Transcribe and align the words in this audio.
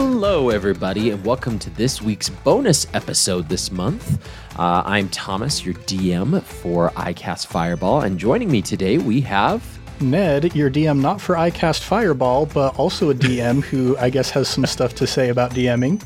Hello, 0.00 0.50
everybody, 0.50 1.10
and 1.10 1.24
welcome 1.24 1.58
to 1.58 1.70
this 1.70 2.00
week's 2.00 2.28
bonus 2.28 2.86
episode 2.94 3.48
this 3.48 3.72
month. 3.72 4.24
Uh, 4.56 4.84
I'm 4.86 5.08
Thomas, 5.08 5.64
your 5.64 5.74
DM 5.74 6.40
for 6.40 6.90
iCast 6.90 7.48
Fireball, 7.48 8.02
and 8.02 8.16
joining 8.16 8.48
me 8.48 8.62
today 8.62 8.98
we 8.98 9.20
have 9.22 9.60
Ned, 10.00 10.54
your 10.54 10.70
DM 10.70 11.00
not 11.00 11.20
for 11.20 11.34
iCast 11.34 11.80
Fireball, 11.80 12.46
but 12.46 12.78
also 12.78 13.10
a 13.10 13.14
DM 13.14 13.62
who 13.68 13.96
I 13.98 14.10
guess 14.10 14.30
has 14.30 14.48
some 14.48 14.66
stuff 14.66 14.94
to 14.96 15.06
say 15.06 15.28
about 15.28 15.52
DMing. 15.52 16.02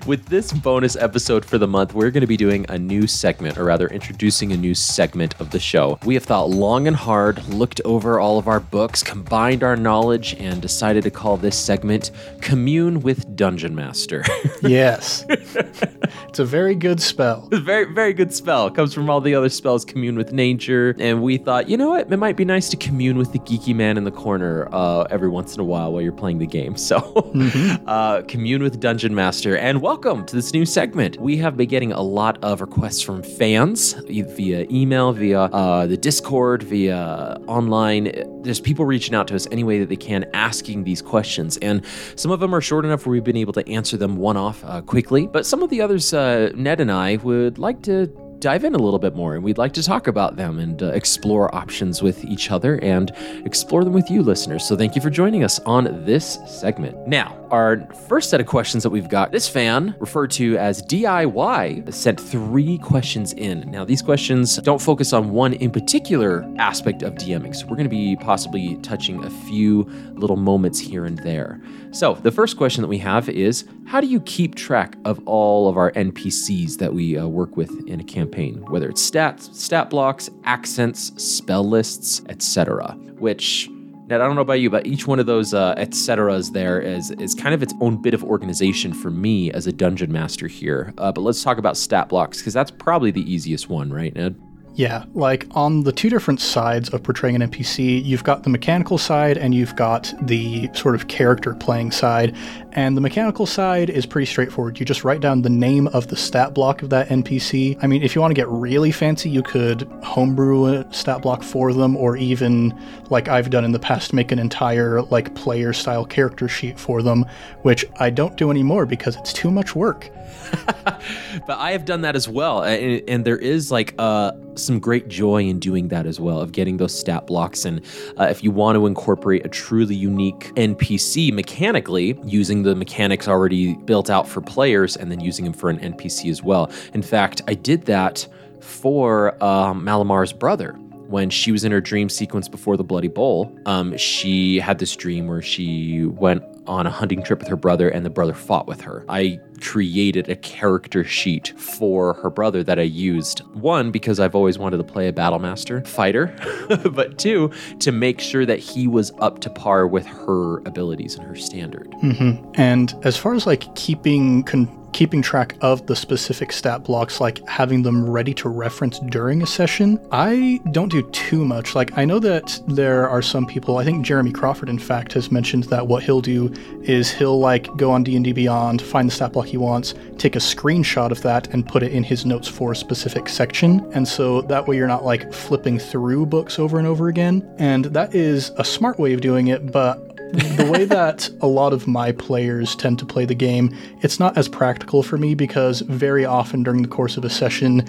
With 0.06 0.26
this 0.26 0.52
bonus 0.52 0.96
episode 0.96 1.44
for 1.44 1.58
the 1.58 1.66
month, 1.66 1.94
we're 1.94 2.10
going 2.10 2.22
to 2.22 2.26
be 2.26 2.36
doing 2.36 2.66
a 2.68 2.78
new 2.78 3.06
segment, 3.06 3.58
or 3.58 3.64
rather, 3.64 3.88
introducing 3.88 4.52
a 4.52 4.56
new 4.56 4.74
segment 4.74 5.40
of 5.40 5.50
the 5.50 5.60
show. 5.60 5.98
We 6.04 6.14
have 6.14 6.24
thought 6.24 6.50
long 6.50 6.86
and 6.86 6.96
hard, 6.96 7.46
looked 7.48 7.80
over 7.84 8.18
all 8.20 8.38
of 8.38 8.48
our 8.48 8.60
books, 8.60 9.02
combined 9.02 9.62
our 9.62 9.76
knowledge, 9.76 10.34
and 10.34 10.60
decided 10.60 11.04
to 11.04 11.10
call 11.10 11.36
this 11.36 11.56
segment 11.56 12.10
Commune 12.40 13.00
with 13.00 13.36
Dungeon 13.36 13.74
Master. 13.74 14.24
yes. 14.62 15.24
it's 15.28 16.38
a 16.38 16.44
very 16.44 16.74
good 16.74 17.00
spell. 17.00 17.48
very, 17.52 17.92
very 17.92 18.12
good 18.12 18.34
spell. 18.34 18.70
Comes 18.70 18.94
from 18.94 19.10
all 19.10 19.20
the 19.20 19.34
other 19.34 19.48
spells, 19.48 19.84
Commune 19.84 20.16
with 20.16 20.32
Nature. 20.32 20.94
And 20.98 21.22
we 21.22 21.38
thought, 21.38 21.68
you 21.68 21.76
know 21.76 21.90
what? 21.90 22.10
It 22.12 22.16
might 22.16 22.36
be 22.36 22.44
nice 22.44 22.68
to 22.70 22.76
commune 22.88 23.18
with 23.18 23.32
the 23.32 23.38
geeky 23.40 23.74
man 23.74 23.98
in 23.98 24.04
the 24.04 24.10
corner 24.10 24.66
uh, 24.72 25.02
every 25.10 25.28
once 25.28 25.52
in 25.52 25.60
a 25.60 25.64
while 25.64 25.92
while 25.92 26.00
you're 26.00 26.10
playing 26.10 26.38
the 26.38 26.46
game. 26.46 26.74
So, 26.88 27.00
mm-hmm. 27.00 27.86
uh, 27.86 28.22
commune 28.22 28.62
with 28.62 28.80
Dungeon 28.80 29.14
Master, 29.14 29.58
and 29.58 29.82
welcome 29.82 30.24
to 30.24 30.34
this 30.34 30.54
new 30.54 30.64
segment. 30.64 31.20
We 31.20 31.36
have 31.36 31.54
been 31.54 31.68
getting 31.68 31.92
a 31.92 32.00
lot 32.00 32.42
of 32.42 32.62
requests 32.62 33.02
from 33.02 33.22
fans 33.22 33.92
via 33.92 34.66
email, 34.70 35.12
via 35.12 35.40
uh, 35.42 35.86
the 35.86 35.98
Discord, 35.98 36.62
via 36.62 37.38
online. 37.46 38.04
There's 38.42 38.60
people 38.60 38.86
reaching 38.86 39.14
out 39.14 39.28
to 39.28 39.34
us 39.34 39.46
any 39.50 39.64
way 39.64 39.80
that 39.80 39.90
they 39.90 39.96
can, 39.96 40.24
asking 40.32 40.84
these 40.84 41.02
questions, 41.02 41.58
and 41.58 41.84
some 42.16 42.30
of 42.30 42.40
them 42.40 42.54
are 42.54 42.62
short 42.62 42.86
enough 42.86 43.04
where 43.04 43.12
we've 43.12 43.24
been 43.24 43.36
able 43.36 43.52
to 43.52 43.68
answer 43.68 43.98
them 43.98 44.16
one 44.16 44.38
off 44.38 44.64
uh, 44.64 44.80
quickly. 44.80 45.26
But 45.26 45.44
some 45.44 45.62
of 45.62 45.68
the 45.68 45.82
others, 45.82 46.14
uh, 46.14 46.52
Ned 46.54 46.80
and 46.80 46.90
I 46.90 47.16
would 47.16 47.58
like 47.58 47.82
to 47.82 48.06
dive 48.40 48.64
in 48.64 48.74
a 48.74 48.78
little 48.78 48.98
bit 48.98 49.14
more 49.14 49.34
and 49.34 49.42
we'd 49.44 49.58
like 49.58 49.72
to 49.72 49.82
talk 49.82 50.06
about 50.06 50.36
them 50.36 50.58
and 50.58 50.82
uh, 50.82 50.86
explore 50.88 51.54
options 51.54 52.02
with 52.02 52.24
each 52.24 52.50
other 52.50 52.78
and 52.82 53.12
explore 53.44 53.84
them 53.84 53.92
with 53.92 54.10
you 54.10 54.22
listeners. 54.22 54.66
So 54.66 54.76
thank 54.76 54.94
you 54.94 55.02
for 55.02 55.10
joining 55.10 55.44
us 55.44 55.58
on 55.60 56.04
this 56.04 56.38
segment. 56.46 57.06
Now, 57.06 57.38
our 57.50 57.86
first 58.08 58.30
set 58.30 58.40
of 58.40 58.46
questions 58.46 58.82
that 58.82 58.90
we've 58.90 59.08
got, 59.08 59.32
this 59.32 59.48
fan, 59.48 59.94
referred 59.98 60.30
to 60.32 60.56
as 60.58 60.82
DIY, 60.82 61.92
sent 61.92 62.20
three 62.20 62.78
questions 62.78 63.32
in. 63.32 63.70
Now, 63.70 63.84
these 63.84 64.02
questions 64.02 64.56
don't 64.58 64.80
focus 64.80 65.12
on 65.12 65.30
one 65.30 65.54
in 65.54 65.70
particular 65.70 66.48
aspect 66.58 67.02
of 67.02 67.14
DMing, 67.14 67.54
so 67.54 67.66
we're 67.66 67.76
going 67.76 67.84
to 67.84 67.90
be 67.90 68.16
possibly 68.16 68.76
touching 68.76 69.24
a 69.24 69.30
few 69.30 69.84
little 70.12 70.36
moments 70.36 70.78
here 70.78 71.04
and 71.04 71.18
there. 71.18 71.60
So, 71.90 72.14
the 72.14 72.30
first 72.30 72.56
question 72.56 72.82
that 72.82 72.88
we 72.88 72.98
have 72.98 73.28
is 73.28 73.64
How 73.86 74.00
do 74.00 74.06
you 74.06 74.20
keep 74.20 74.54
track 74.54 74.96
of 75.04 75.20
all 75.26 75.68
of 75.68 75.76
our 75.76 75.90
NPCs 75.92 76.76
that 76.78 76.92
we 76.92 77.16
uh, 77.16 77.26
work 77.26 77.56
with 77.56 77.70
in 77.88 78.00
a 78.00 78.04
campaign, 78.04 78.27
whether 78.68 78.88
it's 78.88 79.08
stats, 79.08 79.54
stat 79.54 79.90
blocks, 79.90 80.30
accents, 80.44 81.12
spell 81.22 81.68
lists, 81.68 82.22
etc.? 82.28 82.92
Which 83.18 83.68
Ned, 84.08 84.22
I 84.22 84.26
don't 84.26 84.36
know 84.36 84.42
about 84.42 84.60
you, 84.60 84.70
but 84.70 84.86
each 84.86 85.06
one 85.06 85.18
of 85.18 85.26
those 85.26 85.52
uh, 85.52 85.74
et 85.76 85.94
ceteras 85.94 86.52
there 86.52 86.80
is 86.80 87.10
is 87.12 87.34
kind 87.34 87.54
of 87.54 87.62
its 87.62 87.74
own 87.80 88.00
bit 88.00 88.14
of 88.14 88.24
organization 88.24 88.94
for 88.94 89.10
me 89.10 89.52
as 89.52 89.66
a 89.66 89.72
dungeon 89.72 90.10
master 90.10 90.46
here. 90.46 90.94
Uh, 90.96 91.12
but 91.12 91.20
let's 91.20 91.42
talk 91.42 91.58
about 91.58 91.76
stat 91.76 92.08
blocks 92.08 92.38
because 92.38 92.54
that's 92.54 92.70
probably 92.70 93.10
the 93.10 93.30
easiest 93.30 93.68
one, 93.68 93.92
right, 93.92 94.14
Ned? 94.14 94.40
Yeah, 94.78 95.04
like 95.12 95.46
on 95.50 95.82
the 95.82 95.90
two 95.90 96.08
different 96.08 96.40
sides 96.40 96.88
of 96.90 97.02
portraying 97.02 97.34
an 97.34 97.50
NPC, 97.50 98.02
you've 98.02 98.22
got 98.22 98.44
the 98.44 98.48
mechanical 98.48 98.96
side 98.96 99.36
and 99.36 99.52
you've 99.52 99.74
got 99.74 100.14
the 100.22 100.70
sort 100.72 100.94
of 100.94 101.08
character 101.08 101.52
playing 101.54 101.90
side. 101.90 102.36
And 102.78 102.96
the 102.96 103.00
mechanical 103.00 103.44
side 103.44 103.90
is 103.90 104.06
pretty 104.06 104.26
straightforward. 104.26 104.78
You 104.78 104.86
just 104.86 105.02
write 105.02 105.20
down 105.20 105.42
the 105.42 105.50
name 105.50 105.88
of 105.88 106.06
the 106.06 106.14
stat 106.14 106.54
block 106.54 106.80
of 106.80 106.90
that 106.90 107.08
NPC. 107.08 107.76
I 107.82 107.88
mean, 107.88 108.04
if 108.04 108.14
you 108.14 108.20
want 108.20 108.30
to 108.30 108.36
get 108.36 108.46
really 108.46 108.92
fancy, 108.92 109.28
you 109.28 109.42
could 109.42 109.82
homebrew 110.04 110.66
a 110.66 110.94
stat 110.94 111.22
block 111.22 111.42
for 111.42 111.72
them, 111.72 111.96
or 111.96 112.16
even, 112.16 112.72
like 113.10 113.26
I've 113.26 113.50
done 113.50 113.64
in 113.64 113.72
the 113.72 113.80
past, 113.80 114.12
make 114.12 114.30
an 114.30 114.38
entire 114.38 115.02
like 115.02 115.34
player 115.34 115.72
style 115.72 116.04
character 116.04 116.46
sheet 116.46 116.78
for 116.78 117.02
them, 117.02 117.24
which 117.62 117.84
I 117.98 118.10
don't 118.10 118.36
do 118.36 118.48
anymore 118.48 118.86
because 118.86 119.16
it's 119.16 119.32
too 119.32 119.50
much 119.50 119.74
work. 119.74 120.08
but 120.84 121.58
I 121.58 121.72
have 121.72 121.84
done 121.84 122.02
that 122.02 122.14
as 122.14 122.28
well, 122.28 122.62
and, 122.62 123.02
and 123.08 123.24
there 123.24 123.38
is 123.38 123.72
like 123.72 123.94
uh, 123.98 124.32
some 124.54 124.78
great 124.78 125.08
joy 125.08 125.42
in 125.42 125.58
doing 125.58 125.88
that 125.88 126.06
as 126.06 126.20
well, 126.20 126.40
of 126.40 126.52
getting 126.52 126.76
those 126.76 126.98
stat 126.98 127.26
blocks. 127.26 127.64
And 127.64 127.80
uh, 128.18 128.24
if 128.24 128.42
you 128.44 128.50
want 128.50 128.76
to 128.76 128.86
incorporate 128.86 129.44
a 129.44 129.48
truly 129.48 129.94
unique 129.94 130.52
NPC 130.54 131.32
mechanically, 131.32 132.18
using 132.24 132.62
the 132.62 132.67
mechanics 132.74 133.28
already 133.28 133.74
built 133.74 134.10
out 134.10 134.28
for 134.28 134.40
players, 134.40 134.96
and 134.96 135.10
then 135.10 135.20
using 135.20 135.44
them 135.44 135.54
for 135.54 135.70
an 135.70 135.78
NPC 135.78 136.30
as 136.30 136.42
well. 136.42 136.70
In 136.94 137.02
fact, 137.02 137.42
I 137.48 137.54
did 137.54 137.86
that 137.86 138.26
for 138.60 139.42
um, 139.42 139.84
Malamar's 139.84 140.32
brother 140.32 140.78
when 141.08 141.30
she 141.30 141.50
was 141.50 141.64
in 141.64 141.72
her 141.72 141.80
dream 141.80 142.08
sequence 142.10 142.48
before 142.48 142.76
the 142.76 142.84
Bloody 142.84 143.08
Bowl, 143.08 143.50
um, 143.64 143.96
she 143.96 144.58
had 144.58 144.78
this 144.78 144.94
dream 144.94 145.26
where 145.26 145.40
she 145.40 146.04
went 146.04 146.44
on 146.66 146.86
a 146.86 146.90
hunting 146.90 147.22
trip 147.22 147.38
with 147.38 147.48
her 147.48 147.56
brother 147.56 147.88
and 147.88 148.04
the 148.04 148.10
brother 148.10 148.34
fought 148.34 148.66
with 148.66 148.82
her. 148.82 149.06
I 149.08 149.40
created 149.60 150.28
a 150.28 150.36
character 150.36 151.04
sheet 151.04 151.48
for 151.58 152.14
her 152.14 152.30
brother 152.30 152.62
that 152.62 152.78
I 152.78 152.82
used. 152.82 153.40
One, 153.54 153.90
because 153.90 154.20
I've 154.20 154.34
always 154.34 154.58
wanted 154.58 154.78
to 154.78 154.84
play 154.84 155.08
a 155.08 155.12
battle 155.12 155.38
master 155.38 155.82
fighter, 155.82 156.34
but 156.92 157.18
two, 157.18 157.50
to 157.80 157.92
make 157.92 158.20
sure 158.20 158.46
that 158.46 158.58
he 158.58 158.86
was 158.86 159.12
up 159.20 159.40
to 159.40 159.50
par 159.50 159.86
with 159.86 160.06
her 160.06 160.58
abilities 160.58 161.16
and 161.16 161.26
her 161.26 161.36
standard. 161.36 161.90
Mm-hmm. 162.02 162.52
And 162.54 162.94
as 163.02 163.16
far 163.16 163.34
as 163.34 163.46
like 163.46 163.74
keeping 163.74 164.44
keeping 164.92 165.22
track 165.22 165.56
of 165.60 165.86
the 165.86 165.94
specific 165.94 166.52
stat 166.52 166.84
blocks, 166.84 167.20
like 167.20 167.46
having 167.48 167.82
them 167.82 168.08
ready 168.08 168.34
to 168.34 168.48
reference 168.48 168.98
during 168.98 169.42
a 169.42 169.46
session, 169.46 170.00
I 170.10 170.60
don't 170.72 170.90
do 170.90 171.02
too 171.10 171.44
much. 171.44 171.74
Like, 171.74 171.96
I 171.96 172.04
know 172.04 172.18
that 172.20 172.60
there 172.68 173.08
are 173.08 173.22
some 173.22 173.46
people, 173.46 173.78
I 173.78 173.84
think 173.84 174.04
Jeremy 174.04 174.32
Crawford, 174.32 174.68
in 174.68 174.78
fact, 174.78 175.12
has 175.12 175.30
mentioned 175.30 175.64
that 175.64 175.86
what 175.86 176.02
he'll 176.02 176.20
do 176.20 176.52
is 176.82 177.10
he'll 177.12 177.38
like 177.38 177.68
go 177.76 177.90
on 177.90 178.02
D&D 178.02 178.32
Beyond, 178.32 178.82
find 178.82 179.08
the 179.08 179.14
stat 179.14 179.32
block 179.32 179.47
he 179.48 179.56
wants, 179.56 179.94
take 180.18 180.36
a 180.36 180.38
screenshot 180.38 181.10
of 181.10 181.22
that, 181.22 181.48
and 181.48 181.66
put 181.66 181.82
it 181.82 181.92
in 181.92 182.02
his 182.02 182.24
notes 182.24 182.46
for 182.46 182.72
a 182.72 182.76
specific 182.76 183.28
section. 183.28 183.80
And 183.92 184.06
so 184.06 184.42
that 184.42 184.68
way 184.68 184.76
you're 184.76 184.86
not 184.86 185.04
like 185.04 185.32
flipping 185.32 185.78
through 185.78 186.26
books 186.26 186.58
over 186.58 186.78
and 186.78 186.86
over 186.86 187.08
again. 187.08 187.48
And 187.58 187.86
that 187.86 188.14
is 188.14 188.50
a 188.56 188.64
smart 188.64 188.98
way 188.98 189.12
of 189.14 189.20
doing 189.20 189.48
it, 189.48 189.72
but 189.72 190.16
the 190.32 190.68
way 190.70 190.84
that 190.86 191.30
a 191.40 191.46
lot 191.46 191.72
of 191.72 191.86
my 191.86 192.12
players 192.12 192.76
tend 192.76 192.98
to 192.98 193.06
play 193.06 193.24
the 193.24 193.34
game, 193.34 193.74
it's 194.02 194.20
not 194.20 194.36
as 194.36 194.48
practical 194.48 195.02
for 195.02 195.16
me 195.16 195.34
because 195.34 195.80
very 195.80 196.24
often 196.24 196.62
during 196.62 196.82
the 196.82 196.88
course 196.88 197.16
of 197.16 197.24
a 197.24 197.30
session, 197.30 197.88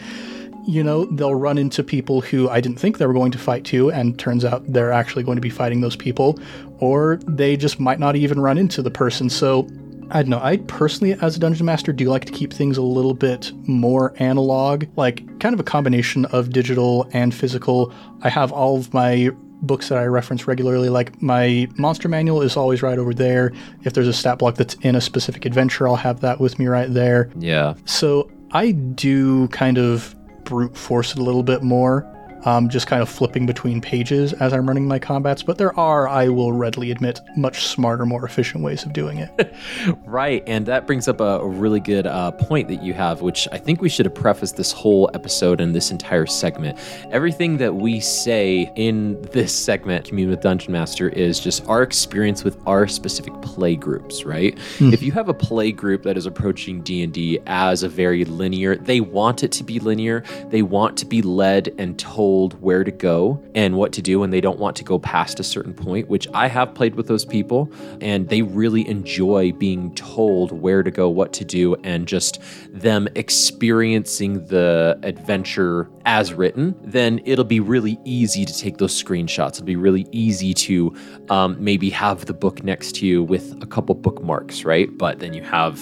you 0.66 0.84
know, 0.84 1.06
they'll 1.06 1.36
run 1.36 1.58
into 1.58 1.84
people 1.84 2.22
who 2.22 2.50
I 2.50 2.62
didn't 2.62 2.80
think 2.80 2.98
they 2.98 3.06
were 3.06 3.14
going 3.14 3.32
to 3.32 3.38
fight 3.38 3.66
to, 3.66 3.92
and 3.92 4.18
turns 4.20 4.46
out 4.46 4.64
they're 4.68 4.92
actually 4.92 5.24
going 5.24 5.38
to 5.38 5.42
be 5.42 5.50
fighting 5.50 5.82
those 5.82 5.96
people, 5.96 6.40
or 6.80 7.20
they 7.28 7.58
just 7.58 7.80
might 7.80 8.00
not 8.00 8.16
even 8.16 8.40
run 8.40 8.58
into 8.58 8.82
the 8.82 8.92
person. 8.92 9.30
So 9.30 9.68
I 10.12 10.22
don't 10.22 10.30
know. 10.30 10.40
I 10.42 10.58
personally, 10.58 11.14
as 11.22 11.36
a 11.36 11.40
dungeon 11.40 11.66
master, 11.66 11.94
do 11.94 12.06
like 12.06 12.26
to 12.26 12.32
keep 12.32 12.52
things 12.54 12.78
a 12.78 12.82
little 12.82 13.14
bit 13.14 13.52
more 13.68 14.14
analog, 14.18 14.86
like 14.96 15.40
kind 15.40 15.54
of 15.54 15.60
a 15.60 15.64
combination 15.64 16.26
of 16.26 16.52
digital 16.52 17.10
and 17.14 17.34
physical. 17.34 17.94
I 18.22 18.30
have 18.30 18.52
all 18.52 18.78
of 18.78 18.94
my 18.94 19.30
books 19.62 19.90
that 19.90 19.98
I 19.98 20.06
reference 20.06 20.48
regularly. 20.48 20.90
Like 20.90 21.22
my 21.22 21.68
monster 21.78 22.08
manual 22.08 22.42
is 22.42 22.56
always 22.58 22.82
right 22.82 22.98
over 22.98 23.14
there. 23.14 23.52
If 23.84 23.94
there's 23.94 24.08
a 24.08 24.14
stat 24.14 24.40
block 24.40 24.56
that's 24.56 24.76
in 24.76 24.96
a 24.96 25.02
specific 25.02 25.46
adventure, 25.46 25.88
I'll 25.88 25.96
have 25.96 26.22
that 26.22 26.40
with 26.40 26.60
me 26.60 26.68
right 26.68 26.92
there. 26.94 27.30
Yeah. 27.38 27.76
So 27.86 28.32
I 28.52 28.72
do 28.72 29.48
kind 29.50 29.78
of 29.78 30.16
brute 30.44 30.76
force 30.76 31.12
it 31.12 31.20
a 31.20 31.24
little 31.24 31.44
bit 31.44 31.62
more 31.62 32.08
um, 32.46 32.70
just 32.70 32.88
kind 32.88 33.02
of 33.02 33.10
flipping 33.10 33.46
between 33.46 33.82
pages 33.82 34.34
as 34.34 34.54
I'm 34.54 34.68
running 34.68 34.88
my 34.88 35.00
combats. 35.00 35.44
But 35.44 35.58
there 35.58 35.78
are, 35.78 36.08
I 36.08 36.30
will 36.30 36.54
readily 36.54 36.92
admit, 36.92 37.20
much 37.36 37.68
smarter, 37.68 38.06
more 38.06 38.26
efficient 38.26 38.64
ways 38.64 38.86
of 38.86 38.94
doing 38.94 39.18
it. 39.18 39.54
right. 40.06 40.44
And 40.48 40.66
that 40.66 40.88
brings 40.88 41.08
up 41.08 41.20
a, 41.20 41.40
a 41.40 41.48
really 41.48 41.80
good 41.80 42.08
uh, 42.08 42.32
point 42.32 42.68
that 42.70 42.82
you 42.82 42.94
have, 42.94 43.22
which 43.22 43.48
I 43.52 43.58
think 43.58 43.82
we 43.82 43.90
should 43.90 44.06
have 44.06 44.16
prefaced 44.16 44.58
this 44.58 44.72
whole 44.72 45.10
episode 45.14 45.62
and 45.62 45.76
this 45.76 45.92
entire 45.92 46.26
segment. 46.26 46.78
Everything 47.12 47.58
that 47.58 47.76
we 47.76 48.00
say 48.00 48.72
in 48.76 49.22
this 49.34 49.54
segment, 49.54 50.06
Commune 50.06 50.30
with 50.30 50.42
Dungeon 50.42 50.72
Master, 50.72 51.10
is 51.10 51.40
just 51.40 51.66
our 51.68 51.84
experience 51.84 52.44
with 52.44 52.58
our 52.66 52.88
specific 52.88 53.34
play 53.42 53.76
groups, 53.76 54.24
right? 54.24 54.56
Mm. 54.78 54.94
If 54.94 55.02
you 55.02 55.12
have 55.14 55.30
a 55.30 55.34
play 55.34 55.72
group 55.72 56.04
that 56.04 56.18
is 56.18 56.26
approaching 56.26 56.82
D&D 56.82 57.40
as 57.46 57.84
a 57.84 57.90
very 57.90 58.26
linear, 58.26 58.76
they 58.76 59.02
want 59.02 59.44
it 59.44 59.52
to 59.54 59.64
be 59.64 59.80
linear, 59.80 60.24
they 60.50 60.62
want 60.62 60.98
to 60.98 61.06
be 61.06 61.22
led 61.22 61.74
and 61.78 61.98
told 62.00 62.29
told 62.30 62.62
where 62.62 62.84
to 62.84 62.92
go 62.92 63.42
and 63.56 63.76
what 63.76 63.92
to 63.92 64.04
do, 64.04 64.22
and 64.22 64.32
they 64.32 64.42
don't 64.42 64.60
want 64.60 64.76
to 64.76 64.84
go 64.84 65.00
past 65.00 65.40
a 65.40 65.44
certain 65.44 65.74
point, 65.74 66.08
which 66.10 66.28
I 66.32 66.48
have 66.48 66.76
played 66.76 66.94
with 66.94 67.08
those 67.08 67.26
people, 67.26 67.72
and 68.02 68.30
they 68.30 68.44
really 68.44 68.88
enjoy 68.88 69.52
being 69.54 69.96
told 69.96 70.52
where 70.52 70.84
to 70.84 70.92
go, 70.92 71.10
what 71.10 71.34
to 71.34 71.44
do, 71.44 71.74
and 71.84 72.08
just 72.08 72.40
them 72.72 73.08
experiencing 73.16 74.46
the 74.46 75.00
adventure 75.02 75.90
as 76.06 76.34
written, 76.34 76.76
then 76.84 77.20
it'll 77.26 77.46
be 77.46 77.60
really 77.60 78.00
easy 78.04 78.46
to 78.46 78.56
take 78.58 78.78
those 78.78 79.04
screenshots. 79.04 79.56
It'll 79.56 79.66
be 79.66 79.76
really 79.76 80.08
easy 80.12 80.54
to 80.56 80.96
um, 81.30 81.56
maybe 81.60 81.90
have 81.90 82.26
the 82.26 82.34
book 82.34 82.64
next 82.64 82.96
to 82.98 83.08
you 83.08 83.24
with 83.24 83.62
a 83.62 83.66
couple 83.66 83.96
bookmarks, 83.96 84.66
right? 84.66 84.90
But 84.98 85.20
then 85.20 85.34
you 85.34 85.44
have 85.44 85.76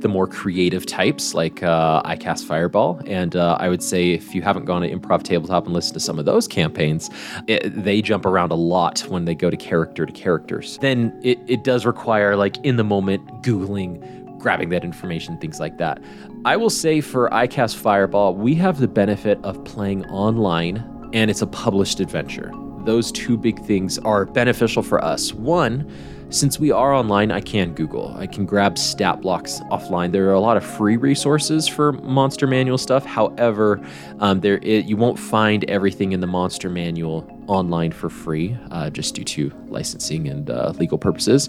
the 0.00 0.08
more 0.08 0.26
creative 0.26 0.86
types 0.86 1.34
like 1.34 1.62
uh, 1.62 2.02
I 2.04 2.16
Cast 2.16 2.46
Fireball. 2.46 3.00
And 3.06 3.36
uh, 3.36 3.56
I 3.60 3.68
would 3.68 3.82
say 3.82 4.12
if 4.12 4.34
you 4.34 4.42
haven't 4.42 4.64
gone 4.64 4.82
to 4.82 4.90
Improv 4.90 5.22
Tabletop 5.22 5.64
and 5.66 5.74
listened 5.74 5.93
to 5.94 6.00
some 6.00 6.18
of 6.18 6.24
those 6.24 6.46
campaigns, 6.46 7.10
it, 7.46 7.84
they 7.84 8.02
jump 8.02 8.26
around 8.26 8.52
a 8.52 8.56
lot 8.56 9.00
when 9.08 9.24
they 9.24 9.34
go 9.34 9.50
to 9.50 9.56
character 9.56 10.04
to 10.04 10.12
characters. 10.12 10.78
Then 10.78 11.18
it, 11.22 11.38
it 11.46 11.64
does 11.64 11.86
require, 11.86 12.36
like, 12.36 12.56
in 12.64 12.76
the 12.76 12.84
moment, 12.84 13.26
Googling, 13.42 14.38
grabbing 14.38 14.68
that 14.68 14.84
information, 14.84 15.38
things 15.38 15.58
like 15.58 15.78
that. 15.78 16.02
I 16.44 16.56
will 16.56 16.68
say 16.68 17.00
for 17.00 17.30
iCast 17.30 17.76
Fireball, 17.76 18.34
we 18.34 18.54
have 18.56 18.78
the 18.78 18.88
benefit 18.88 19.42
of 19.42 19.64
playing 19.64 20.04
online 20.06 20.84
and 21.14 21.30
it's 21.30 21.40
a 21.40 21.46
published 21.46 22.00
adventure. 22.00 22.52
Those 22.84 23.10
two 23.10 23.38
big 23.38 23.64
things 23.64 23.98
are 24.00 24.26
beneficial 24.26 24.82
for 24.82 25.02
us. 25.02 25.32
One, 25.32 25.90
since 26.34 26.58
we 26.58 26.72
are 26.72 26.92
online, 26.92 27.30
I 27.30 27.40
can 27.40 27.74
Google. 27.74 28.12
I 28.16 28.26
can 28.26 28.44
grab 28.44 28.76
stat 28.76 29.20
blocks 29.20 29.60
offline. 29.70 30.10
There 30.10 30.28
are 30.28 30.34
a 30.34 30.40
lot 30.40 30.56
of 30.56 30.64
free 30.64 30.96
resources 30.96 31.68
for 31.68 31.92
monster 31.92 32.46
manual 32.46 32.76
stuff. 32.76 33.04
However, 33.04 33.80
um, 34.18 34.40
there 34.40 34.58
you 34.64 34.96
won't 34.96 35.18
find 35.18 35.64
everything 35.70 36.12
in 36.12 36.20
the 36.20 36.26
monster 36.26 36.68
manual 36.68 37.24
online 37.46 37.92
for 37.92 38.10
free, 38.10 38.56
uh, 38.72 38.90
just 38.90 39.14
due 39.14 39.24
to 39.24 39.52
licensing 39.68 40.28
and 40.28 40.50
uh, 40.50 40.72
legal 40.76 40.98
purposes. 40.98 41.48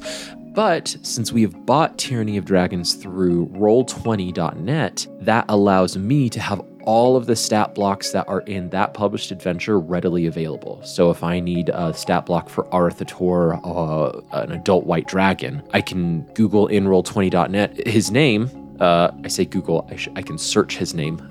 But 0.53 0.95
since 1.01 1.33
we 1.33 1.41
have 1.41 1.65
bought 1.65 1.97
Tyranny 1.97 2.37
of 2.37 2.45
Dragons 2.45 2.93
through 2.93 3.47
Roll20.net, 3.47 5.07
that 5.19 5.45
allows 5.49 5.97
me 5.97 6.29
to 6.29 6.39
have 6.39 6.61
all 6.85 7.15
of 7.17 7.25
the 7.25 7.35
stat 7.35 7.75
blocks 7.75 8.11
that 8.11 8.27
are 8.27 8.41
in 8.41 8.69
that 8.69 8.93
published 8.93 9.31
adventure 9.31 9.79
readily 9.79 10.27
available. 10.27 10.81
So 10.83 11.09
if 11.09 11.23
I 11.23 11.39
need 11.39 11.69
a 11.69 11.93
stat 11.93 12.25
block 12.25 12.47
for 12.49 12.65
Arauthator, 12.65 13.59
uh, 13.63 14.39
an 14.39 14.51
adult 14.51 14.85
white 14.85 15.07
dragon, 15.07 15.63
I 15.73 15.81
can 15.81 16.21
Google 16.33 16.67
in 16.67 16.85
Roll20.net 16.85 17.87
his 17.87 18.11
name. 18.11 18.49
Uh, 18.79 19.09
I 19.23 19.29
say 19.29 19.45
Google, 19.45 19.87
I, 19.89 19.95
sh- 19.95 20.09
I 20.17 20.21
can 20.21 20.37
search 20.37 20.75
his 20.75 20.93
name 20.93 21.25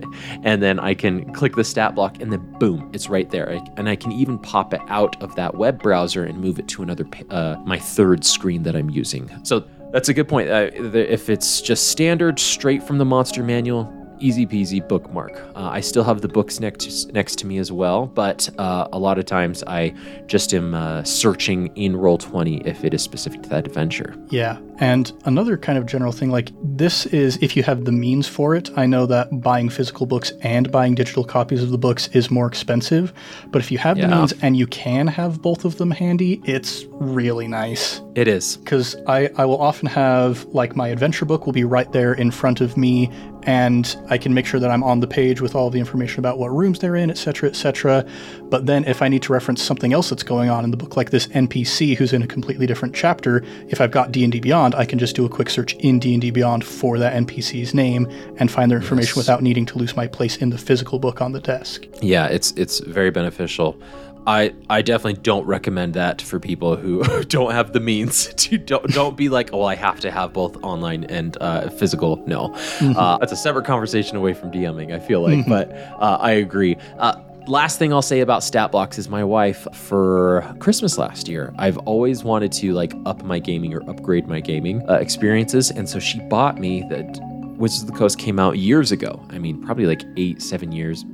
and 0.42 0.62
then 0.62 0.78
I 0.78 0.92
can 0.92 1.32
click 1.32 1.56
the 1.56 1.64
stat 1.64 1.94
block 1.94 2.20
and 2.20 2.30
then 2.30 2.40
boom, 2.58 2.90
it's 2.92 3.08
right 3.08 3.28
there. 3.30 3.50
I, 3.50 3.66
and 3.78 3.88
I 3.88 3.96
can 3.96 4.12
even 4.12 4.38
pop 4.38 4.74
it 4.74 4.82
out 4.88 5.20
of 5.22 5.34
that 5.36 5.54
web 5.54 5.82
browser 5.82 6.24
and 6.24 6.38
move 6.38 6.58
it 6.58 6.68
to 6.68 6.82
another, 6.82 7.06
uh, 7.30 7.56
my 7.64 7.78
third 7.78 8.22
screen 8.22 8.64
that 8.64 8.76
I'm 8.76 8.90
using. 8.90 9.30
So 9.44 9.64
that's 9.92 10.10
a 10.10 10.14
good 10.14 10.28
point. 10.28 10.50
Uh, 10.50 10.70
if 10.74 11.30
it's 11.30 11.62
just 11.62 11.88
standard, 11.88 12.38
straight 12.38 12.82
from 12.82 12.98
the 12.98 13.06
monster 13.06 13.42
manual, 13.42 13.90
easy 14.20 14.46
peasy 14.46 14.86
bookmark. 14.86 15.32
Uh, 15.54 15.68
I 15.70 15.80
still 15.80 16.04
have 16.04 16.20
the 16.20 16.28
books 16.28 16.60
next 16.60 17.12
next 17.12 17.36
to 17.40 17.46
me 17.46 17.58
as 17.58 17.72
well, 17.72 18.06
but 18.06 18.48
uh, 18.58 18.88
a 18.92 18.98
lot 18.98 19.18
of 19.18 19.24
times 19.24 19.64
I 19.66 19.94
just 20.26 20.54
am 20.54 20.74
uh, 20.74 21.02
searching 21.04 21.68
in 21.76 21.96
Roll 21.96 22.18
Twenty 22.18 22.58
if 22.66 22.84
it 22.84 22.94
is 22.94 23.02
specific 23.02 23.42
to 23.42 23.48
that 23.50 23.66
adventure. 23.66 24.14
Yeah, 24.30 24.58
and 24.78 25.12
another 25.24 25.56
kind 25.56 25.78
of 25.78 25.86
general 25.86 26.12
thing, 26.12 26.30
like 26.30 26.50
this 26.62 27.06
is 27.06 27.38
if 27.42 27.56
you 27.56 27.62
have 27.62 27.84
the 27.84 27.92
means 27.92 28.28
for 28.28 28.54
it. 28.54 28.70
I 28.76 28.86
know 28.86 29.06
that 29.06 29.40
buying 29.40 29.68
physical 29.68 30.06
books 30.06 30.32
and 30.42 30.70
buying 30.70 30.94
digital 30.94 31.24
copies 31.24 31.62
of 31.62 31.70
the 31.70 31.78
books 31.78 32.08
is 32.08 32.30
more 32.30 32.46
expensive, 32.46 33.12
but 33.48 33.60
if 33.60 33.70
you 33.70 33.78
have 33.78 33.98
yeah. 33.98 34.06
the 34.06 34.16
means 34.16 34.32
and 34.42 34.56
you 34.56 34.66
can 34.66 35.06
have 35.06 35.42
both 35.42 35.64
of 35.64 35.76
them 35.78 35.90
handy, 35.90 36.40
it's 36.44 36.84
really 36.92 37.48
nice. 37.48 38.00
It 38.14 38.26
is 38.26 38.56
because 38.56 38.96
I 39.06 39.30
I 39.36 39.44
will 39.44 39.60
often 39.60 39.86
have 39.86 40.44
like 40.46 40.74
my 40.74 40.88
adventure 40.88 41.24
book 41.24 41.46
will 41.46 41.52
be 41.52 41.64
right 41.64 41.90
there 41.92 42.12
in 42.12 42.30
front 42.30 42.60
of 42.60 42.76
me 42.76 43.10
and 43.44 43.96
I 44.08 44.18
can 44.18 44.34
make 44.34 44.46
sure 44.46 44.60
that 44.60 44.70
I'm 44.70 44.82
on 44.82 45.00
the 45.00 45.06
page 45.06 45.40
with 45.40 45.54
all 45.54 45.70
the 45.70 45.78
information 45.78 46.18
about 46.18 46.38
what 46.38 46.48
rooms 46.48 46.78
they're 46.78 46.96
in, 46.96 47.10
etc., 47.10 47.48
etc. 47.48 48.04
But 48.44 48.66
then 48.66 48.84
if 48.84 49.02
I 49.02 49.08
need 49.08 49.22
to 49.22 49.32
reference 49.32 49.62
something 49.62 49.92
else 49.92 50.10
that's 50.10 50.22
going 50.22 50.50
on 50.50 50.64
in 50.64 50.70
the 50.70 50.76
book, 50.76 50.96
like 50.96 51.10
this 51.10 51.26
NPC 51.28 51.96
who's 51.96 52.12
in 52.12 52.22
a 52.22 52.26
completely 52.26 52.66
different 52.66 52.94
chapter, 52.94 53.42
if 53.68 53.80
I've 53.80 53.90
got 53.90 54.12
D&D 54.12 54.40
Beyond, 54.40 54.74
I 54.74 54.84
can 54.84 54.98
just 54.98 55.16
do 55.16 55.24
a 55.24 55.28
quick 55.28 55.50
search 55.50 55.74
in 55.76 55.98
D&D 55.98 56.30
Beyond 56.30 56.64
for 56.64 56.98
that 56.98 57.14
NPC's 57.14 57.74
name 57.74 58.06
and 58.36 58.50
find 58.50 58.70
their 58.70 58.78
information 58.78 59.12
yes. 59.12 59.16
without 59.16 59.42
needing 59.42 59.66
to 59.66 59.78
lose 59.78 59.96
my 59.96 60.06
place 60.06 60.36
in 60.36 60.50
the 60.50 60.58
physical 60.58 60.98
book 60.98 61.20
on 61.20 61.32
the 61.32 61.40
desk. 61.40 61.86
Yeah, 62.02 62.26
it's 62.26 62.52
it's 62.52 62.80
very 62.80 63.10
beneficial. 63.10 63.80
I 64.26 64.54
I 64.68 64.82
definitely 64.82 65.20
don't 65.22 65.46
recommend 65.46 65.94
that 65.94 66.20
for 66.20 66.38
people 66.38 66.76
who 66.76 67.02
don't 67.24 67.52
have 67.52 67.72
the 67.72 67.80
means 67.80 68.26
to 68.34 68.58
don't 68.58 68.86
don't 68.92 69.16
be 69.16 69.28
like 69.28 69.50
oh 69.52 69.64
I 69.64 69.74
have 69.74 70.00
to 70.00 70.10
have 70.10 70.32
both 70.32 70.62
online 70.62 71.04
and 71.04 71.36
uh, 71.40 71.70
physical. 71.70 72.16
No, 72.26 72.48
mm-hmm. 72.48 72.96
uh, 72.96 73.18
that's 73.18 73.32
a 73.32 73.36
separate 73.36 73.64
conversation 73.64 74.16
away 74.16 74.34
from 74.34 74.50
DMing. 74.50 74.94
I 74.94 74.98
feel 74.98 75.22
like, 75.22 75.38
mm-hmm. 75.38 75.50
but 75.50 75.72
uh, 75.72 76.18
I 76.20 76.32
agree. 76.32 76.76
Uh, 76.98 77.20
last 77.46 77.78
thing 77.78 77.92
I'll 77.92 78.02
say 78.02 78.20
about 78.20 78.44
stat 78.44 78.72
blocks 78.72 78.98
is 78.98 79.08
my 79.08 79.24
wife 79.24 79.66
for 79.72 80.54
Christmas 80.60 80.98
last 80.98 81.28
year. 81.28 81.52
I've 81.58 81.78
always 81.78 82.22
wanted 82.22 82.52
to 82.52 82.72
like 82.72 82.92
up 83.06 83.22
my 83.22 83.38
gaming 83.38 83.74
or 83.74 83.88
upgrade 83.88 84.26
my 84.26 84.40
gaming 84.40 84.88
uh, 84.88 84.94
experiences, 84.94 85.70
and 85.70 85.88
so 85.88 85.98
she 85.98 86.20
bought 86.28 86.58
me 86.58 86.84
that 86.90 87.18
Wizards 87.56 87.82
of 87.82 87.88
the 87.88 87.98
Coast 87.98 88.18
came 88.18 88.38
out 88.38 88.56
years 88.56 88.90
ago. 88.90 89.24
I 89.30 89.38
mean, 89.38 89.62
probably 89.62 89.86
like 89.86 90.02
eight, 90.16 90.40
seven 90.40 90.72
years, 90.72 91.04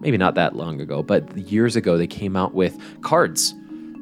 maybe 0.00 0.16
not 0.16 0.34
that 0.34 0.56
long 0.56 0.80
ago, 0.80 1.02
but 1.02 1.36
years 1.36 1.76
ago 1.76 1.96
they 1.96 2.06
came 2.06 2.36
out 2.36 2.54
with 2.54 2.78
cards 3.02 3.54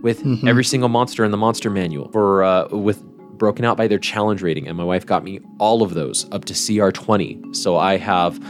with 0.02 0.22
mm-hmm. 0.22 0.46
every 0.46 0.64
single 0.64 0.88
monster 0.88 1.24
in 1.24 1.30
the 1.30 1.36
monster 1.36 1.70
manual 1.70 2.08
for 2.10 2.44
uh, 2.44 2.68
with 2.68 3.02
broken 3.38 3.64
out 3.64 3.76
by 3.76 3.86
their 3.86 3.98
challenge 3.98 4.42
rating. 4.42 4.66
And 4.68 4.76
my 4.76 4.84
wife 4.84 5.06
got 5.06 5.24
me 5.24 5.40
all 5.58 5.82
of 5.82 5.94
those 5.94 6.30
up 6.32 6.44
to 6.46 6.54
CR20. 6.54 7.54
So 7.54 7.76
I 7.76 7.96
have 7.96 8.40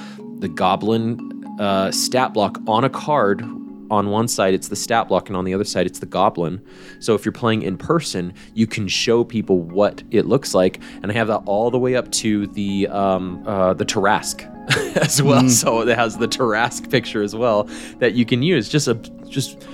the 0.40 0.48
goblin 0.48 1.44
uh, 1.60 1.90
stat 1.90 2.34
block 2.34 2.58
on 2.66 2.84
a 2.84 2.90
card. 2.90 3.43
On 3.88 4.10
one 4.10 4.26
side 4.26 4.52
it's 4.52 4.66
the 4.66 4.75
stat 4.75 5.06
block 5.06 5.28
and 5.28 5.37
on 5.37 5.44
the 5.44 5.54
other 5.54 5.64
side 5.64 5.87
it's 5.87 6.00
the 6.00 6.06
goblin. 6.06 6.60
So 6.99 7.14
if 7.14 7.25
you're 7.25 7.32
playing 7.32 7.62
in 7.62 7.78
person 7.78 8.34
you 8.54 8.66
can 8.66 8.88
show 8.88 9.22
people 9.22 9.60
what 9.60 10.02
it 10.10 10.26
looks 10.26 10.54
like. 10.54 10.81
And 11.02 11.12
i 11.12 11.14
have 11.14 11.28
that 11.28 11.42
all 11.46 11.70
the 11.70 11.78
way 11.78 11.94
up 11.94 12.10
to 12.12 12.49
the 12.49 12.88
um, 12.88 13.46
uh, 13.46 13.75
the 13.75 13.84
tarrasque 13.84 14.52
as 14.96 15.22
well. 15.22 15.42
Mm. 15.42 15.50
So 15.50 15.80
it 15.80 15.96
has 15.96 16.16
the 16.16 16.28
Tarrasque 16.28 16.90
picture 16.90 17.22
as 17.22 17.34
well 17.34 17.64
that 17.98 18.14
you 18.14 18.24
can 18.24 18.42
use. 18.42 18.68
Just 18.68 18.88
a 18.88 18.94
just 19.28 19.66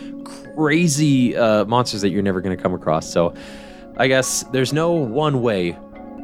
crazy 0.54 1.36
uh, 1.36 1.64
monsters 1.64 2.02
that 2.02 2.10
you're 2.10 2.22
never 2.22 2.40
going 2.40 2.56
to 2.56 2.62
come 2.62 2.74
across. 2.74 3.10
So 3.10 3.34
I 3.96 4.08
guess 4.08 4.44
there's 4.52 4.72
no 4.72 4.92
one 4.92 5.42
way 5.42 5.76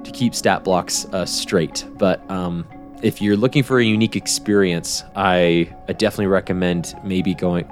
to 0.04 0.10
keep 0.12 0.34
stat 0.34 0.64
blocks 0.64 1.06
uh, 1.06 1.24
straight, 1.24 1.86
but 1.96 2.28
um, 2.30 2.66
if 3.02 3.20
you're 3.22 3.36
looking 3.36 3.62
for 3.62 3.78
a 3.78 3.84
unique 3.84 4.16
experience, 4.16 5.04
I, 5.14 5.74
I 5.88 5.92
definitely 5.92 6.26
recommend 6.26 6.94
maybe 7.04 7.34
going 7.34 7.70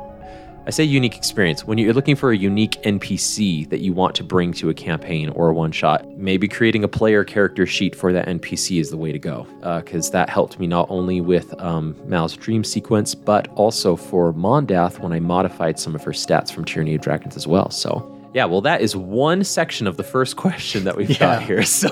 I 0.66 0.70
say 0.70 0.82
unique 0.82 1.16
experience. 1.16 1.64
When 1.64 1.78
you're 1.78 1.92
looking 1.92 2.16
for 2.16 2.32
a 2.32 2.36
unique 2.36 2.82
NPC 2.82 3.70
that 3.70 3.78
you 3.82 3.92
want 3.92 4.16
to 4.16 4.24
bring 4.24 4.52
to 4.54 4.68
a 4.68 4.74
campaign 4.74 5.28
or 5.28 5.50
a 5.50 5.54
one 5.54 5.70
shot, 5.70 6.04
maybe 6.18 6.48
creating 6.48 6.82
a 6.82 6.88
player 6.88 7.22
character 7.22 7.66
sheet 7.66 7.94
for 7.94 8.12
that 8.12 8.26
NPC 8.26 8.80
is 8.80 8.90
the 8.90 8.96
way 8.96 9.12
to 9.12 9.18
go. 9.18 9.46
Because 9.60 10.08
uh, 10.08 10.12
that 10.14 10.28
helped 10.28 10.58
me 10.58 10.66
not 10.66 10.90
only 10.90 11.20
with 11.20 11.54
um, 11.62 11.94
Mal's 12.06 12.36
dream 12.36 12.64
sequence, 12.64 13.14
but 13.14 13.46
also 13.54 13.94
for 13.94 14.32
Mondath 14.32 14.98
when 14.98 15.12
I 15.12 15.20
modified 15.20 15.78
some 15.78 15.94
of 15.94 16.02
her 16.02 16.10
stats 16.10 16.52
from 16.52 16.64
Tyranny 16.64 16.96
of 16.96 17.00
Dragons 17.00 17.36
as 17.36 17.46
well. 17.46 17.70
So. 17.70 18.12
Yeah, 18.34 18.46
well, 18.46 18.60
that 18.62 18.80
is 18.80 18.96
one 18.96 19.44
section 19.44 19.86
of 19.86 19.96
the 19.96 20.02
first 20.02 20.34
question 20.44 20.82
that 20.82 20.96
we've 20.96 21.10
yeah. 21.10 21.18
got 21.18 21.42
here. 21.44 21.62
So 21.66 21.88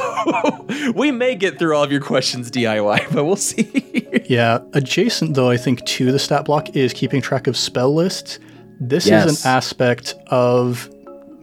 we 0.96 1.12
may 1.12 1.36
get 1.36 1.60
through 1.60 1.76
all 1.76 1.84
of 1.84 1.92
your 1.92 2.00
questions 2.00 2.50
DIY, 2.50 3.06
but 3.14 3.24
we'll 3.24 3.36
see. 3.36 4.24
yeah, 4.28 4.58
adjacent 4.72 5.34
though, 5.34 5.48
I 5.48 5.58
think 5.58 5.84
to 5.84 6.10
the 6.10 6.18
stat 6.18 6.46
block 6.46 6.74
is 6.74 6.92
keeping 6.92 7.22
track 7.22 7.46
of 7.46 7.56
spell 7.56 7.94
lists. 7.94 8.40
This 8.80 9.06
yes. 9.06 9.26
is 9.26 9.44
an 9.44 9.50
aspect 9.50 10.14
of 10.28 10.90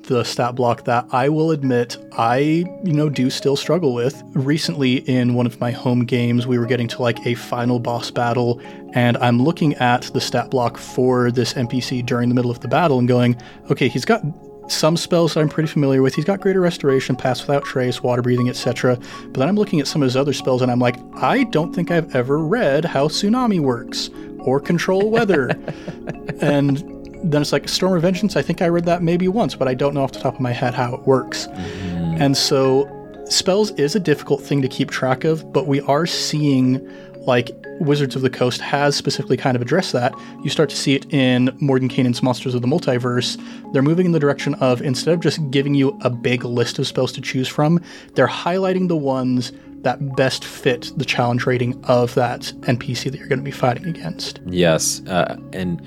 the 0.04 0.24
stat 0.24 0.56
block 0.56 0.84
that 0.86 1.06
I 1.12 1.30
will 1.30 1.52
admit 1.52 1.98
I, 2.18 2.38
you 2.84 2.94
know, 2.94 3.10
do 3.10 3.30
still 3.30 3.56
struggle 3.56 3.94
with. 3.94 4.22
Recently 4.34 4.98
in 5.10 5.36
one 5.36 5.46
of 5.46 5.60
my 5.60 5.72
home 5.72 6.06
games, 6.06 6.46
we 6.46 6.58
were 6.58 6.66
getting 6.66 6.88
to 6.90 7.02
like 7.02 7.26
a 7.26 7.36
final 7.36 7.80
boss 7.80 8.12
battle, 8.12 8.62
and 8.94 9.18
I'm 9.18 9.42
looking 9.42 9.74
at 9.76 10.04
the 10.14 10.20
stat 10.22 10.50
block 10.50 10.78
for 10.78 11.32
this 11.32 11.54
NPC 11.54 12.06
during 12.06 12.30
the 12.30 12.36
middle 12.36 12.52
of 12.52 12.60
the 12.60 12.68
battle 12.68 13.00
and 13.00 13.08
going, 13.08 13.42
okay, 13.70 13.88
he's 13.88 14.06
got 14.06 14.22
some 14.68 14.96
spells 14.98 15.34
that 15.34 15.42
I'm 15.42 15.50
pretty 15.50 15.68
familiar 15.68 16.02
with. 16.02 16.16
He's 16.16 16.26
got 16.26 16.42
greater 16.42 16.62
restoration, 16.62 17.16
pass 17.16 17.42
without 17.42 17.64
trace, 17.64 18.02
water 18.02 18.22
breathing, 18.22 18.50
etc. 18.50 18.98
But 18.98 19.36
then 19.36 19.50
I'm 19.50 19.56
looking 19.56 19.80
at 19.80 19.88
some 19.88 20.02
of 20.02 20.06
his 20.06 20.16
other 20.16 20.34
spells 20.34 20.62
and 20.62 20.72
I'm 20.72 20.80
like, 20.80 20.98
I 21.16 21.44
don't 21.46 21.74
think 21.74 21.92
I've 21.92 22.16
ever 22.16 22.38
read 22.40 22.86
how 22.86 23.08
tsunami 23.08 23.60
works 23.60 24.10
or 24.40 24.60
control 24.60 25.10
weather. 25.10 25.50
and 26.42 27.00
then 27.24 27.42
it's 27.42 27.51
like 27.51 27.68
Storm 27.70 27.96
of 27.96 28.01
Vengeance. 28.01 28.36
I 28.36 28.42
think 28.42 28.62
I 28.62 28.68
read 28.68 28.86
that 28.86 29.04
maybe 29.04 29.28
once, 29.28 29.56
but 29.56 29.68
I 29.68 29.74
don't 29.74 29.94
know 29.94 30.04
off 30.04 30.12
the 30.12 30.20
top 30.20 30.36
of 30.36 30.40
my 30.40 30.51
head 30.51 30.74
how 30.74 30.94
it 30.94 31.01
works. 31.01 31.48
Mm-hmm. 31.48 32.22
And 32.22 32.38
so 32.38 32.90
spells 33.30 33.72
is 33.72 33.96
a 33.96 34.00
difficult 34.00 34.42
thing 34.42 34.62
to 34.62 34.68
keep 34.68 34.92
track 34.92 35.24
of, 35.24 35.51
but 35.54 35.68
we 35.68 35.82
are 35.82 36.06
seeing 36.06 36.88
like 37.25 37.51
Wizards 37.80 38.16
of 38.16 38.22
the 38.22 38.30
Coast 38.30 38.62
has 38.62 38.96
specifically 38.96 39.38
kind 39.38 39.56
of 39.56 39.62
addressed 39.62 39.92
that. 39.94 40.13
You 40.44 40.50
start 40.50 40.70
to 40.70 40.75
see 40.75 40.96
it 40.96 41.12
in 41.13 41.48
Mordenkainen's 41.60 42.22
Monsters 42.22 42.56
of 42.56 42.62
the 42.62 42.68
Multiverse. 42.68 43.42
They're 43.74 43.82
moving 43.82 44.08
in 44.08 44.12
the 44.12 44.20
direction 44.20 44.56
of 44.56 44.82
instead 44.82 45.13
of 45.13 45.20
just 45.20 45.51
giving 45.51 45.74
you 45.74 45.98
a 46.01 46.10
big 46.10 46.44
list 46.44 46.80
of 46.80 46.88
spells 46.88 47.12
to 47.13 47.22
choose 47.22 47.48
from, 47.48 47.82
they're 48.16 48.28
highlighting 48.28 48.88
the 48.88 48.98
ones 48.98 49.51
that 49.82 50.16
best 50.16 50.46
fit 50.46 50.92
the 50.98 51.06
challenge 51.06 51.46
rating 51.46 51.84
of 51.86 52.13
that 52.13 52.42
NPC 52.62 53.12
that 53.12 53.18
you're 53.18 53.28
going 53.28 53.40
to 53.40 53.46
be 53.46 53.51
fighting 53.51 53.88
against. 53.88 54.40
Yes, 54.46 55.01
uh, 55.08 55.38
and 55.54 55.82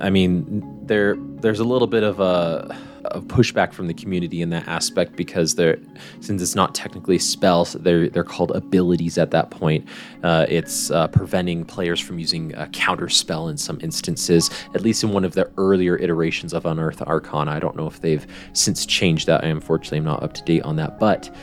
I 0.00 0.10
mean 0.10 0.62
there 0.86 1.16
there's 1.16 1.60
a 1.60 1.64
little 1.64 1.88
bit 1.88 2.02
of 2.02 2.20
a 2.20 2.76
of 3.06 3.24
pushback 3.24 3.72
from 3.72 3.86
the 3.86 3.94
community 3.94 4.42
in 4.42 4.50
that 4.50 4.66
aspect 4.68 5.16
because 5.16 5.54
they're 5.54 5.78
since 6.20 6.42
it's 6.42 6.54
not 6.54 6.74
technically 6.74 7.18
spells 7.18 7.72
they're 7.74 8.08
they're 8.08 8.24
called 8.24 8.50
abilities 8.52 9.18
at 9.18 9.30
that 9.30 9.50
point. 9.50 9.86
Uh, 10.22 10.46
it's 10.48 10.90
uh, 10.90 11.08
preventing 11.08 11.64
players 11.64 12.00
from 12.00 12.18
using 12.18 12.54
a 12.54 12.68
counter 12.68 13.08
spell 13.08 13.48
in 13.48 13.56
some 13.56 13.78
instances 13.82 14.50
at 14.74 14.82
least 14.82 15.02
in 15.02 15.12
one 15.12 15.24
of 15.24 15.34
the 15.34 15.50
earlier 15.56 15.96
iterations 15.96 16.52
of 16.52 16.66
unearth 16.66 17.00
arcana. 17.02 17.50
I 17.50 17.60
don't 17.60 17.76
know 17.76 17.86
if 17.86 18.00
they've 18.00 18.26
since 18.52 18.84
changed 18.86 19.26
that. 19.26 19.44
I 19.44 19.48
unfortunately 19.48 19.98
am 19.98 20.04
not 20.04 20.22
up 20.22 20.34
to 20.34 20.42
date 20.42 20.62
on 20.62 20.76
that 20.76 20.98
but 20.98 21.34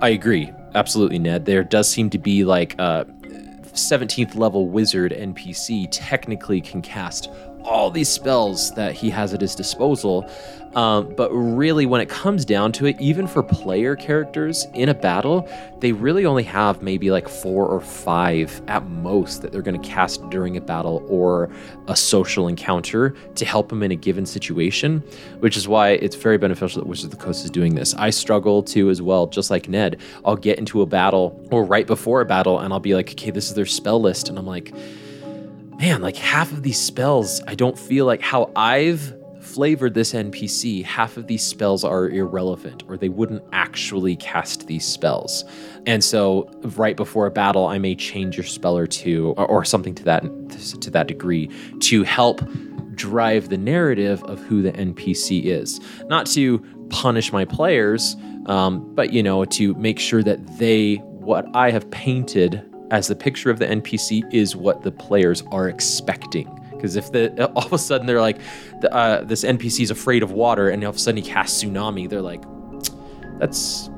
i 0.00 0.08
agree. 0.08 0.50
Absolutely 0.74 1.18
ned. 1.18 1.46
There 1.46 1.64
does 1.64 1.90
seem 1.90 2.10
to 2.10 2.18
be 2.18 2.44
like 2.44 2.78
a 2.78 3.04
17th 3.72 4.36
level 4.36 4.68
wizard 4.68 5.12
npc 5.12 5.86
technically 5.92 6.60
can 6.60 6.82
cast 6.82 7.30
all 7.64 7.90
these 7.90 8.08
spells 8.08 8.72
that 8.74 8.94
he 8.94 9.10
has 9.10 9.34
at 9.34 9.40
his 9.40 9.54
disposal. 9.54 10.28
Um, 10.74 11.12
but 11.16 11.30
really, 11.32 11.84
when 11.84 12.00
it 12.00 12.08
comes 12.08 12.44
down 12.44 12.70
to 12.72 12.86
it, 12.86 13.00
even 13.00 13.26
for 13.26 13.42
player 13.42 13.96
characters 13.96 14.68
in 14.72 14.88
a 14.88 14.94
battle, 14.94 15.48
they 15.80 15.90
really 15.90 16.24
only 16.24 16.44
have 16.44 16.80
maybe 16.80 17.10
like 17.10 17.28
four 17.28 17.66
or 17.66 17.80
five 17.80 18.62
at 18.68 18.86
most 18.88 19.42
that 19.42 19.50
they're 19.50 19.62
going 19.62 19.80
to 19.80 19.88
cast 19.88 20.28
during 20.30 20.56
a 20.56 20.60
battle 20.60 21.04
or 21.08 21.50
a 21.88 21.96
social 21.96 22.46
encounter 22.46 23.16
to 23.34 23.44
help 23.44 23.68
them 23.68 23.82
in 23.82 23.90
a 23.90 23.96
given 23.96 24.24
situation, 24.24 25.02
which 25.40 25.56
is 25.56 25.66
why 25.66 25.90
it's 25.90 26.14
very 26.14 26.38
beneficial 26.38 26.80
that 26.80 26.88
Wizards 26.88 27.12
of 27.12 27.18
the 27.18 27.24
Coast 27.24 27.44
is 27.44 27.50
doing 27.50 27.74
this. 27.74 27.92
I 27.94 28.10
struggle 28.10 28.62
too 28.62 28.90
as 28.90 29.02
well, 29.02 29.26
just 29.26 29.50
like 29.50 29.68
Ned. 29.68 30.00
I'll 30.24 30.36
get 30.36 30.58
into 30.60 30.82
a 30.82 30.86
battle 30.86 31.44
or 31.50 31.64
right 31.64 31.86
before 31.86 32.20
a 32.20 32.24
battle 32.24 32.60
and 32.60 32.72
I'll 32.72 32.78
be 32.78 32.94
like, 32.94 33.10
okay, 33.10 33.32
this 33.32 33.48
is 33.48 33.54
their 33.54 33.66
spell 33.66 34.00
list. 34.00 34.28
And 34.28 34.38
I'm 34.38 34.46
like, 34.46 34.72
man, 35.80 36.02
like 36.02 36.16
half 36.16 36.52
of 36.52 36.62
these 36.62 36.78
spells, 36.78 37.40
I 37.46 37.54
don't 37.54 37.78
feel 37.78 38.04
like 38.04 38.20
how 38.20 38.52
I've 38.54 39.16
flavored 39.40 39.94
this 39.94 40.12
NPC, 40.12 40.84
half 40.84 41.16
of 41.16 41.26
these 41.26 41.42
spells 41.42 41.84
are 41.84 42.10
irrelevant 42.10 42.82
or 42.86 42.98
they 42.98 43.08
wouldn't 43.08 43.42
actually 43.52 44.14
cast 44.16 44.66
these 44.66 44.86
spells. 44.86 45.42
And 45.86 46.04
so 46.04 46.50
right 46.76 46.96
before 46.96 47.24
a 47.24 47.30
battle, 47.30 47.66
I 47.66 47.78
may 47.78 47.94
change 47.94 48.36
your 48.36 48.44
spell 48.44 48.76
or 48.76 48.86
two 48.86 49.32
or, 49.38 49.46
or 49.46 49.64
something 49.64 49.94
to 49.94 50.04
that 50.04 50.22
to 50.82 50.90
that 50.90 51.06
degree 51.06 51.50
to 51.80 52.02
help 52.02 52.42
drive 52.94 53.48
the 53.48 53.56
narrative 53.56 54.22
of 54.24 54.38
who 54.40 54.60
the 54.60 54.72
NPC 54.72 55.46
is. 55.46 55.80
Not 56.08 56.26
to 56.26 56.58
punish 56.90 57.32
my 57.32 57.46
players, 57.46 58.16
um, 58.46 58.94
but 58.94 59.14
you 59.14 59.22
know, 59.22 59.46
to 59.46 59.72
make 59.76 59.98
sure 59.98 60.22
that 60.22 60.58
they 60.58 60.96
what 60.96 61.46
I 61.54 61.70
have 61.70 61.90
painted 61.90 62.69
as 62.90 63.08
the 63.08 63.16
picture 63.16 63.50
of 63.50 63.58
the 63.58 63.66
NPC 63.66 64.22
is 64.32 64.56
what 64.56 64.82
the 64.82 64.90
players 64.90 65.42
are 65.52 65.68
expecting. 65.68 66.56
Because 66.70 66.96
if 66.96 67.12
the 67.12 67.46
all 67.54 67.66
of 67.66 67.72
a 67.72 67.78
sudden 67.78 68.06
they're 68.06 68.20
like, 68.20 68.38
uh, 68.90 69.24
this 69.24 69.44
NPC 69.44 69.80
is 69.80 69.90
afraid 69.90 70.22
of 70.22 70.32
water, 70.32 70.68
and 70.68 70.82
all 70.84 70.90
of 70.90 70.96
a 70.96 70.98
sudden 70.98 71.22
he 71.22 71.28
casts 71.28 71.62
tsunami, 71.62 72.08
they're 72.08 72.22
like, 72.22 72.42
that's, 73.38 73.90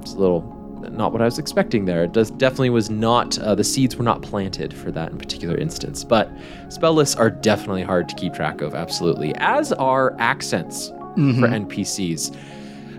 it's 0.00 0.12
a 0.14 0.18
little 0.18 0.54
not 0.90 1.12
what 1.12 1.20
I 1.20 1.24
was 1.24 1.38
expecting 1.38 1.84
there. 1.84 2.04
It 2.04 2.12
does 2.12 2.30
definitely 2.30 2.70
was 2.70 2.88
not 2.88 3.38
uh, 3.38 3.54
the 3.54 3.64
seeds 3.64 3.96
were 3.96 4.04
not 4.04 4.22
planted 4.22 4.72
for 4.72 4.90
that 4.92 5.10
in 5.10 5.18
particular 5.18 5.56
instance. 5.56 6.04
But 6.04 6.30
spell 6.68 6.94
lists 6.94 7.16
are 7.16 7.30
definitely 7.30 7.82
hard 7.82 8.08
to 8.08 8.14
keep 8.14 8.34
track 8.34 8.60
of, 8.60 8.74
absolutely. 8.74 9.34
As 9.36 9.72
are 9.72 10.16
accents 10.18 10.90
mm-hmm. 10.90 11.40
for 11.40 11.48
NPCs 11.48 12.36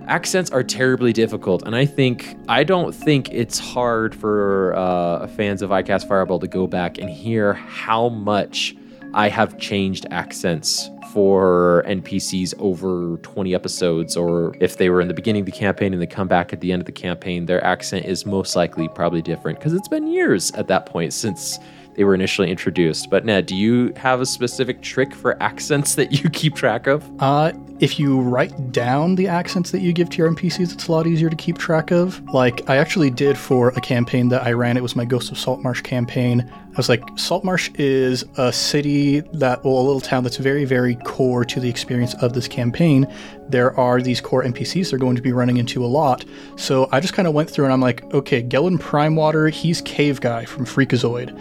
accents 0.09 0.49
are 0.49 0.63
terribly 0.63 1.13
difficult, 1.13 1.63
and 1.63 1.75
I 1.75 1.85
think 1.85 2.35
I 2.49 2.63
don't 2.63 2.93
think 2.93 3.31
it's 3.31 3.59
hard 3.59 4.15
for 4.15 4.73
uh, 4.75 5.27
fans 5.27 5.61
of 5.61 5.69
iCast 5.69 6.07
Fireball 6.07 6.39
to 6.39 6.47
go 6.47 6.67
back 6.67 6.97
and 6.97 7.09
hear 7.09 7.53
how 7.53 8.09
much 8.09 8.75
I 9.13 9.29
have 9.29 9.57
changed 9.59 10.07
accents 10.11 10.89
for 11.13 11.83
NPCs 11.87 12.53
over 12.59 13.17
20 13.17 13.55
episodes, 13.55 14.17
or 14.17 14.55
if 14.59 14.77
they 14.77 14.89
were 14.89 14.99
in 14.99 15.07
the 15.07 15.13
beginning 15.13 15.41
of 15.41 15.45
the 15.45 15.51
campaign 15.51 15.93
and 15.93 16.01
they 16.01 16.07
come 16.07 16.27
back 16.27 16.53
at 16.53 16.59
the 16.59 16.71
end 16.71 16.81
of 16.81 16.85
the 16.85 16.91
campaign, 16.91 17.45
their 17.45 17.63
accent 17.63 18.05
is 18.05 18.25
most 18.25 18.55
likely 18.55 18.87
probably 18.89 19.21
different 19.21 19.59
because 19.59 19.73
it's 19.73 19.87
been 19.87 20.07
years 20.07 20.51
at 20.51 20.67
that 20.67 20.85
point 20.85 21.13
since 21.13 21.59
they 21.99 22.05
were 22.05 22.15
initially 22.15 22.49
introduced. 22.49 23.09
But 23.09 23.25
Ned, 23.25 23.45
do 23.45 23.57
you 23.57 23.91
have 23.97 24.21
a 24.21 24.25
specific 24.25 24.81
trick 24.81 25.13
for 25.13 25.35
accents 25.43 25.95
that 25.95 26.13
you 26.13 26.29
keep 26.33 26.55
track 26.55 26.87
of? 26.87 27.03
Uh, 27.21 27.51
if 27.81 27.99
you 27.99 28.21
write 28.21 28.71
down 28.71 29.15
the 29.15 29.27
accents 29.27 29.71
that 29.71 29.81
you 29.81 29.91
give 29.91 30.09
to 30.11 30.17
your 30.17 30.31
NPCs, 30.31 30.71
it's 30.71 30.87
a 30.87 30.91
lot 30.93 31.07
easier 31.07 31.29
to 31.29 31.35
keep 31.35 31.57
track 31.57 31.91
of. 31.91 32.23
Like 32.33 32.69
I 32.69 32.77
actually 32.77 33.09
did 33.09 33.37
for 33.37 33.69
a 33.71 33.81
campaign 33.81 34.29
that 34.29 34.47
I 34.47 34.53
ran. 34.53 34.77
It 34.77 34.83
was 34.83 34.95
my 34.95 35.03
Ghost 35.03 35.29
of 35.29 35.37
Saltmarsh 35.37 35.81
campaign. 35.81 36.49
I 36.71 36.77
was 36.77 36.87
like, 36.87 37.03
Saltmarsh 37.17 37.71
is 37.75 38.23
a 38.37 38.53
city 38.53 39.21
that, 39.33 39.63
well, 39.63 39.79
a 39.79 39.81
little 39.81 39.99
town 39.99 40.23
that's 40.23 40.37
very, 40.37 40.65
very 40.65 40.95
core 40.97 41.43
to 41.43 41.59
the 41.59 41.67
experience 41.67 42.13
of 42.21 42.33
this 42.33 42.47
campaign. 42.47 43.11
There 43.49 43.77
are 43.77 44.01
these 44.01 44.21
core 44.21 44.43
NPCs 44.43 44.91
they're 44.91 44.99
going 44.99 45.15
to 45.15 45.21
be 45.21 45.31
running 45.31 45.57
into 45.57 45.83
a 45.83 45.87
lot. 45.87 46.23
So 46.57 46.87
I 46.91 46.99
just 46.99 47.13
kind 47.13 47.27
of 47.27 47.33
went 47.33 47.49
through 47.49 47.65
and 47.65 47.73
I'm 47.73 47.81
like, 47.81 48.03
okay, 48.13 48.43
Gellan 48.43 48.79
Primewater, 48.79 49.49
he's 49.49 49.81
Cave 49.81 50.21
Guy 50.21 50.45
from 50.45 50.65
Freakazoid. 50.65 51.37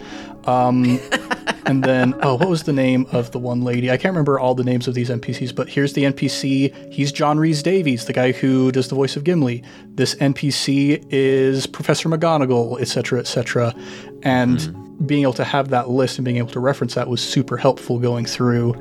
Um, 0.47 0.99
and 1.67 1.83
then, 1.83 2.15
oh, 2.23 2.35
what 2.35 2.49
was 2.49 2.63
the 2.63 2.73
name 2.73 3.05
of 3.11 3.31
the 3.31 3.39
one 3.39 3.61
lady? 3.61 3.91
I 3.91 3.97
can't 3.97 4.11
remember 4.11 4.39
all 4.39 4.55
the 4.55 4.63
names 4.63 4.87
of 4.87 4.95
these 4.95 5.09
NPCs, 5.09 5.55
but 5.55 5.69
here's 5.69 5.93
the 5.93 6.05
NPC. 6.05 6.91
He's 6.91 7.11
John 7.11 7.37
Rhys 7.37 7.61
Davies, 7.61 8.05
the 8.05 8.13
guy 8.13 8.31
who 8.31 8.71
does 8.71 8.87
the 8.87 8.95
voice 8.95 9.15
of 9.15 9.23
Gimli. 9.23 9.63
This 9.93 10.15
NPC 10.15 11.05
is 11.11 11.67
Professor 11.67 12.09
McGonagall, 12.09 12.81
etc., 12.81 13.19
etc. 13.19 13.75
And 14.23 14.57
mm. 14.57 14.88
Being 15.05 15.23
able 15.23 15.33
to 15.33 15.43
have 15.43 15.69
that 15.69 15.89
list 15.89 16.17
and 16.17 16.25
being 16.25 16.37
able 16.37 16.49
to 16.49 16.59
reference 16.59 16.95
that 16.95 17.07
was 17.07 17.21
super 17.21 17.57
helpful 17.57 17.99
going 17.99 18.25
through. 18.25 18.75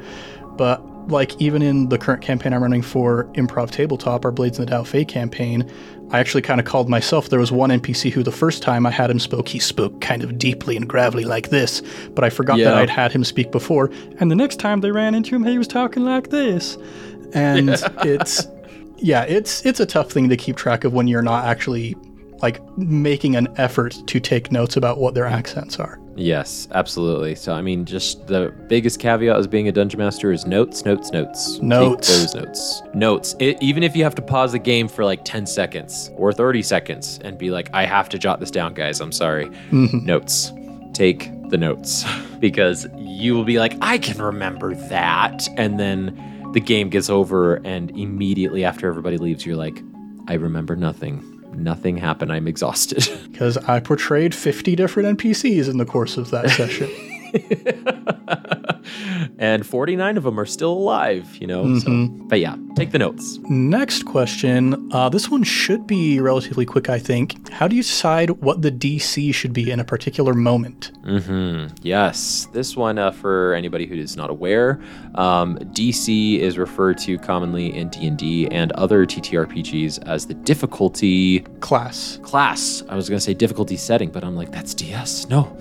But 0.56 0.82
like 1.08 1.40
even 1.40 1.62
in 1.62 1.88
the 1.88 1.98
current 1.98 2.22
campaign 2.22 2.52
I'm 2.52 2.62
running 2.62 2.82
for 2.82 3.24
Improv 3.34 3.70
Tabletop, 3.70 4.24
our 4.24 4.30
Blades 4.30 4.58
in 4.58 4.66
the 4.66 4.72
Dao 4.72 4.86
Fei 4.86 5.04
campaign, 5.04 5.70
I 6.10 6.18
actually 6.18 6.42
kind 6.42 6.60
of 6.60 6.66
called 6.66 6.88
myself. 6.88 7.28
There 7.28 7.38
was 7.38 7.52
one 7.52 7.70
NPC 7.70 8.10
who 8.10 8.22
the 8.22 8.32
first 8.32 8.62
time 8.62 8.86
I 8.86 8.90
had 8.90 9.10
him 9.10 9.18
spoke, 9.18 9.48
he 9.48 9.58
spoke 9.58 10.00
kind 10.00 10.22
of 10.22 10.38
deeply 10.38 10.76
and 10.76 10.88
gravelly 10.88 11.24
like 11.24 11.50
this, 11.50 11.82
but 12.14 12.24
I 12.24 12.30
forgot 12.30 12.58
yeah. 12.58 12.66
that 12.66 12.74
I'd 12.78 12.90
had 12.90 13.12
him 13.12 13.24
speak 13.24 13.50
before. 13.50 13.90
And 14.18 14.30
the 14.30 14.36
next 14.36 14.56
time 14.56 14.80
they 14.80 14.90
ran 14.90 15.14
into 15.14 15.34
him, 15.34 15.44
he 15.44 15.58
was 15.58 15.68
talking 15.68 16.04
like 16.04 16.30
this. 16.30 16.76
And 17.34 17.70
it's 18.02 18.46
yeah, 18.96 19.22
it's 19.24 19.64
it's 19.64 19.80
a 19.80 19.86
tough 19.86 20.10
thing 20.10 20.28
to 20.28 20.36
keep 20.36 20.56
track 20.56 20.84
of 20.84 20.92
when 20.92 21.08
you're 21.08 21.22
not 21.22 21.44
actually 21.44 21.94
like 22.42 22.60
making 22.78 23.36
an 23.36 23.48
effort 23.56 23.96
to 24.06 24.20
take 24.20 24.52
notes 24.52 24.76
about 24.76 24.98
what 24.98 25.14
their 25.14 25.26
accents 25.26 25.78
are. 25.78 26.00
Yes, 26.18 26.66
absolutely. 26.72 27.36
So, 27.36 27.54
I 27.54 27.62
mean, 27.62 27.84
just 27.84 28.26
the 28.26 28.52
biggest 28.66 28.98
caveat 28.98 29.36
as 29.36 29.46
being 29.46 29.68
a 29.68 29.72
dungeon 29.72 29.98
master 29.98 30.32
is 30.32 30.46
notes, 30.46 30.84
notes, 30.84 31.12
notes. 31.12 31.60
Notes. 31.60 32.08
Take 32.08 32.16
those 32.16 32.34
notes. 32.34 32.82
Notes. 32.92 33.36
It, 33.38 33.62
even 33.62 33.84
if 33.84 33.94
you 33.94 34.02
have 34.02 34.16
to 34.16 34.22
pause 34.22 34.50
the 34.50 34.58
game 34.58 34.88
for 34.88 35.04
like 35.04 35.24
10 35.24 35.46
seconds 35.46 36.10
or 36.16 36.32
30 36.32 36.62
seconds 36.62 37.20
and 37.22 37.38
be 37.38 37.52
like, 37.52 37.72
I 37.72 37.84
have 37.84 38.08
to 38.08 38.18
jot 38.18 38.40
this 38.40 38.50
down, 38.50 38.74
guys. 38.74 39.00
I'm 39.00 39.12
sorry. 39.12 39.46
Mm-hmm. 39.70 40.04
Notes. 40.04 40.52
Take 40.92 41.30
the 41.50 41.56
notes 41.56 42.04
because 42.40 42.88
you 42.96 43.34
will 43.34 43.44
be 43.44 43.60
like, 43.60 43.74
I 43.80 43.98
can 43.98 44.20
remember 44.20 44.74
that. 44.74 45.48
And 45.56 45.78
then 45.78 46.50
the 46.52 46.60
game 46.60 46.88
gets 46.88 47.08
over, 47.08 47.56
and 47.64 47.90
immediately 47.96 48.64
after 48.64 48.88
everybody 48.88 49.18
leaves, 49.18 49.46
you're 49.46 49.56
like, 49.56 49.80
I 50.26 50.34
remember 50.34 50.74
nothing 50.74 51.37
nothing 51.58 51.96
happened. 51.96 52.32
I'm 52.32 52.48
exhausted. 52.48 53.08
Because 53.38 53.56
I 53.56 53.78
portrayed 53.78 54.34
50 54.34 54.74
different 54.74 55.16
NPCs 55.20 55.68
in 55.68 55.76
the 55.76 55.84
course 55.84 56.16
of 56.16 56.30
that 56.30 56.50
session. 56.50 56.90
and 59.38 59.66
49 59.66 60.16
of 60.16 60.24
them 60.24 60.38
are 60.38 60.46
still 60.46 60.72
alive, 60.72 61.36
you 61.36 61.46
know? 61.46 61.64
Mm-hmm. 61.64 62.18
So, 62.18 62.24
but 62.28 62.40
yeah, 62.40 62.56
take 62.74 62.90
the 62.90 62.98
notes. 62.98 63.38
Next 63.48 64.04
question. 64.04 64.90
Uh, 64.92 65.08
this 65.08 65.30
one 65.30 65.42
should 65.42 65.86
be 65.86 66.20
relatively 66.20 66.66
quick, 66.66 66.88
I 66.88 66.98
think. 66.98 67.48
How 67.50 67.68
do 67.68 67.76
you 67.76 67.82
decide 67.82 68.30
what 68.30 68.62
the 68.62 68.70
DC 68.70 69.34
should 69.34 69.52
be 69.52 69.70
in 69.70 69.80
a 69.80 69.84
particular 69.84 70.34
moment? 70.34 70.92
Mm-hmm. 71.04 71.74
Yes. 71.82 72.48
This 72.52 72.76
one, 72.76 72.98
uh, 72.98 73.12
for 73.12 73.54
anybody 73.54 73.86
who 73.86 73.94
is 73.94 74.16
not 74.16 74.30
aware, 74.30 74.80
um, 75.14 75.58
DC 75.58 76.38
is 76.38 76.58
referred 76.58 76.98
to 76.98 77.18
commonly 77.18 77.76
in 77.76 77.88
D&D 77.88 78.48
and 78.48 78.72
other 78.72 79.06
TTRPGs 79.06 80.06
as 80.06 80.26
the 80.26 80.34
difficulty... 80.34 81.40
Class. 81.60 82.18
Class. 82.22 82.82
I 82.88 82.96
was 82.96 83.08
going 83.08 83.18
to 83.18 83.24
say 83.24 83.34
difficulty 83.34 83.76
setting, 83.76 84.10
but 84.10 84.24
I'm 84.24 84.36
like, 84.36 84.52
that's 84.52 84.74
DS. 84.74 85.28
No 85.28 85.56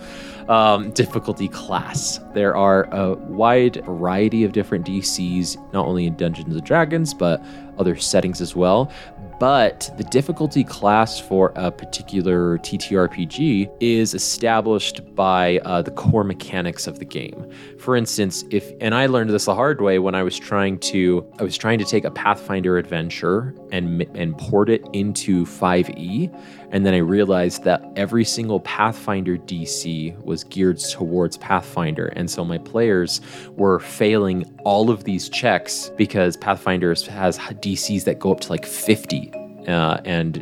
um, 0.49 0.91
difficulty 0.91 1.47
class. 1.47 2.19
There 2.33 2.55
are 2.55 2.83
a 2.93 3.15
wide 3.15 3.83
variety 3.85 4.43
of 4.43 4.51
different 4.51 4.85
DCs, 4.85 5.73
not 5.73 5.85
only 5.85 6.05
in 6.05 6.15
Dungeons 6.15 6.55
and 6.55 6.63
Dragons, 6.63 7.13
but 7.13 7.43
other 7.77 7.95
settings 7.95 8.41
as 8.41 8.55
well. 8.55 8.91
But 9.39 9.91
the 9.97 10.03
difficulty 10.03 10.63
class 10.63 11.19
for 11.19 11.53
a 11.55 11.69
particular 11.69 12.57
TTRPG 12.59 13.69
is 13.79 14.15
established 14.15 15.13
by 15.13 15.59
uh, 15.59 15.83
the 15.83 15.91
core 15.91 16.23
mechanics 16.23 16.87
of 16.87 16.97
the 16.97 17.05
game. 17.05 17.51
For 17.77 17.95
instance, 17.95 18.43
if 18.49 18.71
and 18.81 18.95
I 18.95 19.05
learned 19.05 19.29
this 19.29 19.45
the 19.45 19.53
hard 19.53 19.79
way 19.79 19.99
when 19.99 20.15
I 20.15 20.23
was 20.23 20.39
trying 20.39 20.79
to 20.79 21.23
I 21.39 21.43
was 21.43 21.55
trying 21.55 21.77
to 21.77 21.85
take 21.85 22.03
a 22.03 22.09
Pathfinder 22.09 22.79
adventure 22.79 23.53
and 23.71 24.01
and 24.15 24.35
port 24.39 24.69
it 24.69 24.83
into 24.93 25.45
5e, 25.45 26.66
and 26.71 26.85
then 26.85 26.93
I 26.93 26.97
realized 26.97 27.63
that 27.63 27.83
every 27.95 28.23
single 28.25 28.59
Pathfinder 28.61 29.37
DC 29.37 30.21
was 30.23 30.43
geared 30.43 30.79
towards 30.79 31.37
Pathfinder. 31.37 32.07
And 32.07 32.29
so 32.29 32.43
my 32.43 32.57
players 32.57 33.21
were 33.55 33.79
failing 33.79 34.43
all 34.63 34.89
of 34.89 35.03
these 35.05 35.29
checks 35.29 35.91
because 35.97 36.35
Pathfinder 36.37 36.89
has 36.89 37.37
DCs 37.37 38.03
that 38.03 38.19
go 38.19 38.31
up 38.31 38.41
to 38.41 38.49
like 38.49 38.65
50. 38.65 39.31
Uh, 39.67 39.99
and 40.05 40.37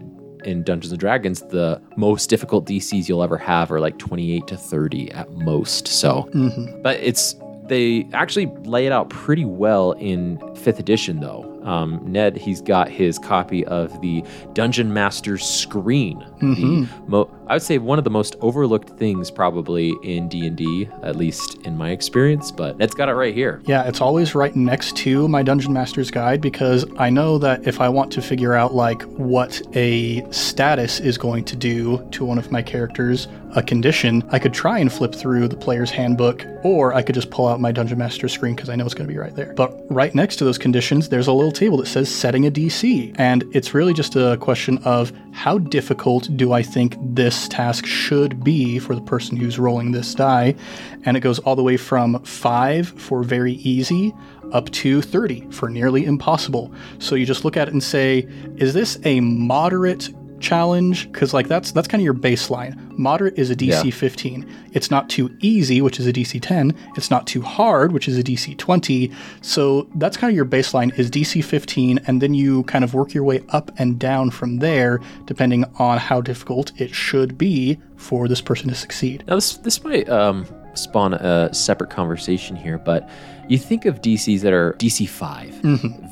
in 0.45 0.63
Dungeons 0.63 0.91
and 0.91 0.99
Dragons, 0.99 1.41
the 1.41 1.81
most 1.95 2.29
difficult 2.29 2.65
DCs 2.67 3.07
you'll 3.09 3.23
ever 3.23 3.37
have 3.37 3.71
are 3.71 3.79
like 3.79 3.97
28 3.97 4.45
to 4.47 4.57
30 4.57 5.11
at 5.11 5.31
most. 5.31 5.87
So, 5.87 6.29
Mm-hmm. 6.33 6.81
but 6.81 6.97
it's 6.99 7.35
they 7.67 8.07
actually 8.13 8.45
lay 8.63 8.85
it 8.85 8.91
out 8.91 9.09
pretty 9.09 9.43
well 9.45 9.93
in 9.93 10.37
fifth 10.55 10.79
edition 10.79 11.19
though. 11.19 11.41
Um, 11.65 11.99
Ned, 12.05 12.37
he's 12.37 12.61
got 12.61 12.89
his 12.89 13.17
copy 13.19 13.65
of 13.65 13.99
the 14.01 14.23
Dungeon 14.53 14.93
Master's 14.93 15.43
Screen. 15.43 16.25
The 16.39 16.87
mo- 17.07 17.29
I 17.47 17.53
would 17.55 17.61
say 17.63 17.77
one 17.79 17.97
of 17.97 18.03
the 18.03 18.09
most 18.09 18.35
overlooked 18.41 18.89
things 18.97 19.29
probably 19.31 19.93
in 20.03 20.29
D 20.29 20.45
and 20.47 20.55
D, 20.55 20.87
at 21.03 21.15
least 21.15 21.55
in 21.65 21.75
my 21.77 21.89
experience. 21.91 22.51
But 22.51 22.77
Ned's 22.77 22.93
got 22.93 23.09
it 23.09 23.13
right 23.13 23.33
here. 23.33 23.61
Yeah, 23.65 23.83
it's 23.87 24.01
always 24.01 24.35
right 24.35 24.55
next 24.55 24.95
to 24.97 25.27
my 25.27 25.43
Dungeon 25.43 25.73
Master's 25.73 26.11
Guide 26.11 26.39
because 26.41 26.85
I 26.97 27.09
know 27.09 27.37
that 27.39 27.67
if 27.67 27.81
I 27.81 27.89
want 27.89 28.11
to 28.13 28.21
figure 28.21 28.53
out 28.53 28.73
like 28.75 29.01
what 29.03 29.61
a 29.75 30.29
status 30.31 30.99
is 30.99 31.17
going 31.17 31.43
to 31.45 31.55
do 31.55 32.07
to 32.11 32.25
one 32.25 32.37
of 32.37 32.51
my 32.51 32.61
characters, 32.61 33.27
a 33.55 33.63
condition, 33.63 34.23
I 34.31 34.39
could 34.39 34.53
try 34.53 34.79
and 34.79 34.91
flip 34.91 35.15
through 35.15 35.47
the 35.47 35.55
player's 35.55 35.89
handbook 35.89 36.45
or 36.63 36.93
I 36.93 37.01
could 37.01 37.15
just 37.15 37.31
pull 37.31 37.47
out 37.47 37.59
my 37.59 37.71
Dungeon 37.71 37.97
Master 37.97 38.27
screen 38.27 38.55
because 38.55 38.69
I 38.69 38.75
know 38.75 38.85
it's 38.85 38.93
going 38.93 39.07
to 39.07 39.13
be 39.13 39.17
right 39.17 39.35
there. 39.35 39.53
But 39.53 39.79
right 39.89 40.13
next 40.13 40.37
to 40.37 40.43
those 40.43 40.57
conditions, 40.57 41.09
there's 41.09 41.27
a 41.27 41.33
little 41.33 41.51
table 41.51 41.77
that 41.77 41.87
says 41.87 42.13
setting 42.13 42.45
a 42.45 42.51
DC. 42.51 43.15
And 43.17 43.43
it's 43.53 43.73
really 43.73 43.93
just 43.93 44.15
a 44.15 44.37
question 44.37 44.77
of 44.79 45.13
how 45.31 45.57
difficult 45.57 46.29
do 46.35 46.51
I 46.51 46.61
think 46.61 46.97
this 46.99 47.47
task 47.47 47.85
should 47.85 48.43
be 48.43 48.79
for 48.79 48.95
the 48.95 49.01
person 49.01 49.37
who's 49.37 49.57
rolling 49.57 49.91
this 49.91 50.13
die? 50.13 50.55
And 51.03 51.15
it 51.15 51.21
goes 51.21 51.39
all 51.39 51.55
the 51.55 51.63
way 51.63 51.77
from 51.77 52.21
5 52.23 52.87
for 52.87 53.23
very 53.23 53.53
easy 53.53 54.13
up 54.51 54.69
to 54.71 55.01
30 55.01 55.49
for 55.51 55.69
nearly 55.69 56.05
impossible. 56.05 56.73
So 56.99 57.15
you 57.15 57.25
just 57.25 57.45
look 57.45 57.57
at 57.57 57.67
it 57.67 57.73
and 57.73 57.83
say, 57.83 58.27
is 58.57 58.73
this 58.73 58.99
a 59.03 59.19
moderate 59.19 60.09
challenge 60.39 61.11
because 61.11 61.33
like 61.33 61.47
that's 61.47 61.71
that's 61.71 61.87
kind 61.87 62.01
of 62.01 62.05
your 62.05 62.13
baseline. 62.13 62.75
Moderate 62.97 63.37
is 63.37 63.49
a 63.49 63.55
dc 63.55 63.83
Yeah. 63.85 63.91
15 63.91 64.45
it's 64.73 64.89
not 64.89 65.09
too 65.09 65.35
easy 65.41 65.81
which 65.81 65.99
is 65.99 66.07
a 66.07 66.13
dc 66.13 66.41
10 66.41 66.73
it's 66.95 67.09
not 67.11 67.27
too 67.27 67.41
hard 67.41 67.91
which 67.91 68.07
is 68.07 68.17
a 68.17 68.23
dc 68.23 68.57
20 68.57 69.11
so 69.41 69.87
that's 69.95 70.15
kind 70.17 70.31
of 70.31 70.35
your 70.35 70.45
baseline 70.45 70.97
is 70.97 71.11
dc 71.11 71.43
15 71.43 71.99
and 72.07 72.21
then 72.21 72.33
you 72.33 72.63
kind 72.63 72.83
of 72.83 72.93
work 72.93 73.13
your 73.13 73.23
way 73.23 73.43
up 73.49 73.69
and 73.79 73.99
down 73.99 74.29
from 74.29 74.57
there 74.59 74.99
depending 75.25 75.65
on 75.77 75.97
how 75.97 76.21
difficult 76.21 76.71
it 76.79 76.93
should 76.95 77.37
be 77.37 77.77
for 77.97 78.27
this 78.27 78.41
person 78.41 78.69
to 78.69 78.75
succeed. 78.75 79.23
Now 79.27 79.35
this 79.35 79.57
this 79.57 79.83
might 79.83 80.07
um, 80.09 80.45
spawn 80.73 81.13
a 81.13 81.53
separate 81.53 81.89
conversation 81.89 82.55
here, 82.55 82.77
but 82.77 83.09
you 83.47 83.57
think 83.57 83.85
of 83.85 84.01
DCs 84.01 84.41
that 84.41 84.53
are 84.53 84.73
DC 84.73 85.07
5 85.09 85.53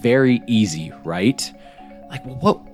very 0.01 0.41
easy, 0.47 0.91
right? 1.03 1.51
Like 2.09 2.23
what 2.25 2.72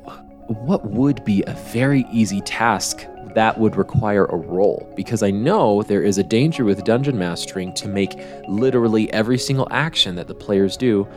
what 0.50 0.86
would 0.86 1.24
be 1.24 1.44
a 1.46 1.54
very 1.54 2.06
easy 2.12 2.42
task 2.42 3.06
that 3.36 3.60
would 3.60 3.76
require 3.76 4.26
a 4.26 4.36
roll? 4.36 4.92
Because 4.96 5.22
I 5.22 5.30
know 5.30 5.84
there 5.84 6.02
is 6.02 6.18
a 6.18 6.24
danger 6.24 6.66
with 6.66 6.84
dungeon 6.84 7.18
mastering 7.18 7.74
to 7.76 7.88
make 7.88 8.20
literally 8.48 9.12
every 9.14 9.38
single 9.38 9.68
action 9.70 10.16
that 10.16 10.28
the 10.28 10.34
players 10.34 10.76
do 10.76 11.08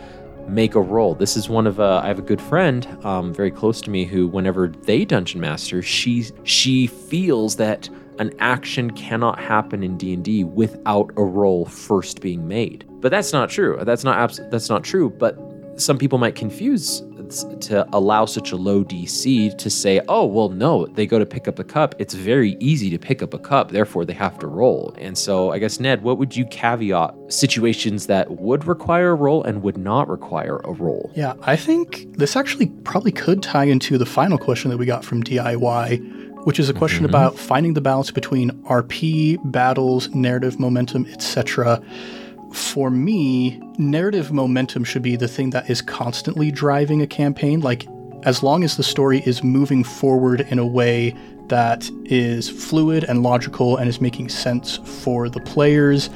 make 0.47 0.75
a 0.75 0.81
roll. 0.81 1.15
This 1.15 1.37
is 1.37 1.49
one 1.49 1.67
of 1.67 1.81
uh, 1.81 2.03
I 2.05 2.09
have 2.09 2.19
a 2.19 2.23
good 2.23 2.41
friend, 2.41 2.87
um, 3.05 3.33
very 3.33 3.51
close 3.51 3.81
to 3.83 3.91
me, 3.91 4.05
who 4.05 4.29
whenever 4.29 4.69
they 4.69 5.05
dungeon 5.05 5.41
master, 5.41 5.83
she 5.83 6.27
she 6.45 6.87
feels 6.87 7.57
that 7.57 7.89
an 8.19 8.35
action 8.39 8.91
cannot 8.91 9.39
happen 9.39 9.83
in 9.83 9.97
D 9.97 10.13
and 10.13 10.23
D 10.23 10.45
without 10.45 11.11
a 11.17 11.25
roll 11.25 11.65
first 11.65 12.21
being 12.21 12.47
made. 12.47 12.85
But 13.01 13.11
that's 13.11 13.33
not 13.33 13.49
true. 13.49 13.79
That's 13.83 14.05
not 14.05 14.19
abs- 14.19 14.41
That's 14.51 14.69
not 14.69 14.85
true. 14.85 15.09
But 15.09 15.39
some 15.77 15.97
people 15.97 16.19
might 16.19 16.35
confuse 16.35 17.03
to 17.61 17.87
allow 17.93 18.25
such 18.25 18.53
a 18.53 18.57
low 18.57 18.85
DC 18.85 19.57
to 19.57 19.71
say, 19.71 20.01
oh, 20.09 20.27
well, 20.27 20.49
no, 20.49 20.87
they 20.87 21.07
go 21.07 21.19
to 21.19 21.27
pick 21.27 21.49
up 21.49 21.59
a 21.59 21.65
cup. 21.65 21.95
It's 21.99 22.15
very 22.15 22.57
easy 22.61 22.91
to 22.91 22.99
pick 22.99 23.23
up 23.23 23.35
a 23.35 23.39
cup, 23.39 23.71
therefore 23.71 24.05
they 24.05 24.13
have 24.13 24.39
to 24.41 24.47
roll. 24.47 24.95
And 24.99 25.17
so, 25.17 25.51
I 25.51 25.59
guess, 25.59 25.81
Ned, 25.81 26.03
what 26.03 26.19
would 26.19 26.37
you 26.37 26.45
caveat 26.47 27.15
situations 27.29 28.07
that 28.07 28.31
would 28.31 28.67
require 28.67 29.11
a 29.11 29.15
roll 29.15 29.43
and 29.45 29.63
would 29.63 29.77
not 29.77 30.09
require 30.09 30.59
a 30.65 30.73
roll? 30.73 31.11
Yeah, 31.15 31.35
I 31.43 31.57
think 31.57 32.17
this 32.17 32.37
actually 32.37 32.67
probably 32.85 33.13
could 33.13 33.43
tie 33.43 33.65
into 33.65 33.99
the 33.99 34.07
final 34.07 34.39
question 34.39 34.71
that 34.71 34.77
we 34.77 34.87
got 34.87 35.05
from 35.05 35.23
DIY, 35.23 36.45
which 36.45 36.59
is 36.59 36.69
a 36.69 36.75
question 36.75 37.01
mm-hmm. 37.01 37.15
about 37.15 37.39
finding 37.39 37.75
the 37.75 37.81
balance 37.81 38.11
between 38.11 38.51
RP, 38.63 39.39
battles, 39.51 40.09
narrative 40.11 40.59
momentum, 40.59 41.07
etc. 41.07 41.83
For 42.53 42.91
me, 42.91 43.61
narrative 43.79 44.33
momentum 44.33 44.85
should 44.85 45.03
be 45.03 45.17
the 45.17 45.29
thing 45.29 45.51
that 45.51 45.71
is 45.71 45.83
constantly 45.83 46.51
driving 46.51 47.03
a 47.03 47.07
campaign. 47.07 47.61
Like, 47.61 47.87
as 48.25 48.43
long 48.43 48.63
as 48.63 48.77
the 48.77 48.83
story 48.83 49.23
is 49.27 49.43
moving 49.43 49.83
forward 49.83 50.43
in 50.43 50.59
a 50.59 50.67
way 50.67 51.15
that 51.49 51.91
is 52.05 52.49
fluid 52.49 53.05
and 53.05 53.23
logical 53.23 53.77
and 53.77 53.89
is 53.89 54.01
making 54.01 54.29
sense 54.29 54.77
for 54.79 55.29
the 55.29 55.41
players, 55.41 56.09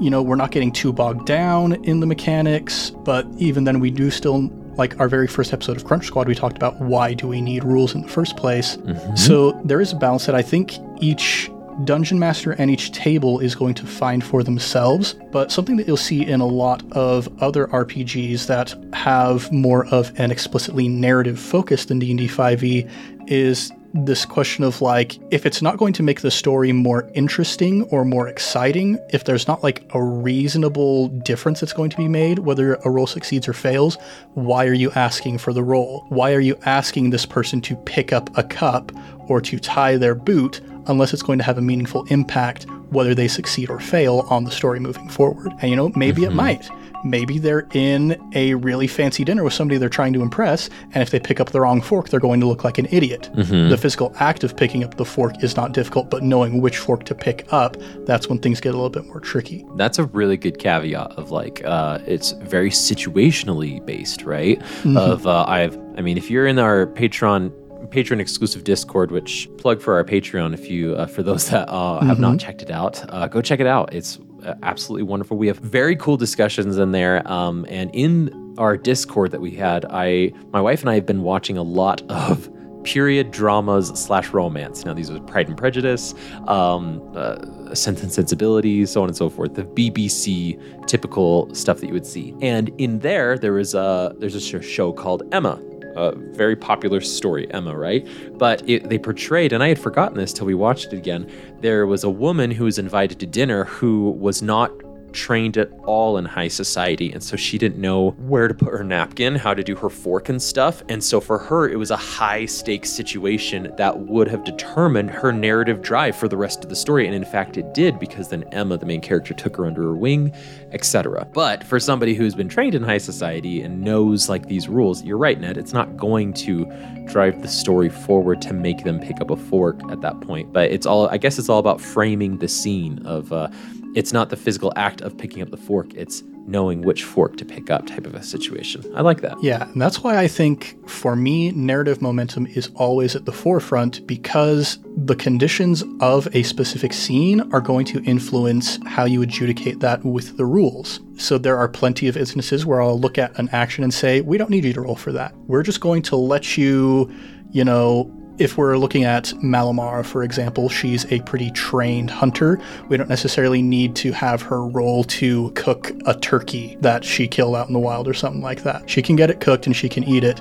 you 0.00 0.10
know, 0.10 0.22
we're 0.22 0.36
not 0.36 0.50
getting 0.50 0.72
too 0.72 0.92
bogged 0.92 1.26
down 1.26 1.72
in 1.84 2.00
the 2.00 2.06
mechanics, 2.06 2.90
but 2.90 3.26
even 3.38 3.64
then, 3.64 3.78
we 3.78 3.90
do 3.90 4.10
still, 4.10 4.50
like 4.76 4.98
our 4.98 5.08
very 5.08 5.28
first 5.28 5.52
episode 5.52 5.76
of 5.76 5.84
Crunch 5.84 6.06
Squad, 6.06 6.26
we 6.26 6.34
talked 6.34 6.56
about 6.56 6.80
why 6.80 7.14
do 7.14 7.28
we 7.28 7.40
need 7.40 7.62
rules 7.62 7.94
in 7.94 8.02
the 8.02 8.08
first 8.08 8.36
place. 8.36 8.76
Mm-hmm. 8.78 9.14
So 9.14 9.52
there 9.64 9.80
is 9.80 9.92
a 9.92 9.96
balance 9.96 10.26
that 10.26 10.34
I 10.34 10.42
think 10.42 10.74
each 11.00 11.48
dungeon 11.84 12.18
master 12.18 12.52
and 12.52 12.70
each 12.70 12.92
table 12.92 13.40
is 13.40 13.54
going 13.54 13.74
to 13.74 13.86
find 13.86 14.24
for 14.24 14.42
themselves, 14.42 15.14
but 15.32 15.50
something 15.50 15.76
that 15.76 15.86
you'll 15.86 15.96
see 15.96 16.24
in 16.24 16.40
a 16.40 16.46
lot 16.46 16.82
of 16.92 17.28
other 17.42 17.66
RPGs 17.68 18.46
that 18.46 18.74
have 18.94 19.50
more 19.52 19.86
of 19.86 20.12
an 20.18 20.30
explicitly 20.30 20.88
narrative 20.88 21.38
focus 21.38 21.86
than 21.86 21.98
D&D 21.98 22.28
5e 22.28 22.90
is 23.28 23.72
this 23.96 24.24
question 24.26 24.64
of 24.64 24.82
like 24.82 25.18
if 25.32 25.46
it's 25.46 25.62
not 25.62 25.76
going 25.76 25.92
to 25.92 26.02
make 26.02 26.20
the 26.20 26.30
story 26.30 26.72
more 26.72 27.08
interesting 27.14 27.84
or 27.84 28.04
more 28.04 28.26
exciting 28.26 28.98
if 29.12 29.22
there's 29.22 29.46
not 29.46 29.62
like 29.62 29.84
a 29.94 30.02
reasonable 30.02 31.06
difference 31.08 31.60
that's 31.60 31.72
going 31.72 31.88
to 31.88 31.96
be 31.96 32.08
made 32.08 32.40
whether 32.40 32.74
a 32.74 32.90
roll 32.90 33.06
succeeds 33.06 33.46
or 33.46 33.52
fails 33.52 33.96
why 34.32 34.66
are 34.66 34.72
you 34.72 34.90
asking 34.92 35.38
for 35.38 35.52
the 35.52 35.62
roll? 35.62 36.04
Why 36.08 36.32
are 36.32 36.40
you 36.40 36.58
asking 36.66 37.10
this 37.10 37.24
person 37.24 37.60
to 37.62 37.76
pick 37.76 38.12
up 38.12 38.36
a 38.36 38.42
cup 38.42 38.90
or 39.28 39.40
to 39.40 39.58
tie 39.58 39.96
their 39.96 40.14
boot 40.14 40.60
unless 40.86 41.12
it's 41.12 41.22
going 41.22 41.38
to 41.38 41.44
have 41.44 41.58
a 41.58 41.62
meaningful 41.62 42.04
impact 42.04 42.66
whether 42.90 43.14
they 43.14 43.28
succeed 43.28 43.70
or 43.70 43.80
fail 43.80 44.26
on 44.30 44.44
the 44.44 44.50
story 44.50 44.78
moving 44.78 45.08
forward 45.08 45.52
and 45.60 45.70
you 45.70 45.76
know 45.76 45.90
maybe 45.96 46.24
it 46.24 46.32
might 46.32 46.68
maybe 47.04 47.38
they're 47.38 47.68
in 47.74 48.18
a 48.34 48.54
really 48.54 48.86
fancy 48.86 49.24
dinner 49.24 49.44
with 49.44 49.52
somebody 49.52 49.78
they're 49.78 49.88
trying 49.88 50.12
to 50.14 50.22
impress, 50.22 50.70
and 50.92 51.02
if 51.02 51.10
they 51.10 51.20
pick 51.20 51.38
up 51.38 51.50
the 51.50 51.60
wrong 51.60 51.80
fork, 51.80 52.08
they're 52.08 52.18
going 52.18 52.40
to 52.40 52.46
look 52.46 52.64
like 52.64 52.78
an 52.78 52.86
idiot. 52.90 53.30
The 53.68 53.76
physical 53.76 54.12
act 54.18 54.42
of 54.42 54.56
picking 54.56 54.82
up 54.82 54.96
the 54.96 55.04
fork 55.04 55.42
is 55.44 55.54
not 55.54 55.72
difficult, 55.72 56.10
but 56.10 56.22
knowing 56.22 56.60
which 56.60 56.78
fork 56.78 57.04
to 57.04 57.14
pick 57.14 57.46
up, 57.52 57.76
that's 58.06 58.28
when 58.28 58.38
things 58.38 58.60
get 58.60 58.70
a 58.70 58.76
little 58.76 58.90
bit 58.90 59.04
more 59.06 59.20
tricky. 59.20 59.64
That's 59.76 59.98
a 59.98 60.04
really 60.06 60.36
good 60.36 60.58
caveat 60.58 61.12
of 61.12 61.30
like 61.30 61.62
uh, 61.64 61.98
it's 62.06 62.32
very 62.32 62.70
situationally 62.70 63.84
based, 63.84 64.22
right? 64.22 64.60
Of 64.96 65.26
uh, 65.26 65.44
I've 65.46 65.78
I 65.96 66.00
mean, 66.00 66.16
if 66.16 66.30
you're 66.30 66.46
in 66.46 66.58
our 66.58 66.86
Patreon 66.86 67.52
patron 67.90 68.20
exclusive 68.20 68.64
discord 68.64 69.10
which 69.10 69.48
plug 69.58 69.80
for 69.80 69.94
our 69.94 70.04
patreon 70.04 70.54
if 70.54 70.70
you 70.70 70.94
uh, 70.96 71.06
for 71.06 71.22
those 71.22 71.50
that 71.50 71.68
uh, 71.68 72.00
have 72.04 72.18
not 72.18 72.38
checked 72.38 72.62
it 72.62 72.70
out 72.70 73.04
uh, 73.12 73.26
go 73.28 73.40
check 73.40 73.60
it 73.60 73.66
out 73.66 73.92
it's 73.92 74.18
uh, 74.44 74.54
absolutely 74.62 75.02
wonderful 75.02 75.36
we 75.36 75.46
have 75.46 75.58
very 75.58 75.96
cool 75.96 76.16
discussions 76.16 76.78
in 76.78 76.92
there 76.92 77.26
um, 77.30 77.66
and 77.68 77.90
in 77.94 78.54
our 78.58 78.76
discord 78.76 79.30
that 79.30 79.40
we 79.40 79.50
had 79.50 79.84
i 79.90 80.32
my 80.52 80.60
wife 80.60 80.80
and 80.80 80.90
i 80.90 80.94
have 80.94 81.06
been 81.06 81.22
watching 81.22 81.56
a 81.56 81.62
lot 81.62 82.02
of 82.10 82.48
period 82.84 83.30
dramas 83.30 83.88
slash 83.88 84.28
romance. 84.28 84.84
Now, 84.84 84.94
these 84.94 85.10
are 85.10 85.18
Pride 85.20 85.48
and 85.48 85.56
Prejudice, 85.56 86.14
um, 86.46 87.02
uh, 87.14 87.74
Sense 87.74 88.02
and 88.02 88.12
Sensibility, 88.12 88.86
so 88.86 89.02
on 89.02 89.08
and 89.08 89.16
so 89.16 89.28
forth. 89.28 89.54
The 89.54 89.64
BBC 89.64 90.86
typical 90.86 91.52
stuff 91.54 91.80
that 91.80 91.88
you 91.88 91.92
would 91.92 92.06
see. 92.06 92.34
And 92.40 92.70
in 92.78 93.00
there, 93.00 93.36
there 93.36 93.58
is 93.58 93.74
a 93.74 94.14
there's 94.18 94.34
a 94.34 94.62
show 94.62 94.92
called 94.92 95.22
Emma. 95.32 95.60
A 95.96 96.14
very 96.14 96.56
popular 96.56 97.00
story, 97.00 97.50
Emma, 97.52 97.76
right? 97.76 98.06
But 98.36 98.68
it, 98.68 98.88
they 98.88 98.98
portrayed, 98.98 99.52
and 99.52 99.62
I 99.62 99.68
had 99.68 99.78
forgotten 99.78 100.16
this 100.16 100.32
till 100.32 100.46
we 100.46 100.54
watched 100.54 100.92
it 100.92 100.96
again. 100.96 101.30
There 101.60 101.86
was 101.86 102.04
a 102.04 102.10
woman 102.10 102.50
who 102.50 102.64
was 102.64 102.78
invited 102.78 103.20
to 103.20 103.26
dinner 103.26 103.64
who 103.64 104.10
was 104.10 104.42
not 104.42 104.70
trained 105.14 105.56
at 105.56 105.70
all 105.84 106.18
in 106.18 106.24
high 106.24 106.48
society. 106.48 107.12
And 107.12 107.22
so 107.22 107.36
she 107.36 107.56
didn't 107.56 107.80
know 107.80 108.10
where 108.10 108.48
to 108.48 108.54
put 108.54 108.72
her 108.72 108.84
napkin, 108.84 109.34
how 109.34 109.54
to 109.54 109.62
do 109.62 109.74
her 109.76 109.88
fork 109.88 110.28
and 110.28 110.42
stuff. 110.42 110.82
And 110.88 111.02
so 111.02 111.20
for 111.20 111.38
her, 111.38 111.68
it 111.68 111.76
was 111.76 111.90
a 111.90 111.96
high 111.96 112.44
stakes 112.44 112.90
situation 112.90 113.72
that 113.78 113.98
would 114.00 114.28
have 114.28 114.44
determined 114.44 115.10
her 115.10 115.32
narrative 115.32 115.80
drive 115.80 116.16
for 116.16 116.28
the 116.28 116.36
rest 116.36 116.62
of 116.64 116.70
the 116.70 116.76
story. 116.76 117.06
And 117.06 117.14
in 117.14 117.24
fact, 117.24 117.56
it 117.56 117.72
did 117.72 117.98
because 117.98 118.28
then 118.28 118.42
Emma, 118.52 118.76
the 118.76 118.86
main 118.86 119.00
character, 119.00 119.32
took 119.32 119.56
her 119.56 119.66
under 119.66 119.82
her 119.82 119.96
wing, 119.96 120.34
etc. 120.72 121.26
But 121.32 121.64
for 121.64 121.80
somebody 121.80 122.14
who's 122.14 122.34
been 122.34 122.48
trained 122.48 122.74
in 122.74 122.82
high 122.82 122.98
society 122.98 123.62
and 123.62 123.80
knows 123.80 124.28
like 124.28 124.46
these 124.48 124.68
rules, 124.68 125.02
you're 125.02 125.18
right, 125.18 125.40
Ned, 125.40 125.56
it's 125.56 125.72
not 125.72 125.96
going 125.96 126.32
to 126.34 126.66
drive 127.06 127.42
the 127.42 127.48
story 127.48 127.88
forward 127.88 128.40
to 128.42 128.52
make 128.52 128.84
them 128.84 129.00
pick 129.00 129.20
up 129.20 129.30
a 129.30 129.36
fork 129.36 129.80
at 129.90 130.00
that 130.00 130.20
point. 130.20 130.52
But 130.52 130.70
it's 130.70 130.86
all, 130.86 131.08
I 131.08 131.18
guess 131.18 131.38
it's 131.38 131.48
all 131.48 131.58
about 131.58 131.80
framing 131.80 132.38
the 132.38 132.48
scene 132.48 133.04
of, 133.04 133.32
uh, 133.32 133.48
it's 133.94 134.12
not 134.12 134.30
the 134.30 134.36
physical 134.36 134.72
act 134.76 135.00
of 135.02 135.16
picking 135.16 135.42
up 135.42 135.50
the 135.50 135.56
fork, 135.56 135.94
it's 135.94 136.22
knowing 136.46 136.82
which 136.82 137.04
fork 137.04 137.36
to 137.36 137.44
pick 137.44 137.70
up 137.70 137.86
type 137.86 138.06
of 138.06 138.14
a 138.14 138.22
situation. 138.22 138.84
I 138.94 139.00
like 139.00 139.20
that. 139.22 139.42
Yeah, 139.42 139.68
and 139.68 139.80
that's 139.80 140.02
why 140.02 140.18
I 140.18 140.28
think 140.28 140.88
for 140.88 141.16
me, 141.16 141.50
narrative 141.52 142.02
momentum 142.02 142.46
is 142.46 142.70
always 142.74 143.16
at 143.16 143.24
the 143.24 143.32
forefront 143.32 144.06
because 144.06 144.78
the 144.96 145.16
conditions 145.16 145.82
of 146.00 146.28
a 146.34 146.42
specific 146.42 146.92
scene 146.92 147.40
are 147.52 147.60
going 147.60 147.86
to 147.86 148.02
influence 148.04 148.78
how 148.86 149.04
you 149.04 149.22
adjudicate 149.22 149.80
that 149.80 150.04
with 150.04 150.36
the 150.36 150.44
rules. 150.44 151.00
So 151.16 151.38
there 151.38 151.56
are 151.56 151.68
plenty 151.68 152.08
of 152.08 152.16
instances 152.16 152.66
where 152.66 152.82
I'll 152.82 153.00
look 153.00 153.18
at 153.18 153.38
an 153.38 153.48
action 153.50 153.82
and 153.82 153.92
say, 153.92 154.20
we 154.20 154.38
don't 154.38 154.50
need 154.50 154.64
you 154.64 154.72
to 154.74 154.82
roll 154.82 154.96
for 154.96 155.12
that. 155.12 155.34
We're 155.46 155.62
just 155.62 155.80
going 155.80 156.02
to 156.02 156.16
let 156.16 156.56
you, 156.56 157.12
you 157.50 157.64
know, 157.64 158.12
if 158.38 158.58
we're 158.58 158.76
looking 158.76 159.04
at 159.04 159.26
Malamara, 159.42 160.04
for 160.04 160.22
example, 160.24 160.68
she's 160.68 161.10
a 161.12 161.20
pretty 161.20 161.50
trained 161.52 162.10
hunter. 162.10 162.60
We 162.88 162.96
don't 162.96 163.08
necessarily 163.08 163.62
need 163.62 163.94
to 163.96 164.12
have 164.12 164.42
her 164.42 164.66
roll 164.66 165.04
to 165.04 165.50
cook 165.52 165.92
a 166.06 166.14
turkey 166.14 166.76
that 166.80 167.04
she 167.04 167.28
killed 167.28 167.54
out 167.54 167.68
in 167.68 167.72
the 167.72 167.78
wild 167.78 168.08
or 168.08 168.14
something 168.14 168.42
like 168.42 168.62
that. 168.64 168.90
She 168.90 169.02
can 169.02 169.14
get 169.14 169.30
it 169.30 169.40
cooked 169.40 169.66
and 169.66 169.76
she 169.76 169.88
can 169.88 170.02
eat 170.04 170.24
it, 170.24 170.40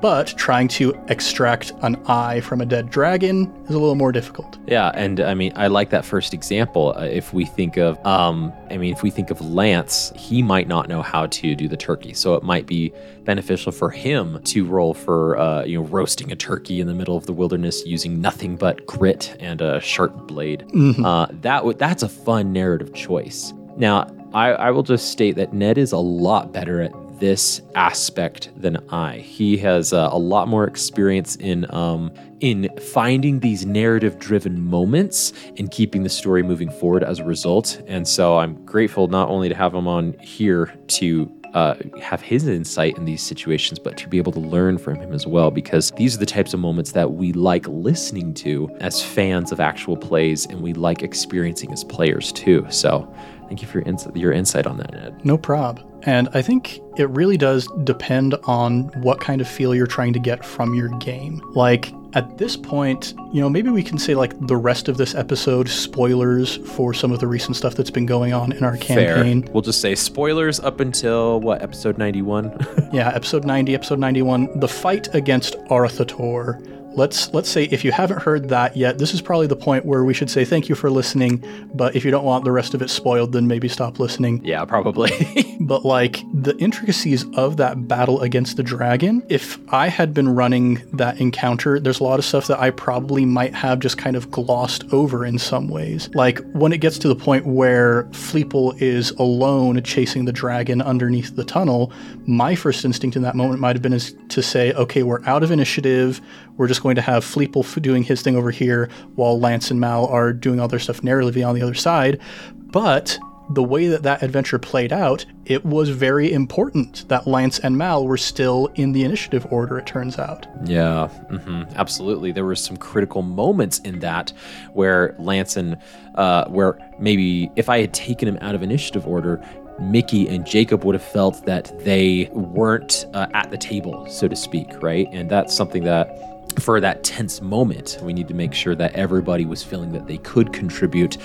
but 0.00 0.28
trying 0.38 0.68
to 0.68 0.98
extract 1.08 1.72
an 1.82 1.96
eye 2.06 2.40
from 2.40 2.60
a 2.60 2.66
dead 2.66 2.90
dragon 2.90 3.52
is 3.64 3.74
a 3.74 3.78
little 3.78 3.94
more 3.94 4.12
difficult. 4.12 4.58
Yeah, 4.66 4.90
and 4.94 5.20
I 5.20 5.34
mean, 5.34 5.52
I 5.56 5.66
like 5.66 5.90
that 5.90 6.04
first 6.04 6.32
example. 6.32 6.94
Uh, 6.96 7.02
if 7.02 7.34
we 7.34 7.44
think 7.44 7.76
of, 7.76 8.04
um, 8.06 8.52
I 8.70 8.78
mean, 8.78 8.92
if 8.92 9.02
we 9.02 9.10
think 9.10 9.30
of 9.30 9.40
Lance, 9.42 10.12
he 10.16 10.42
might 10.42 10.66
not 10.66 10.88
know 10.88 11.02
how 11.02 11.26
to 11.26 11.54
do 11.54 11.68
the 11.68 11.76
turkey, 11.76 12.14
so 12.14 12.34
it 12.34 12.42
might 12.42 12.66
be 12.66 12.92
beneficial 13.24 13.72
for 13.72 13.90
him 13.90 14.42
to 14.44 14.64
roll 14.64 14.94
for, 14.94 15.38
uh, 15.38 15.64
you 15.64 15.78
know, 15.78 15.86
roasting 15.86 16.30
a 16.32 16.36
turkey 16.36 16.80
in 16.80 16.86
the 16.86 16.94
middle 16.94 17.16
of 17.16 17.26
the 17.26 17.33
wilderness 17.34 17.84
using 17.86 18.20
nothing 18.20 18.56
but 18.56 18.86
grit 18.86 19.36
and 19.40 19.60
a 19.60 19.80
sharp 19.80 20.26
blade. 20.26 20.64
Mm-hmm. 20.68 21.04
Uh, 21.04 21.26
that 21.42 21.58
w- 21.58 21.76
that's 21.76 22.02
a 22.02 22.08
fun 22.08 22.52
narrative 22.52 22.94
choice. 22.94 23.52
Now, 23.76 24.06
I, 24.32 24.48
I 24.50 24.70
will 24.70 24.82
just 24.82 25.10
state 25.10 25.36
that 25.36 25.52
Ned 25.52 25.78
is 25.78 25.92
a 25.92 25.98
lot 25.98 26.52
better 26.52 26.80
at 26.80 26.92
this 27.20 27.62
aspect 27.76 28.50
than 28.56 28.76
I. 28.90 29.18
He 29.18 29.56
has 29.58 29.92
uh, 29.92 30.08
a 30.10 30.18
lot 30.18 30.48
more 30.48 30.64
experience 30.64 31.36
in 31.36 31.72
um, 31.72 32.12
in 32.40 32.68
finding 32.92 33.40
these 33.40 33.64
narrative-driven 33.64 34.60
moments 34.60 35.32
and 35.56 35.70
keeping 35.70 36.02
the 36.02 36.08
story 36.10 36.42
moving 36.42 36.70
forward 36.70 37.04
as 37.04 37.20
a 37.20 37.24
result. 37.24 37.80
And 37.86 38.06
so 38.06 38.38
I'm 38.38 38.62
grateful 38.66 39.06
not 39.06 39.28
only 39.28 39.48
to 39.48 39.54
have 39.54 39.72
him 39.72 39.86
on 39.86 40.14
here 40.18 40.74
to 40.88 41.32
uh, 41.54 41.76
have 42.00 42.20
his 42.20 42.46
insight 42.46 42.96
in 42.96 43.04
these 43.04 43.22
situations, 43.22 43.78
but 43.78 43.96
to 43.96 44.08
be 44.08 44.18
able 44.18 44.32
to 44.32 44.40
learn 44.40 44.76
from 44.76 44.96
him 44.96 45.12
as 45.12 45.26
well, 45.26 45.50
because 45.50 45.92
these 45.92 46.14
are 46.14 46.18
the 46.18 46.26
types 46.26 46.52
of 46.52 46.60
moments 46.60 46.92
that 46.92 47.12
we 47.12 47.32
like 47.32 47.66
listening 47.68 48.34
to 48.34 48.68
as 48.80 49.02
fans 49.02 49.52
of 49.52 49.60
actual 49.60 49.96
plays, 49.96 50.46
and 50.46 50.60
we 50.60 50.72
like 50.72 51.02
experiencing 51.02 51.72
as 51.72 51.84
players 51.84 52.32
too. 52.32 52.66
So, 52.70 53.12
thank 53.46 53.62
you 53.62 53.68
for 53.68 53.78
your, 53.78 53.88
ins- 53.88 54.08
your 54.14 54.32
insight 54.32 54.66
on 54.66 54.78
that, 54.78 54.94
Ed. 54.94 55.24
No 55.24 55.38
prob. 55.38 55.80
And 56.02 56.28
I 56.34 56.42
think 56.42 56.80
it 56.98 57.08
really 57.10 57.38
does 57.38 57.66
depend 57.84 58.34
on 58.44 58.88
what 59.00 59.20
kind 59.20 59.40
of 59.40 59.48
feel 59.48 59.74
you're 59.74 59.86
trying 59.86 60.12
to 60.12 60.18
get 60.18 60.44
from 60.44 60.74
your 60.74 60.88
game. 60.98 61.40
Like, 61.54 61.92
at 62.14 62.38
this 62.38 62.56
point, 62.56 63.14
you 63.32 63.40
know, 63.40 63.50
maybe 63.50 63.70
we 63.70 63.82
can 63.82 63.98
say 63.98 64.14
like 64.14 64.38
the 64.46 64.56
rest 64.56 64.88
of 64.88 64.96
this 64.96 65.14
episode 65.14 65.68
spoilers 65.68 66.56
for 66.74 66.94
some 66.94 67.12
of 67.12 67.18
the 67.20 67.26
recent 67.26 67.56
stuff 67.56 67.74
that's 67.74 67.90
been 67.90 68.06
going 68.06 68.32
on 68.32 68.52
in 68.52 68.62
our 68.62 68.76
campaign. 68.76 69.42
Fair. 69.42 69.52
We'll 69.52 69.62
just 69.62 69.80
say 69.80 69.94
spoilers 69.94 70.60
up 70.60 70.80
until 70.80 71.40
what 71.40 71.62
episode 71.62 71.98
ninety 71.98 72.22
one. 72.22 72.56
yeah, 72.92 73.10
episode 73.14 73.44
90, 73.44 73.74
episode 73.74 73.98
91, 73.98 74.60
the 74.60 74.68
fight 74.68 75.12
against 75.14 75.56
Arauthator. 75.70 76.73
Let's 76.96 77.32
let's 77.34 77.48
say 77.48 77.64
if 77.64 77.84
you 77.84 77.92
haven't 77.92 78.22
heard 78.22 78.48
that 78.50 78.76
yet, 78.76 78.98
this 78.98 79.14
is 79.14 79.20
probably 79.20 79.46
the 79.46 79.56
point 79.56 79.84
where 79.84 80.04
we 80.04 80.14
should 80.14 80.30
say 80.30 80.44
thank 80.44 80.68
you 80.68 80.74
for 80.74 80.90
listening, 80.90 81.42
but 81.74 81.96
if 81.96 82.04
you 82.04 82.10
don't 82.10 82.24
want 82.24 82.44
the 82.44 82.52
rest 82.52 82.74
of 82.74 82.82
it 82.82 82.90
spoiled, 82.90 83.32
then 83.32 83.46
maybe 83.46 83.68
stop 83.68 83.98
listening. 83.98 84.40
yeah, 84.44 84.64
probably. 84.64 85.10
But 85.60 85.84
like 85.84 86.22
the 86.32 86.56
intricacies 86.58 87.24
of 87.36 87.56
that 87.56 87.88
battle 87.88 88.20
against 88.20 88.56
the 88.56 88.62
dragon, 88.62 89.22
if 89.28 89.58
I 89.72 89.88
had 89.88 90.12
been 90.12 90.34
running 90.34 90.82
that 90.92 91.20
encounter, 91.20 91.80
there's 91.80 92.00
a 92.00 92.04
lot 92.04 92.18
of 92.18 92.24
stuff 92.24 92.48
that 92.48 92.60
I 92.60 92.70
probably 92.70 93.24
might 93.24 93.54
have 93.54 93.78
just 93.78 93.96
kind 93.96 94.16
of 94.16 94.30
glossed 94.30 94.84
over 94.92 95.24
in 95.24 95.38
some 95.38 95.68
ways. 95.68 96.10
Like 96.14 96.40
when 96.52 96.72
it 96.72 96.78
gets 96.78 96.98
to 96.98 97.08
the 97.08 97.16
point 97.16 97.46
where 97.46 98.04
Fleeple 98.10 98.80
is 98.82 99.12
alone 99.12 99.82
chasing 99.84 100.24
the 100.24 100.32
dragon 100.32 100.82
underneath 100.82 101.34
the 101.34 101.44
tunnel, 101.44 101.92
my 102.26 102.54
first 102.54 102.84
instinct 102.84 103.16
in 103.16 103.22
that 103.22 103.34
moment 103.36 103.60
might 103.60 103.76
have 103.76 103.82
been 103.82 103.92
is 103.92 104.14
to 104.30 104.42
say, 104.42 104.72
okay, 104.74 105.02
we're 105.02 105.24
out 105.24 105.42
of 105.42 105.50
initiative. 105.50 106.20
We're 106.56 106.68
just 106.68 106.83
going 106.84 106.94
to 106.96 107.02
have 107.02 107.24
Fleeple 107.24 107.82
doing 107.82 108.04
his 108.04 108.22
thing 108.22 108.36
over 108.36 108.52
here 108.52 108.88
while 109.16 109.40
Lance 109.40 109.72
and 109.72 109.80
Mal 109.80 110.06
are 110.06 110.32
doing 110.32 110.60
all 110.60 110.68
their 110.68 110.78
stuff 110.78 111.00
narratively 111.00 111.44
on 111.44 111.56
the 111.56 111.62
other 111.62 111.74
side. 111.74 112.20
But 112.56 113.18
the 113.50 113.62
way 113.62 113.88
that 113.88 114.02
that 114.02 114.22
adventure 114.22 114.58
played 114.58 114.92
out, 114.92 115.24
it 115.46 115.64
was 115.64 115.88
very 115.88 116.32
important 116.32 117.08
that 117.08 117.26
Lance 117.26 117.58
and 117.58 117.76
Mal 117.76 118.06
were 118.06 118.16
still 118.16 118.68
in 118.74 118.92
the 118.92 119.02
initiative 119.04 119.46
order, 119.50 119.78
it 119.78 119.86
turns 119.86 120.18
out. 120.18 120.46
Yeah, 120.64 121.08
hmm 121.08 121.62
absolutely. 121.76 122.32
There 122.32 122.44
were 122.44 122.54
some 122.54 122.76
critical 122.76 123.22
moments 123.22 123.78
in 123.80 124.00
that 124.00 124.32
where 124.72 125.14
Lance 125.18 125.56
and 125.56 125.76
uh, 126.14 126.46
where 126.48 126.78
maybe 126.98 127.50
if 127.56 127.68
I 127.68 127.80
had 127.80 127.92
taken 127.92 128.28
him 128.28 128.38
out 128.40 128.54
of 128.54 128.62
initiative 128.62 129.06
order, 129.06 129.42
Mickey 129.80 130.28
and 130.28 130.46
Jacob 130.46 130.84
would 130.84 130.94
have 130.94 131.04
felt 131.04 131.44
that 131.46 131.76
they 131.84 132.28
weren't 132.32 133.06
uh, 133.14 133.26
at 133.34 133.50
the 133.50 133.58
table, 133.58 134.06
so 134.08 134.28
to 134.28 134.36
speak, 134.36 134.68
right? 134.82 135.08
And 135.12 135.30
that's 135.30 135.54
something 135.54 135.84
that. 135.84 136.30
For 136.60 136.78
that 136.78 137.02
tense 137.02 137.40
moment, 137.40 137.98
we 138.00 138.12
need 138.12 138.28
to 138.28 138.34
make 138.34 138.54
sure 138.54 138.76
that 138.76 138.92
everybody 138.92 139.44
was 139.44 139.64
feeling 139.64 139.90
that 139.90 140.06
they 140.06 140.18
could 140.18 140.52
contribute 140.52 141.16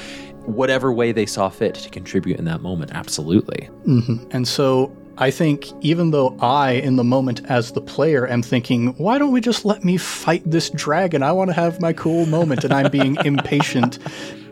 whatever 0.46 0.92
way 0.92 1.12
they 1.12 1.28
saw 1.28 1.50
fit 1.50 1.76
to 1.76 1.90
contribute 1.90 2.40
in 2.40 2.46
that 2.46 2.62
moment. 2.62 2.92
Absolutely. 2.96 3.70
And 4.32 4.48
so 4.48 4.92
I 5.20 5.32
think 5.32 5.68
even 5.82 6.12
though 6.12 6.38
I, 6.40 6.72
in 6.72 6.96
the 6.96 7.04
moment 7.04 7.42
as 7.50 7.74
the 7.74 7.82
player, 7.82 8.26
am 8.26 8.42
thinking, 8.42 8.94
why 8.94 9.18
don't 9.18 9.34
we 9.34 9.42
just 9.42 9.66
let 9.66 9.84
me 9.84 9.98
fight 9.98 10.42
this 10.50 10.70
dragon? 10.70 11.24
I 11.24 11.34
want 11.34 11.50
to 11.50 11.54
have 11.54 11.82
my 11.82 11.92
cool 11.92 12.26
moment, 12.26 12.64
and 12.64 12.74
I'm 12.74 12.90
being 12.90 13.18
impatient. 13.26 14.00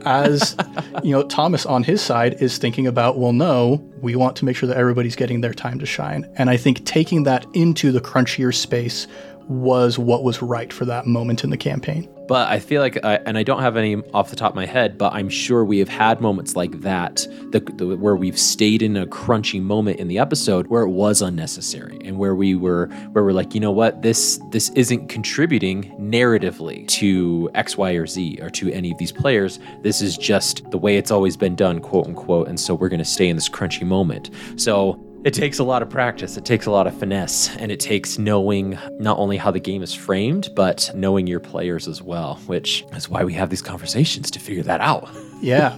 As 0.05 0.55
you 1.03 1.11
know, 1.11 1.23
Thomas 1.23 1.65
on 1.65 1.83
his 1.83 2.01
side 2.01 2.41
is 2.41 2.57
thinking 2.57 2.87
about, 2.87 3.17
well, 3.17 3.33
no, 3.33 3.83
we 4.01 4.15
want 4.15 4.35
to 4.37 4.45
make 4.45 4.55
sure 4.55 4.67
that 4.67 4.77
everybody's 4.77 5.15
getting 5.15 5.41
their 5.41 5.53
time 5.53 5.79
to 5.79 5.85
shine. 5.85 6.29
And 6.35 6.49
I 6.49 6.57
think 6.57 6.85
taking 6.85 7.23
that 7.23 7.45
into 7.53 7.91
the 7.91 8.01
crunchier 8.01 8.55
space 8.55 9.07
was 9.47 9.97
what 9.97 10.23
was 10.23 10.41
right 10.41 10.71
for 10.71 10.85
that 10.85 11.07
moment 11.07 11.43
in 11.43 11.49
the 11.49 11.57
campaign. 11.57 12.09
But 12.27 12.49
I 12.49 12.59
feel 12.59 12.81
like, 12.81 13.03
I, 13.03 13.15
and 13.25 13.37
I 13.37 13.43
don't 13.43 13.61
have 13.61 13.77
any 13.77 13.95
off 14.13 14.29
the 14.29 14.35
top 14.35 14.51
of 14.51 14.55
my 14.55 14.65
head, 14.65 14.97
but 14.97 15.13
I'm 15.13 15.29
sure 15.29 15.63
we 15.63 15.79
have 15.79 15.89
had 15.89 16.19
moments 16.19 16.55
like 16.55 16.81
that, 16.81 17.25
the, 17.51 17.59
the, 17.59 17.95
where 17.95 18.15
we've 18.15 18.37
stayed 18.37 18.81
in 18.81 18.97
a 18.97 19.07
crunchy 19.07 19.61
moment 19.61 19.99
in 19.99 20.07
the 20.07 20.19
episode 20.19 20.67
where 20.67 20.83
it 20.83 20.89
was 20.89 21.21
unnecessary, 21.21 21.99
and 22.03 22.17
where 22.17 22.35
we 22.35 22.55
were, 22.55 22.87
where 23.13 23.23
we're 23.23 23.31
like, 23.31 23.53
you 23.53 23.61
know 23.61 23.71
what, 23.71 24.01
this 24.01 24.39
this 24.51 24.69
isn't 24.75 25.07
contributing 25.07 25.95
narratively 25.99 26.87
to 26.87 27.49
X, 27.55 27.77
Y, 27.77 27.91
or 27.91 28.05
Z, 28.05 28.39
or 28.41 28.49
to 28.49 28.71
any 28.71 28.91
of 28.91 28.97
these 28.97 29.11
players. 29.11 29.59
This 29.81 30.01
is 30.01 30.17
just 30.17 30.69
the 30.71 30.77
way 30.77 30.97
it's 30.97 31.11
always 31.11 31.37
been 31.37 31.55
done, 31.55 31.79
quote 31.79 32.07
unquote, 32.07 32.47
and 32.47 32.59
so 32.59 32.75
we're 32.75 32.89
going 32.89 32.99
to 32.99 33.05
stay 33.05 33.29
in 33.29 33.37
this 33.37 33.49
crunchy 33.49 33.83
moment. 33.83 34.31
So 34.57 34.99
it 35.23 35.33
takes 35.33 35.59
a 35.59 35.63
lot 35.63 35.81
of 35.81 35.89
practice, 35.89 36.37
it 36.37 36.45
takes 36.45 36.65
a 36.65 36.71
lot 36.71 36.87
of 36.87 36.97
finesse, 36.97 37.55
and 37.57 37.71
it 37.71 37.79
takes 37.79 38.17
knowing 38.17 38.77
not 38.99 39.17
only 39.17 39.37
how 39.37 39.51
the 39.51 39.59
game 39.59 39.81
is 39.81 39.93
framed, 39.93 40.53
but 40.55 40.91
knowing 40.93 41.27
your 41.27 41.39
players 41.39 41.87
as 41.87 42.01
well, 42.01 42.35
which 42.45 42.85
is 42.93 43.09
why 43.09 43.23
we 43.23 43.33
have 43.33 43.49
these 43.49 43.61
conversations 43.61 44.31
to 44.31 44.39
figure 44.39 44.63
that 44.63 44.81
out. 44.81 45.09
Yeah. 45.39 45.77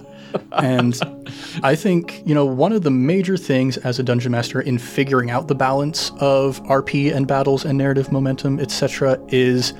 and 0.52 0.98
I 1.62 1.74
think, 1.74 2.22
you 2.24 2.34
know, 2.34 2.46
one 2.46 2.72
of 2.72 2.82
the 2.82 2.90
major 2.90 3.36
things 3.36 3.76
as 3.76 3.98
a 3.98 4.02
dungeon 4.02 4.32
master 4.32 4.58
in 4.58 4.78
figuring 4.78 5.30
out 5.30 5.48
the 5.48 5.54
balance 5.54 6.12
of 6.18 6.62
RP 6.62 7.14
and 7.14 7.26
battles 7.26 7.66
and 7.66 7.76
narrative 7.76 8.10
momentum, 8.10 8.58
etc., 8.58 9.18
is 9.28 9.74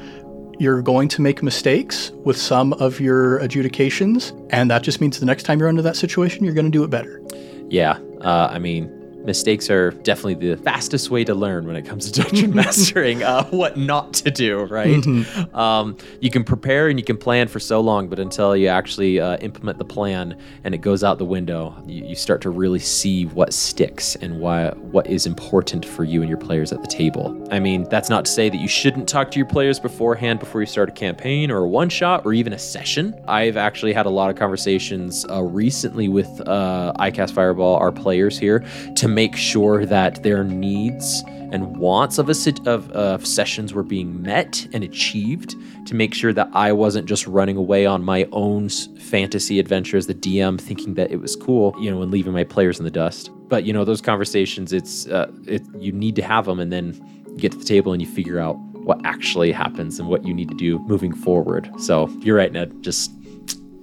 you're 0.59 0.83
going 0.83 1.09
to 1.09 1.23
make 1.23 1.43
mistakes 1.43 2.11
with 2.25 2.37
some 2.37 2.75
of 2.75 3.01
your 3.01 3.39
adjudications, 3.39 4.35
and 4.51 4.71
that 4.71 4.83
just 4.83 5.01
means 5.01 5.19
the 5.19 5.25
next 5.25 5.45
time 5.45 5.59
you're 5.59 5.69
under 5.69 5.81
that 5.81 5.97
situation, 5.97 6.45
you're 6.45 6.53
going 6.53 6.67
to 6.67 6.71
do 6.71 6.85
it 6.85 6.91
better. 6.91 7.23
Yeah, 7.71 7.99
uh, 8.21 8.49
I 8.53 8.59
mean, 8.59 8.93
mistakes 9.25 9.71
are 9.71 9.91
definitely 9.91 10.35
the 10.35 10.57
fastest 10.63 11.11
way 11.11 11.25
to 11.25 11.35
learn 11.35 11.67
when 11.67 11.77
it 11.77 11.85
comes 11.85 12.11
to 12.11 12.23
dungeon 12.23 12.55
mastering 12.55 13.23
uh, 13.23 13.45
what 13.51 13.77
not 13.77 14.13
to 14.15 14.31
do 14.31 14.65
right? 14.65 14.89
Mm-hmm. 14.89 15.57
um, 15.57 15.97
you 16.21 16.31
can 16.31 16.45
prepare 16.45 16.89
and 16.89 16.99
you 16.99 17.05
can 17.05 17.17
plan 17.17 17.49
for 17.49 17.61
so 17.61 17.81
long 17.81 18.09
but 18.09 18.19
until 18.19 18.57
you 18.57 18.69
actually 18.69 19.21
uh, 19.21 19.37
implement 19.39 19.79
the 19.79 19.85
plan 19.85 20.39
and 20.65 20.75
it 20.75 20.79
goes 20.79 21.05
out 21.05 21.19
the 21.19 21.25
window 21.25 21.75
you, 21.87 22.05
you 22.07 22.15
start 22.15 22.41
to 22.43 22.51
really 22.51 22.79
see 22.79 23.27
what 23.27 23.53
sticks 23.53 24.17
and 24.17 24.41
why 24.41 24.71
what 24.71 25.07
is 25.07 25.27
important 25.27 25.85
for 25.85 26.05
you 26.05 26.21
and 26.21 26.29
your 26.29 26.39
players 26.39 26.73
at 26.73 26.81
the 26.81 26.89
table. 26.89 27.47
I 27.51 27.61
mean 27.61 27.85
that's 27.85 28.09
not 28.09 28.25
to 28.25 28.31
say 28.31 28.49
that 28.49 28.57
you 28.57 28.69
shouldn't 28.69 29.09
talk 29.09 29.31
to 29.33 29.39
your 29.39 29.47
players 29.47 29.79
beforehand 29.79 30.41
before 30.41 30.61
you 30.61 30.67
start 30.67 30.89
a 30.89 30.93
campaign 30.93 31.51
or 31.51 31.59
a 31.59 31.69
one 31.69 31.89
shot 31.89 32.25
or 32.25 32.33
even 32.33 32.53
a 32.53 32.59
session. 32.59 33.19
I've 33.29 33.57
actually 33.57 33.93
had 33.93 34.07
a 34.07 34.11
lot 34.11 34.31
of 34.31 34.37
conversations 34.37 35.27
uh, 35.29 35.43
recently 35.43 36.09
with 36.09 36.29
uh, 36.47 36.93
icast 36.99 37.33
fireball 37.33 37.77
our 37.77 37.93
players 37.93 38.39
here 38.39 38.65
to 38.97 39.09
make 39.15 39.37
sure 39.37 39.85
that 39.87 40.23
their 40.23 40.45
needs 40.45 41.23
and 41.53 41.77
wants 41.77 42.19
of 42.19 42.29
a 42.29 42.35
sit- 42.35 42.67
of, 42.67 42.91
of 42.93 43.27
sessions 43.27 43.75
were 43.75 43.83
being 43.83 44.23
met 44.23 44.67
and 44.73 44.85
achieved 44.85 45.57
to 45.87 45.95
make 45.95 46.15
sure 46.15 46.33
that 46.33 46.49
I 46.53 46.73
wasn't 46.73 47.07
just 47.07 47.27
running 47.27 47.57
away 47.57 47.87
on 47.87 48.05
my 48.05 48.29
own 48.33 48.69
fantasy 48.69 49.59
adventure 49.59 49.97
as 49.97 50.07
the 50.07 50.15
DM, 50.15 50.61
thinking 50.61 50.95
that 50.95 51.11
it 51.11 51.17
was 51.17 51.35
cool, 51.37 51.75
you 51.81 51.91
know, 51.91 52.03
and 52.03 52.11
leaving 52.11 52.33
my 52.33 52.45
players 52.45 52.79
in 52.79 52.85
the 52.85 52.91
dust. 52.91 53.31
But 53.49 53.65
you 53.65 53.73
know, 53.73 53.85
those 53.85 54.01
conversations, 54.01 54.73
it's 54.73 55.07
uh, 55.09 55.31
it 55.47 55.63
you 55.77 55.91
need 55.93 56.15
to 56.17 56.23
have 56.23 56.47
them, 56.47 56.61
and 56.61 56.73
then 56.73 56.95
you 57.27 57.39
get 57.39 57.53
to 57.53 57.59
the 57.59 57.65
table 57.65 57.93
and 57.93 58.01
you 58.01 58.09
figure 58.09 58.39
out 58.39 58.57
what 58.85 59.05
actually 59.05 59.53
happens 59.53 59.99
and 59.99 60.09
what 60.09 60.25
you 60.25 60.33
need 60.33 60.49
to 60.49 60.55
do 60.55 60.79
moving 60.81 61.13
forward. 61.13 61.71
So 61.79 62.09
you're 62.21 62.37
right, 62.37 62.53
Ned. 62.53 62.83
Just 62.83 63.13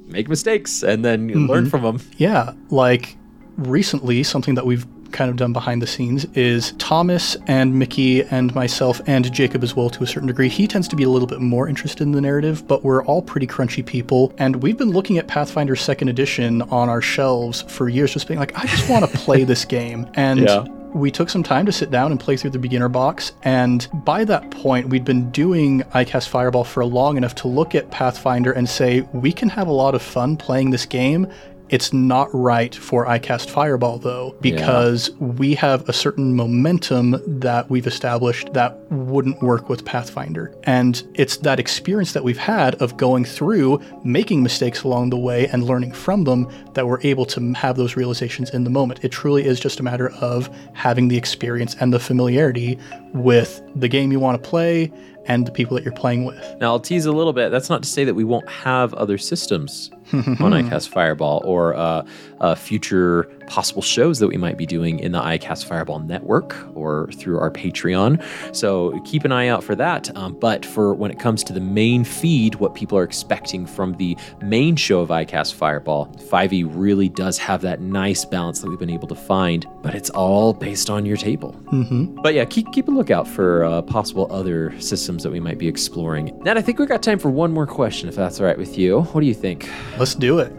make 0.05 0.29
mistakes 0.29 0.83
and 0.83 1.03
then 1.03 1.27
learn 1.47 1.69
from 1.69 1.83
them. 1.83 2.01
Yeah, 2.17 2.53
like 2.69 3.17
recently, 3.57 4.23
something 4.23 4.55
that 4.55 4.65
we've 4.65 4.85
kind 5.11 5.29
of 5.29 5.35
done 5.37 5.53
behind 5.53 5.81
the 5.81 5.87
scenes 5.87 6.25
is 6.35 6.73
Thomas 6.77 7.35
and 7.47 7.73
Mickey 7.77 8.23
and 8.23 8.53
myself 8.55 9.01
and 9.07 9.31
Jacob 9.33 9.63
as 9.63 9.75
well 9.75 9.89
to 9.91 10.03
a 10.03 10.07
certain 10.07 10.27
degree. 10.27 10.49
He 10.49 10.67
tends 10.67 10.87
to 10.89 10.95
be 10.95 11.03
a 11.03 11.09
little 11.09 11.27
bit 11.27 11.39
more 11.41 11.67
interested 11.67 12.03
in 12.03 12.11
the 12.11 12.21
narrative, 12.21 12.67
but 12.67 12.83
we're 12.83 13.03
all 13.05 13.21
pretty 13.21 13.47
crunchy 13.47 13.85
people. 13.85 14.33
And 14.37 14.57
we've 14.57 14.77
been 14.77 14.91
looking 14.91 15.17
at 15.17 15.27
Pathfinder 15.27 15.75
2nd 15.75 16.09
Edition 16.09 16.61
on 16.63 16.89
our 16.89 17.01
shelves 17.01 17.63
for 17.63 17.89
years, 17.89 18.13
just 18.13 18.27
being 18.27 18.39
like, 18.39 18.57
I 18.57 18.65
just 18.67 18.89
want 18.89 19.09
to 19.09 19.17
play 19.17 19.43
this 19.43 19.65
game. 19.65 20.07
And 20.15 20.41
Yeah. 20.41 20.63
we 20.93 21.11
took 21.11 21.29
some 21.29 21.43
time 21.43 21.65
to 21.65 21.71
sit 21.71 21.91
down 21.91 22.11
and 22.11 22.19
play 22.19 22.37
through 22.37 22.51
the 22.51 22.59
beginner 22.59 22.89
box. 22.89 23.31
And 23.43 23.87
by 24.05 24.23
that 24.25 24.49
point, 24.51 24.89
we'd 24.89 25.05
been 25.05 25.29
doing 25.31 25.81
iCast 25.93 26.27
Fireball 26.29 26.63
for 26.63 26.85
long 26.85 27.17
enough 27.17 27.35
to 27.35 27.47
look 27.47 27.75
at 27.75 27.91
Pathfinder 27.91 28.51
and 28.51 28.67
say, 28.67 29.01
we 29.13 29.31
can 29.31 29.49
have 29.49 29.67
a 29.67 29.71
lot 29.73 29.95
of 29.95 30.01
fun 30.01 30.37
playing 30.37 30.71
this 30.71 30.85
game. 30.85 31.27
It's 31.69 31.91
not 31.91 32.29
right 32.33 32.73
for 32.73 33.05
iCast 33.05 33.49
Fireball, 33.49 33.99
though, 33.99 34.35
because 34.41 35.11
we 35.19 35.53
have 35.55 35.87
a 35.89 35.93
certain 35.93 36.33
momentum 36.33 37.21
that 37.39 37.69
we've 37.69 37.87
established 37.87 38.53
that 38.53 38.79
wouldn't 38.89 39.41
work 39.41 39.67
with 39.67 39.83
Pathfinder. 39.83 40.55
And 40.63 41.05
it's 41.13 41.37
that 41.37 41.59
experience 41.59 42.13
that 42.13 42.23
we've 42.23 42.37
had 42.37 42.75
of 42.75 42.95
going 42.95 43.25
through, 43.25 43.81
making 44.03 44.43
mistakes 44.43 44.83
along 44.83 45.09
the 45.09 45.17
way, 45.17 45.47
and 45.47 45.65
learning 45.65 45.91
from 45.91 46.23
them 46.23 46.49
that 46.73 46.87
we're 46.87 47.01
able 47.01 47.25
to 47.25 47.53
have 47.53 47.75
those 47.75 47.97
realizations 47.97 48.49
in 48.51 48.63
the 48.63 48.69
moment. 48.69 49.03
It 49.03 49.09
truly 49.09 49.45
is 49.45 49.59
just 49.59 49.79
a 49.79 49.83
matter 49.83 50.09
of 50.21 50.49
having 50.73 51.09
the 51.09 51.17
experience 51.17 51.75
and 51.79 51.93
the 51.93 51.99
familiarity 51.99 52.79
with 53.13 53.61
the 53.75 53.87
game 53.87 54.11
you 54.11 54.19
want 54.19 54.41
to 54.41 54.49
play 54.49 54.91
and 55.27 55.45
the 55.45 55.51
people 55.51 55.75
that 55.75 55.83
you're 55.83 55.93
playing 55.93 56.23
with. 56.23 56.55
Now, 56.59 56.67
I'll 56.67 56.79
tease 56.79 57.05
a 57.05 57.11
little 57.11 57.33
bit. 57.33 57.49
That's 57.49 57.69
not 57.69 57.83
to 57.83 57.89
say 57.89 58.05
that 58.05 58.13
we 58.13 58.23
won't 58.23 58.47
have 58.49 58.93
other 58.93 59.17
systems 59.17 59.91
on 60.13 60.51
iCast 60.51 60.89
Fireball 60.89 61.41
or 61.43 61.75
uh, 61.75 62.05
uh, 62.39 62.55
future 62.55 63.23
possible 63.47 63.81
shows 63.81 64.19
that 64.19 64.27
we 64.27 64.37
might 64.37 64.57
be 64.57 64.65
doing 64.65 64.99
in 64.99 65.11
the 65.11 65.19
iCast 65.19 65.65
Fireball 65.65 65.99
network 65.99 66.55
or 66.75 67.09
through 67.13 67.39
our 67.39 67.49
Patreon. 67.49 68.23
So 68.55 68.99
keep 69.01 69.25
an 69.25 69.31
eye 69.31 69.47
out 69.47 69.63
for 69.63 69.75
that. 69.75 70.15
Um, 70.15 70.37
but 70.39 70.65
for 70.65 70.93
when 70.93 71.11
it 71.11 71.19
comes 71.19 71.43
to 71.45 71.53
the 71.53 71.59
main 71.59 72.03
feed, 72.03 72.55
what 72.55 72.75
people 72.75 72.97
are 72.97 73.03
expecting 73.03 73.65
from 73.65 73.93
the 73.93 74.17
main 74.41 74.75
show 74.75 75.01
of 75.01 75.09
iCast 75.09 75.53
Fireball, 75.53 76.07
5e 76.29 76.65
really 76.69 77.09
does 77.09 77.37
have 77.37 77.61
that 77.61 77.81
nice 77.81 78.25
balance 78.25 78.59
that 78.61 78.69
we've 78.69 78.79
been 78.79 78.89
able 78.89 79.07
to 79.07 79.15
find, 79.15 79.65
but 79.81 79.95
it's 79.95 80.09
all 80.11 80.53
based 80.53 80.89
on 80.89 81.05
your 81.05 81.17
table. 81.17 81.53
Mm-hmm. 81.71 82.21
But 82.21 82.33
yeah, 82.33 82.45
keep 82.45 82.71
keep 82.71 82.87
a 82.87 82.91
lookout 82.91 83.27
for 83.27 83.63
uh, 83.63 83.81
possible 83.81 84.27
other 84.31 84.79
systems 84.79 85.23
that 85.23 85.31
we 85.31 85.39
might 85.39 85.57
be 85.57 85.67
exploring. 85.67 86.37
Ned, 86.43 86.57
I 86.57 86.61
think 86.61 86.79
we've 86.79 86.87
got 86.87 87.01
time 87.01 87.19
for 87.19 87.29
one 87.29 87.51
more 87.51 87.67
question, 87.67 88.09
if 88.09 88.15
that's 88.15 88.39
all 88.39 88.45
right 88.45 88.57
with 88.57 88.77
you. 88.77 89.01
What 89.01 89.21
do 89.21 89.27
you 89.27 89.33
think? 89.33 89.69
Let's 89.97 90.15
do 90.15 90.39
it. 90.39 90.53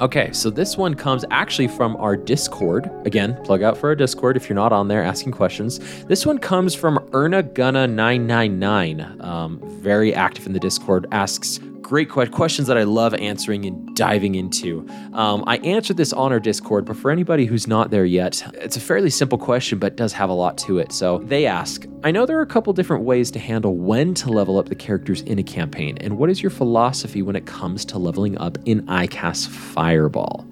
Okay, 0.00 0.30
so 0.32 0.48
this 0.48 0.76
one 0.76 0.94
comes 0.94 1.24
actually 1.32 1.66
from 1.66 1.96
our 1.96 2.16
Discord. 2.16 2.88
Again, 3.04 3.36
plug 3.42 3.64
out 3.64 3.76
for 3.76 3.88
our 3.88 3.96
Discord 3.96 4.36
if 4.36 4.48
you're 4.48 4.54
not 4.54 4.72
on 4.72 4.86
there 4.86 5.02
asking 5.02 5.32
questions. 5.32 5.80
This 6.04 6.24
one 6.24 6.38
comes 6.38 6.72
from 6.72 7.04
Erna 7.12 7.42
Gunna 7.42 7.88
999, 7.88 9.20
um, 9.20 9.60
very 9.80 10.14
active 10.14 10.46
in 10.46 10.52
the 10.52 10.60
Discord. 10.60 11.06
Asks 11.10 11.58
great 11.88 12.10
que- 12.10 12.26
questions 12.26 12.68
that 12.68 12.76
I 12.76 12.82
love 12.82 13.14
answering 13.14 13.64
and 13.64 13.96
diving 13.96 14.34
into. 14.34 14.86
Um, 15.14 15.42
I 15.46 15.56
answered 15.58 15.96
this 15.96 16.12
on 16.12 16.32
our 16.32 16.38
Discord, 16.38 16.84
but 16.84 16.98
for 16.98 17.10
anybody 17.10 17.46
who's 17.46 17.66
not 17.66 17.90
there 17.90 18.04
yet, 18.04 18.42
it's 18.54 18.76
a 18.76 18.80
fairly 18.80 19.08
simple 19.08 19.38
question, 19.38 19.78
but 19.78 19.96
does 19.96 20.12
have 20.12 20.28
a 20.28 20.34
lot 20.34 20.58
to 20.58 20.78
it. 20.78 20.92
So 20.92 21.18
they 21.24 21.46
ask 21.46 21.86
I 22.04 22.10
know 22.10 22.26
there 22.26 22.38
are 22.38 22.42
a 22.42 22.46
couple 22.46 22.72
different 22.74 23.04
ways 23.04 23.30
to 23.30 23.38
handle 23.38 23.74
when 23.74 24.12
to 24.14 24.28
level 24.28 24.58
up 24.58 24.68
the 24.68 24.74
characters 24.74 25.22
in 25.22 25.38
a 25.38 25.42
campaign, 25.42 25.96
and 25.98 26.18
what 26.18 26.28
is 26.28 26.42
your 26.42 26.50
philosophy 26.50 27.22
when 27.22 27.34
it 27.34 27.46
comes 27.46 27.86
to 27.86 27.98
leveling 27.98 28.36
up 28.36 28.58
in 28.66 28.82
iCast 28.86 29.48
Fireball? 29.48 30.46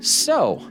So, 0.00 0.66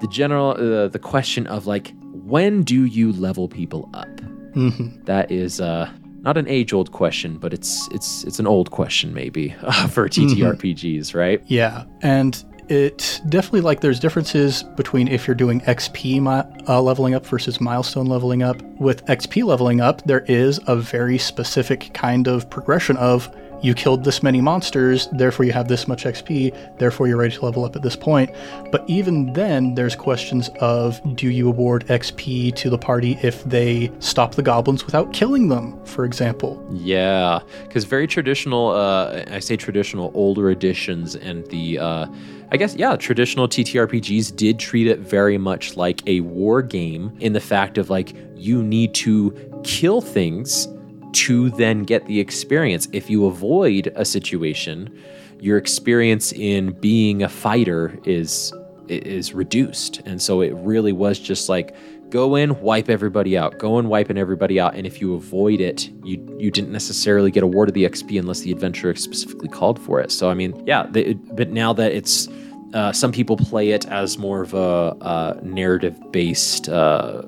the 0.00 0.06
general, 0.08 0.50
uh, 0.50 0.88
the 0.88 0.98
question 0.98 1.46
of 1.46 1.66
like, 1.66 1.94
when 2.12 2.62
do 2.62 2.84
you 2.84 3.12
level 3.12 3.48
people 3.48 3.88
up? 3.94 4.08
Mm-hmm. 4.54 5.04
That 5.04 5.30
is 5.30 5.60
uh, 5.60 5.90
not 6.20 6.36
an 6.36 6.48
age-old 6.48 6.92
question, 6.92 7.38
but 7.38 7.52
it's 7.52 7.88
it's 7.92 8.24
it's 8.24 8.38
an 8.38 8.46
old 8.46 8.70
question 8.70 9.14
maybe 9.14 9.54
uh, 9.62 9.86
for 9.88 10.08
TTRPGs, 10.08 11.14
right? 11.14 11.42
Yeah, 11.46 11.84
and 12.02 12.44
it 12.68 13.20
definitely 13.28 13.62
like 13.62 13.80
there's 13.80 13.98
differences 13.98 14.62
between 14.76 15.08
if 15.08 15.26
you're 15.26 15.34
doing 15.34 15.60
XP 15.62 16.20
mi- 16.20 16.64
uh, 16.68 16.82
leveling 16.82 17.14
up 17.14 17.24
versus 17.26 17.60
milestone 17.60 18.06
leveling 18.06 18.42
up. 18.42 18.60
With 18.78 19.04
XP 19.06 19.44
leveling 19.44 19.80
up, 19.80 20.04
there 20.06 20.24
is 20.28 20.60
a 20.66 20.76
very 20.76 21.18
specific 21.18 21.90
kind 21.94 22.28
of 22.28 22.48
progression 22.50 22.96
of 22.98 23.34
you 23.62 23.74
killed 23.74 24.04
this 24.04 24.22
many 24.22 24.40
monsters, 24.40 25.08
therefore 25.12 25.44
you 25.44 25.52
have 25.52 25.68
this 25.68 25.88
much 25.88 26.04
XP, 26.04 26.78
therefore 26.78 27.08
you're 27.08 27.16
ready 27.16 27.34
to 27.34 27.44
level 27.44 27.64
up 27.64 27.76
at 27.76 27.82
this 27.82 27.96
point. 27.96 28.30
But 28.70 28.88
even 28.88 29.32
then, 29.32 29.74
there's 29.74 29.96
questions 29.96 30.50
of 30.60 31.00
do 31.16 31.28
you 31.28 31.48
award 31.48 31.86
XP 31.86 32.54
to 32.56 32.70
the 32.70 32.78
party 32.78 33.18
if 33.22 33.42
they 33.44 33.90
stop 33.98 34.34
the 34.34 34.42
goblins 34.42 34.84
without 34.86 35.12
killing 35.12 35.48
them, 35.48 35.84
for 35.84 36.04
example? 36.04 36.64
Yeah, 36.72 37.40
because 37.62 37.84
very 37.84 38.06
traditional. 38.06 38.68
Uh, 38.68 39.24
I 39.30 39.40
say 39.40 39.56
traditional, 39.56 40.10
older 40.14 40.50
editions, 40.50 41.16
and 41.16 41.46
the 41.46 41.78
uh, 41.78 42.06
I 42.50 42.56
guess 42.56 42.74
yeah, 42.76 42.96
traditional 42.96 43.48
TTRPGs 43.48 44.34
did 44.34 44.58
treat 44.58 44.86
it 44.86 45.00
very 45.00 45.38
much 45.38 45.76
like 45.76 46.02
a 46.06 46.20
war 46.20 46.62
game 46.62 47.16
in 47.20 47.32
the 47.32 47.40
fact 47.40 47.78
of 47.78 47.90
like 47.90 48.14
you 48.34 48.62
need 48.62 48.94
to 48.94 49.34
kill 49.64 50.00
things 50.00 50.68
to 51.12 51.50
then 51.50 51.84
get 51.84 52.06
the 52.06 52.20
experience. 52.20 52.88
If 52.92 53.10
you 53.10 53.26
avoid 53.26 53.92
a 53.96 54.04
situation, 54.04 54.96
your 55.40 55.58
experience 55.58 56.32
in 56.32 56.72
being 56.80 57.22
a 57.22 57.28
fighter 57.28 57.98
is 58.04 58.52
is 58.88 59.34
reduced, 59.34 60.00
and 60.06 60.20
so 60.20 60.40
it 60.40 60.54
really 60.54 60.92
was 60.92 61.18
just 61.18 61.48
like 61.48 61.74
go 62.10 62.36
in, 62.36 62.58
wipe 62.60 62.88
everybody 62.88 63.36
out, 63.36 63.58
go 63.58 63.78
in, 63.78 63.88
wiping 63.88 64.16
everybody 64.16 64.58
out, 64.58 64.74
and 64.74 64.86
if 64.86 65.00
you 65.00 65.14
avoid 65.14 65.60
it, 65.60 65.90
you 66.04 66.36
you 66.38 66.50
didn't 66.50 66.72
necessarily 66.72 67.30
get 67.30 67.42
awarded 67.42 67.74
the 67.74 67.84
XP 67.84 68.18
unless 68.18 68.40
the 68.40 68.50
adventure 68.50 68.94
specifically 68.94 69.48
called 69.48 69.78
for 69.78 70.00
it. 70.00 70.10
So 70.10 70.30
I 70.30 70.34
mean, 70.34 70.62
yeah, 70.66 70.84
but 70.84 71.50
now 71.50 71.72
that 71.74 71.92
it's 71.92 72.28
uh, 72.74 72.92
some 72.92 73.12
people 73.12 73.36
play 73.36 73.70
it 73.70 73.86
as 73.86 74.18
more 74.18 74.42
of 74.42 74.54
a 74.54 74.58
uh, 75.00 75.40
narrative 75.42 75.96
based. 76.12 76.68
Uh, 76.68 77.22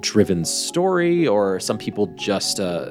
driven 0.00 0.44
story 0.44 1.26
or 1.26 1.60
some 1.60 1.78
people 1.78 2.06
just 2.16 2.60
uh, 2.60 2.90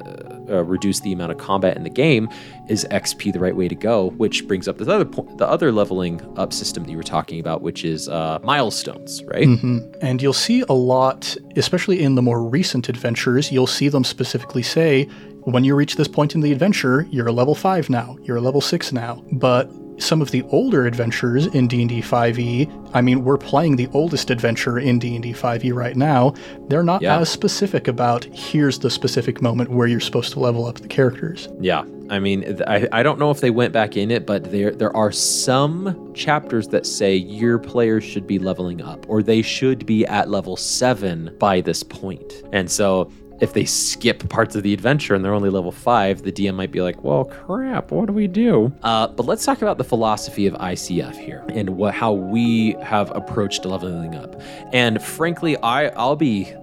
uh, 0.49 0.63
reduce 0.63 0.99
the 1.01 1.11
amount 1.13 1.31
of 1.31 1.37
combat 1.37 1.75
in 1.77 1.83
the 1.83 1.89
game 1.89 2.29
is 2.69 2.85
xp 2.91 3.31
the 3.31 3.39
right 3.39 3.55
way 3.55 3.67
to 3.67 3.75
go 3.75 4.09
which 4.11 4.47
brings 4.47 4.67
up 4.67 4.77
the 4.77 4.93
other 4.93 5.05
point 5.05 5.37
the 5.37 5.47
other 5.47 5.71
leveling 5.71 6.21
up 6.37 6.53
system 6.53 6.83
that 6.83 6.91
you 6.91 6.97
were 6.97 7.03
talking 7.03 7.39
about 7.39 7.61
which 7.61 7.83
is 7.83 8.09
uh, 8.09 8.39
milestones 8.43 9.23
right 9.25 9.45
hmm 9.45 9.79
And 10.01 10.21
you'll 10.21 10.33
see 10.33 10.63
a 10.67 10.73
lot, 10.73 11.35
especially 11.55 12.03
in 12.03 12.15
the 12.15 12.21
more 12.21 12.43
recent 12.43 12.89
adventures, 12.89 13.51
you'll 13.51 13.67
see 13.67 13.87
them 13.89 14.03
specifically 14.03 14.63
say, 14.63 15.05
when 15.45 15.63
you 15.63 15.75
reach 15.75 15.95
this 15.95 16.07
point 16.07 16.35
in 16.35 16.41
the 16.41 16.51
adventure, 16.51 17.07
you're 17.09 17.27
a 17.27 17.31
level 17.31 17.55
5 17.55 17.89
now, 17.89 18.17
you're 18.23 18.37
a 18.37 18.41
level 18.41 18.61
6 18.61 18.91
now. 18.91 19.23
But 19.31 19.71
some 19.97 20.21
of 20.21 20.31
the 20.31 20.43
older 20.43 20.85
adventures 20.85 21.45
in 21.47 21.67
D&D 21.67 22.01
5e, 22.01 22.89
I 22.93 23.01
mean, 23.01 23.23
we're 23.23 23.37
playing 23.37 23.75
the 23.75 23.87
oldest 23.93 24.29
adventure 24.29 24.77
in 24.79 24.99
D&D 24.99 25.33
5e 25.33 25.73
right 25.73 25.95
now. 25.95 26.33
They're 26.67 26.83
not 26.83 27.01
Yeah. 27.01 27.19
as 27.19 27.29
specific 27.29 27.87
about 27.87 28.25
here's 28.25 28.79
the 28.79 28.89
specific 28.89 29.41
moment 29.41 29.69
where 29.71 29.87
you're 29.87 29.99
supposed 29.99 30.33
to 30.33 30.39
level 30.39 30.65
up 30.65 30.79
the 30.79 30.87
characters. 30.87 31.47
Yeah, 31.59 31.83
I 32.09 32.19
mean, 32.19 32.61
I, 32.67 32.87
I 32.91 33.03
don't 33.03 33.17
know 33.19 33.31
if 33.31 33.39
they 33.41 33.49
went 33.49 33.71
back 33.73 33.95
in 33.97 34.11
it, 34.11 34.25
but 34.25 34.51
there 34.51 34.71
there 34.71 34.95
are 34.95 35.11
some 35.11 36.11
chapters 36.13 36.67
that 36.69 36.85
say 36.85 37.15
your 37.15 37.57
players 37.59 38.03
should 38.03 38.27
be 38.27 38.39
leveling 38.39 38.81
up, 38.81 39.05
or 39.07 39.23
they 39.23 39.41
should 39.41 39.85
be 39.85 40.05
at 40.07 40.29
level 40.29 40.55
seven 40.57 41.35
by 41.39 41.61
this 41.61 41.81
point. 41.83 42.43
And 42.51 42.69
so, 42.69 43.09
if 43.43 43.51
they 43.51 43.65
skip 43.65 44.27
parts 44.29 44.55
of 44.55 44.63
the 44.63 44.73
adventure 44.73 45.13
and 45.13 45.23
they're 45.23 45.33
only 45.33 45.49
level 45.49 45.71
five, 45.71 46.23
the 46.23 46.31
DM 46.31 46.55
might 46.55 46.71
be 46.71 46.81
like, 46.81 47.03
"Well, 47.03 47.25
crap, 47.25 47.91
what 47.91 48.07
do 48.07 48.13
we 48.13 48.25
do?" 48.25 48.71
Uh, 48.81 49.07
but 49.07 49.25
let's 49.25 49.45
talk 49.45 49.61
about 49.61 49.77
the 49.77 49.83
philosophy 49.83 50.47
of 50.47 50.53
ICF 50.55 51.17
here 51.17 51.43
and 51.49 51.71
what 51.71 51.93
how 51.93 52.13
we 52.13 52.77
have 52.81 53.11
approached 53.15 53.65
leveling 53.65 54.15
up. 54.15 54.41
And 54.71 55.01
frankly, 55.03 55.57
I 55.57 55.87
I'll 55.89 56.15
be 56.15 56.53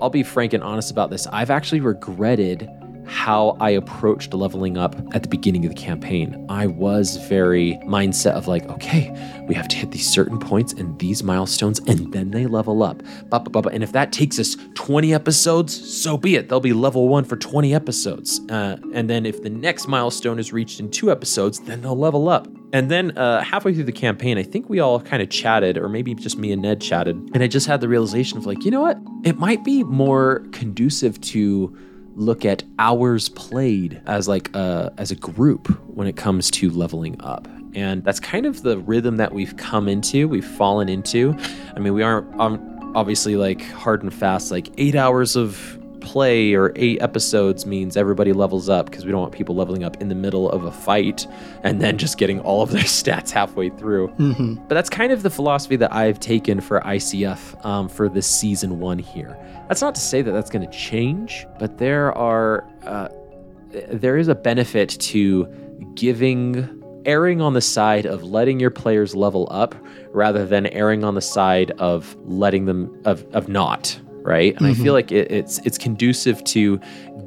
I'll 0.00 0.10
be 0.10 0.22
frank 0.22 0.54
and 0.54 0.64
honest 0.64 0.90
about 0.90 1.10
this. 1.10 1.26
I've 1.26 1.50
actually 1.50 1.80
regretted 1.80 2.68
how 3.06 3.56
I 3.60 3.70
approached 3.70 4.34
leveling 4.34 4.76
up 4.76 4.96
at 5.14 5.22
the 5.22 5.28
beginning 5.28 5.64
of 5.64 5.74
the 5.74 5.80
campaign. 5.80 6.46
I 6.48 6.66
was 6.66 7.16
very 7.28 7.78
mindset 7.86 8.32
of 8.32 8.48
like, 8.48 8.68
okay, 8.70 9.10
we 9.48 9.54
have 9.54 9.68
to 9.68 9.76
hit 9.76 9.90
these 9.90 10.08
certain 10.08 10.38
points 10.38 10.72
and 10.72 10.98
these 10.98 11.22
milestones, 11.22 11.80
and 11.80 12.12
then 12.12 12.30
they 12.30 12.46
level 12.46 12.82
up. 12.82 13.02
And 13.32 13.82
if 13.82 13.92
that 13.92 14.12
takes 14.12 14.38
us 14.38 14.56
20 14.74 15.14
episodes, 15.14 16.02
so 16.02 16.16
be 16.16 16.36
it. 16.36 16.48
They'll 16.48 16.60
be 16.60 16.72
level 16.72 17.08
one 17.08 17.24
for 17.24 17.36
20 17.36 17.74
episodes. 17.74 18.40
Uh, 18.48 18.76
and 18.92 19.08
then 19.08 19.26
if 19.26 19.42
the 19.42 19.50
next 19.50 19.88
milestone 19.88 20.38
is 20.38 20.52
reached 20.52 20.80
in 20.80 20.90
two 20.90 21.10
episodes, 21.10 21.60
then 21.60 21.82
they'll 21.82 21.96
level 21.96 22.28
up. 22.28 22.48
And 22.72 22.90
then 22.90 23.16
uh, 23.18 23.42
halfway 23.42 23.74
through 23.74 23.84
the 23.84 23.92
campaign, 23.92 24.38
I 24.38 24.42
think 24.42 24.70
we 24.70 24.80
all 24.80 25.00
kind 25.00 25.22
of 25.22 25.28
chatted, 25.28 25.76
or 25.76 25.88
maybe 25.88 26.14
just 26.14 26.38
me 26.38 26.52
and 26.52 26.62
Ned 26.62 26.80
chatted. 26.80 27.16
And 27.34 27.42
I 27.42 27.46
just 27.46 27.66
had 27.66 27.82
the 27.82 27.88
realization 27.88 28.38
of 28.38 28.46
like, 28.46 28.64
you 28.64 28.70
know 28.70 28.80
what? 28.80 28.98
It 29.24 29.38
might 29.38 29.62
be 29.62 29.84
more 29.84 30.46
conducive 30.52 31.20
to 31.20 31.76
look 32.14 32.44
at 32.44 32.62
hours 32.78 33.28
played 33.30 34.00
as 34.06 34.28
like 34.28 34.54
a, 34.54 34.92
as 34.98 35.10
a 35.10 35.16
group 35.16 35.68
when 35.88 36.06
it 36.06 36.16
comes 36.16 36.50
to 36.52 36.70
leveling 36.70 37.20
up. 37.20 37.48
And 37.74 38.04
that's 38.04 38.20
kind 38.20 38.44
of 38.44 38.62
the 38.62 38.78
rhythm 38.78 39.16
that 39.16 39.32
we've 39.32 39.56
come 39.56 39.88
into, 39.88 40.28
we've 40.28 40.44
fallen 40.44 40.88
into. 40.88 41.34
I 41.74 41.78
mean, 41.78 41.94
we 41.94 42.02
aren't 42.02 42.38
um, 42.38 42.92
obviously 42.94 43.36
like 43.36 43.62
hard 43.70 44.02
and 44.02 44.12
fast, 44.12 44.50
like 44.50 44.68
eight 44.76 44.94
hours 44.94 45.36
of 45.36 45.81
play 46.02 46.52
or 46.54 46.72
eight 46.76 47.00
episodes 47.00 47.64
means 47.64 47.96
everybody 47.96 48.32
levels 48.32 48.68
up 48.68 48.86
because 48.86 49.04
we 49.04 49.12
don't 49.12 49.20
want 49.20 49.32
people 49.32 49.54
leveling 49.54 49.84
up 49.84 50.00
in 50.02 50.08
the 50.08 50.14
middle 50.14 50.50
of 50.50 50.64
a 50.64 50.72
fight 50.72 51.26
and 51.62 51.80
then 51.80 51.96
just 51.96 52.18
getting 52.18 52.40
all 52.40 52.62
of 52.62 52.70
their 52.70 52.82
stats 52.98 53.30
halfway 53.30 53.70
through. 53.70 54.12
But 54.68 54.74
that's 54.74 54.90
kind 54.90 55.12
of 55.12 55.22
the 55.22 55.30
philosophy 55.30 55.76
that 55.76 55.92
I've 55.94 56.20
taken 56.20 56.60
for 56.60 56.80
ICF 56.80 57.64
um, 57.64 57.88
for 57.88 58.08
this 58.08 58.26
season 58.26 58.80
one 58.80 58.98
here. 58.98 59.38
That's 59.68 59.80
not 59.80 59.94
to 59.94 60.00
say 60.00 60.20
that 60.22 60.32
that's 60.32 60.50
going 60.50 60.68
to 60.68 60.76
change, 60.76 61.46
but 61.58 61.78
there 61.78 62.12
are 62.12 62.68
uh, 62.84 63.08
there 63.90 64.18
is 64.18 64.28
a 64.28 64.34
benefit 64.34 64.90
to 64.90 65.46
giving 65.94 66.82
erring 67.04 67.40
on 67.40 67.54
the 67.54 67.60
side 67.60 68.06
of 68.06 68.22
letting 68.22 68.60
your 68.60 68.70
players 68.70 69.14
level 69.14 69.48
up 69.50 69.74
rather 70.10 70.44
than 70.44 70.66
erring 70.68 71.04
on 71.04 71.14
the 71.14 71.20
side 71.20 71.70
of 71.72 72.16
letting 72.24 72.66
them 72.66 73.00
of 73.04 73.24
of 73.34 73.48
not 73.48 73.98
right 74.22 74.56
and 74.56 74.66
i 74.66 74.74
feel 74.74 74.92
like 74.92 75.10
it, 75.12 75.30
it's 75.30 75.58
it's 75.58 75.78
conducive 75.78 76.42
to 76.44 76.80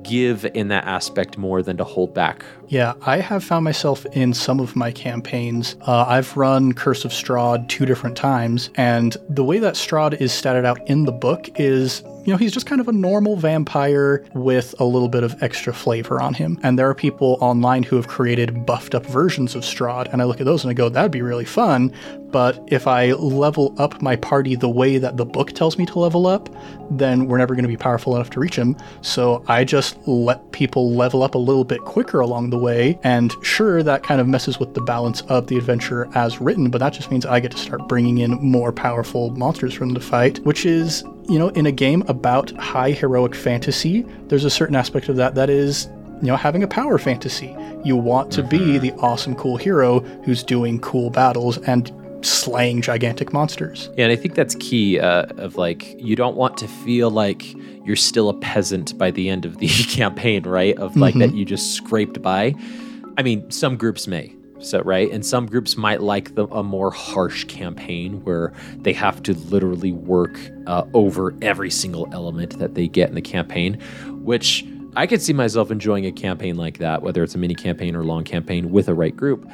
give 0.04 0.46
in 0.54 0.68
that 0.68 0.86
aspect 0.86 1.38
more 1.38 1.64
than 1.64 1.78
to 1.78 1.84
hold 1.84 2.14
back 2.14 2.46
Yeah, 2.68 2.94
I 3.02 3.18
have 3.18 3.44
found 3.44 3.64
myself 3.64 4.06
in 4.14 4.34
some 4.34 4.60
of 4.60 4.76
my 4.76 4.92
campaigns. 4.92 5.76
Uh, 5.82 6.06
I've 6.08 6.36
run 6.36 6.74
Curse 6.74 7.06
of 7.06 7.12
Strahd 7.12 7.70
two 7.70 7.86
different 7.86 8.18
times, 8.18 8.72
and 8.76 9.16
the 9.30 9.44
way 9.44 9.60
that 9.60 9.76
Strahd 9.76 10.20
is 10.20 10.32
statted 10.32 10.66
out 10.66 10.80
in 10.90 11.04
the 11.06 11.12
book 11.12 11.48
is, 11.60 12.02
you 12.26 12.34
know, 12.34 12.38
he's 12.38 12.52
just 12.52 12.66
kind 12.66 12.82
of 12.82 12.88
a 12.88 12.92
normal 12.92 13.36
vampire 13.36 14.26
with 14.34 14.74
a 14.80 14.84
little 14.84 15.08
bit 15.08 15.24
of 15.24 15.42
extra 15.44 15.72
flavor 15.72 16.20
on 16.20 16.34
him. 16.34 16.60
And 16.64 16.78
there 16.78 16.90
are 16.90 16.96
people 16.96 17.38
online 17.40 17.84
who 17.84 17.96
have 17.98 18.08
created 18.08 18.66
buffed 18.66 18.96
up 18.96 19.06
versions 19.06 19.54
of 19.54 19.62
Strahd, 19.62 20.12
and 20.12 20.22
I 20.22 20.26
look 20.26 20.40
at 20.40 20.46
those 20.46 20.64
and 20.64 20.72
I 20.72 20.74
go, 20.74 20.90
that'd 20.90 21.12
be 21.12 21.22
really 21.22 21.46
fun. 21.46 21.94
But 22.32 22.62
if 22.68 22.88
I 22.88 23.12
level 23.14 23.76
up 23.78 24.02
my 24.02 24.16
party 24.16 24.56
the 24.56 24.68
way 24.68 24.98
that 24.98 25.18
the 25.18 25.26
book 25.26 25.52
tells 25.52 25.78
me 25.78 25.86
to 25.86 26.00
level 26.00 26.26
up, 26.26 26.50
then 26.90 27.28
we're 27.28 27.38
never 27.38 27.54
going 27.54 27.64
to 27.64 27.70
be 27.70 27.78
powerful 27.78 28.16
enough 28.16 28.32
to 28.32 28.40
reach 28.40 28.56
him. 28.56 28.76
So 29.02 29.44
I 29.48 29.64
just 29.64 29.96
let 30.08 30.52
people 30.52 30.94
level 30.94 31.22
up 31.22 31.36
a 31.36 31.40
little 31.40 31.64
bit 31.64 31.82
quicker 31.82 32.20
along 32.20 32.50
the 32.50 32.58
way. 32.58 33.00
And 33.04 33.34
sure, 33.44 33.84
that 33.84 34.02
kind 34.02 34.20
of 34.20 34.28
messes 34.28 34.60
with 34.60 34.74
the 34.74 34.82
balance 34.82 35.22
of 35.22 35.46
the 35.48 35.58
adventure 35.58 36.10
as 36.16 36.42
written, 36.42 36.72
but 36.72 36.80
that 36.80 36.92
just 36.92 37.12
means 37.12 37.26
I 37.26 37.40
get 37.40 37.52
to 37.52 37.58
start 37.58 37.88
bringing 37.88 38.18
in 38.18 38.32
more 38.42 38.72
powerful 38.72 39.30
monsters 39.30 39.76
from 39.76 39.90
the 39.90 40.02
fight, 40.02 40.40
which 40.40 40.66
is, 40.66 41.04
you 41.30 41.40
know, 41.40 41.50
in 41.50 41.66
a 41.66 41.72
game 41.72 42.04
about 42.08 42.52
high 42.52 42.92
heroic 42.92 43.36
fantasy, 43.36 44.06
there's 44.28 44.46
a 44.46 44.50
certain 44.50 44.76
aspect 44.76 45.10
of 45.10 45.16
that 45.18 45.36
that 45.36 45.50
is 45.50 45.88
you 46.22 46.28
know, 46.28 46.36
having 46.36 46.64
a 46.64 46.68
power 46.68 46.98
fantasy. 46.98 47.56
You 47.84 47.96
want 47.96 48.32
to 48.34 48.44
be 48.44 48.78
the 48.78 48.92
awesome, 48.94 49.36
cool 49.36 49.58
hero 49.58 50.00
who's 50.24 50.44
doing 50.44 50.80
cool 50.80 51.10
battles 51.10 51.58
and 51.60 51.92
slaying 52.26 52.82
gigantic 52.82 53.34
monsters. 53.34 53.90
Yeah, 53.98 54.06
and 54.06 54.12
I 54.12 54.16
think 54.16 54.36
that's 54.36 54.56
key. 54.56 55.00
Uh, 55.00 55.26
of 55.38 55.58
like, 55.58 56.00
you 56.02 56.16
don't 56.16 56.36
want 56.36 56.58
to 56.58 56.68
feel 56.68 57.12
like 57.12 57.54
you're 57.86 57.96
still 57.96 58.30
a 58.30 58.34
peasant 58.34 58.98
by 58.98 59.12
the 59.12 59.30
end 59.30 59.46
of 59.46 59.58
the 59.58 59.68
campaign, 59.90 60.44
right? 60.44 60.78
Of 60.78 60.96
like 60.96 61.16
that 61.16 61.34
you 61.34 61.46
just 61.46 61.74
scraped 61.74 62.22
by. 62.22 62.56
I 63.18 63.24
mean, 63.24 63.50
some 63.52 63.78
groups 63.78 64.08
may. 64.08 64.34
So 64.60 64.82
right, 64.82 65.12
and 65.12 65.26
some 65.26 65.46
groups 65.46 65.78
might 65.78 66.02
like 66.02 66.36
the, 66.36 66.48
a 66.48 66.64
more 66.64 66.90
harsh 66.90 67.44
campaign 67.46 68.24
where 68.24 68.54
they 68.78 68.94
have 68.94 69.22
to 69.24 69.34
literally 69.34 69.92
work 69.92 70.40
uh, 70.66 70.84
over 70.94 71.36
every 71.42 71.70
single 71.70 72.08
element 72.12 72.58
that 72.60 72.74
they 72.74 72.88
get 72.88 73.10
in 73.10 73.16
the 73.16 73.22
campaign, 73.22 73.80
which 74.24 74.66
I 74.98 75.08
could 75.08 75.22
see 75.22 75.34
myself 75.34 75.72
enjoying 75.72 76.06
a 76.06 76.12
campaign 76.12 76.56
like 76.56 76.78
that, 76.78 77.02
whether 77.02 77.22
it's 77.22 77.36
a 77.36 77.38
mini 77.38 77.54
campaign 77.54 77.98
or 77.98 78.04
long 78.06 78.24
campaign 78.24 78.72
with 78.72 78.88
a 78.88 78.94
right 78.94 79.16
group. 79.16 79.46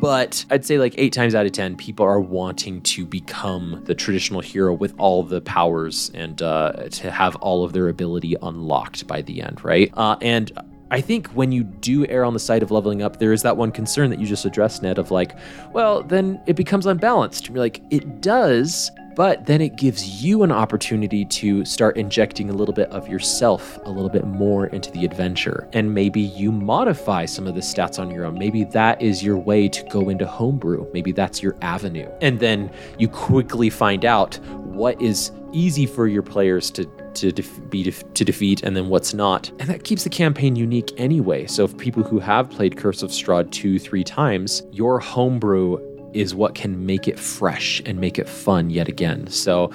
But 0.00 0.46
I'd 0.50 0.64
say 0.64 0.78
like 0.78 0.94
eight 0.96 1.12
times 1.12 1.34
out 1.34 1.44
of 1.44 1.52
ten, 1.52 1.76
people 1.76 2.06
are 2.06 2.18
wanting 2.20 2.80
to 2.82 3.04
become 3.04 3.82
the 3.84 3.94
traditional 3.94 4.40
hero 4.40 4.72
with 4.72 4.94
all 4.96 5.22
the 5.22 5.42
powers 5.42 6.10
and 6.14 6.40
uh, 6.40 6.88
to 6.90 7.10
have 7.10 7.36
all 7.36 7.64
of 7.64 7.74
their 7.74 7.88
ability 7.88 8.34
unlocked 8.40 9.06
by 9.06 9.20
the 9.20 9.42
end, 9.42 9.62
right? 9.62 9.92
Uh, 9.94 10.16
and 10.22 10.52
I 10.90 11.00
think 11.00 11.28
when 11.28 11.52
you 11.52 11.64
do 11.64 12.06
err 12.06 12.24
on 12.24 12.32
the 12.32 12.40
side 12.40 12.62
of 12.62 12.70
leveling 12.70 13.02
up, 13.02 13.18
there 13.18 13.32
is 13.32 13.42
that 13.42 13.56
one 13.56 13.72
concern 13.72 14.10
that 14.10 14.18
you 14.18 14.26
just 14.26 14.44
addressed, 14.44 14.82
Ned, 14.82 14.98
of 14.98 15.10
like, 15.10 15.36
well, 15.72 16.02
then 16.02 16.40
it 16.46 16.56
becomes 16.56 16.86
unbalanced. 16.86 17.48
You're 17.48 17.58
like, 17.58 17.82
it 17.90 18.22
does, 18.22 18.90
but 19.14 19.44
then 19.46 19.60
it 19.60 19.76
gives 19.76 20.22
you 20.22 20.44
an 20.44 20.52
opportunity 20.52 21.24
to 21.24 21.64
start 21.64 21.96
injecting 21.96 22.48
a 22.48 22.52
little 22.52 22.72
bit 22.72 22.88
of 22.90 23.08
yourself 23.08 23.78
a 23.84 23.90
little 23.90 24.08
bit 24.08 24.24
more 24.24 24.68
into 24.68 24.90
the 24.92 25.04
adventure. 25.04 25.68
And 25.72 25.92
maybe 25.92 26.20
you 26.20 26.52
modify 26.52 27.26
some 27.26 27.46
of 27.46 27.54
the 27.54 27.60
stats 27.60 27.98
on 27.98 28.10
your 28.10 28.24
own. 28.24 28.38
Maybe 28.38 28.64
that 28.64 29.02
is 29.02 29.22
your 29.22 29.36
way 29.36 29.68
to 29.68 29.82
go 29.90 30.08
into 30.08 30.26
homebrew. 30.26 30.86
Maybe 30.94 31.12
that's 31.12 31.42
your 31.42 31.56
avenue. 31.62 32.08
And 32.22 32.40
then 32.40 32.70
you 32.98 33.08
quickly 33.08 33.68
find 33.70 34.04
out 34.04 34.36
what 34.54 35.02
is 35.02 35.32
easy 35.52 35.84
for 35.84 36.06
your 36.06 36.22
players 36.22 36.70
to 36.70 36.88
to 37.20 37.32
def- 37.32 37.70
be 37.70 37.82
def- 37.82 38.12
to 38.14 38.24
defeat 38.24 38.62
and 38.62 38.76
then 38.76 38.88
what's 38.88 39.14
not. 39.14 39.50
And 39.58 39.68
that 39.68 39.84
keeps 39.84 40.04
the 40.04 40.10
campaign 40.10 40.56
unique 40.56 40.92
anyway. 40.96 41.46
So 41.46 41.64
if 41.64 41.76
people 41.76 42.02
who 42.02 42.18
have 42.18 42.50
played 42.50 42.76
curse 42.76 43.02
of 43.02 43.10
strahd 43.10 43.50
two 43.50 43.78
three 43.78 44.04
times 44.04 44.62
your 44.72 44.98
homebrew 44.98 45.78
is 46.14 46.34
what 46.34 46.54
can 46.54 46.86
make 46.86 47.06
it 47.06 47.18
fresh 47.18 47.82
and 47.84 48.00
make 48.00 48.18
it 48.18 48.28
fun 48.28 48.70
yet 48.70 48.88
again. 48.88 49.26
So 49.28 49.70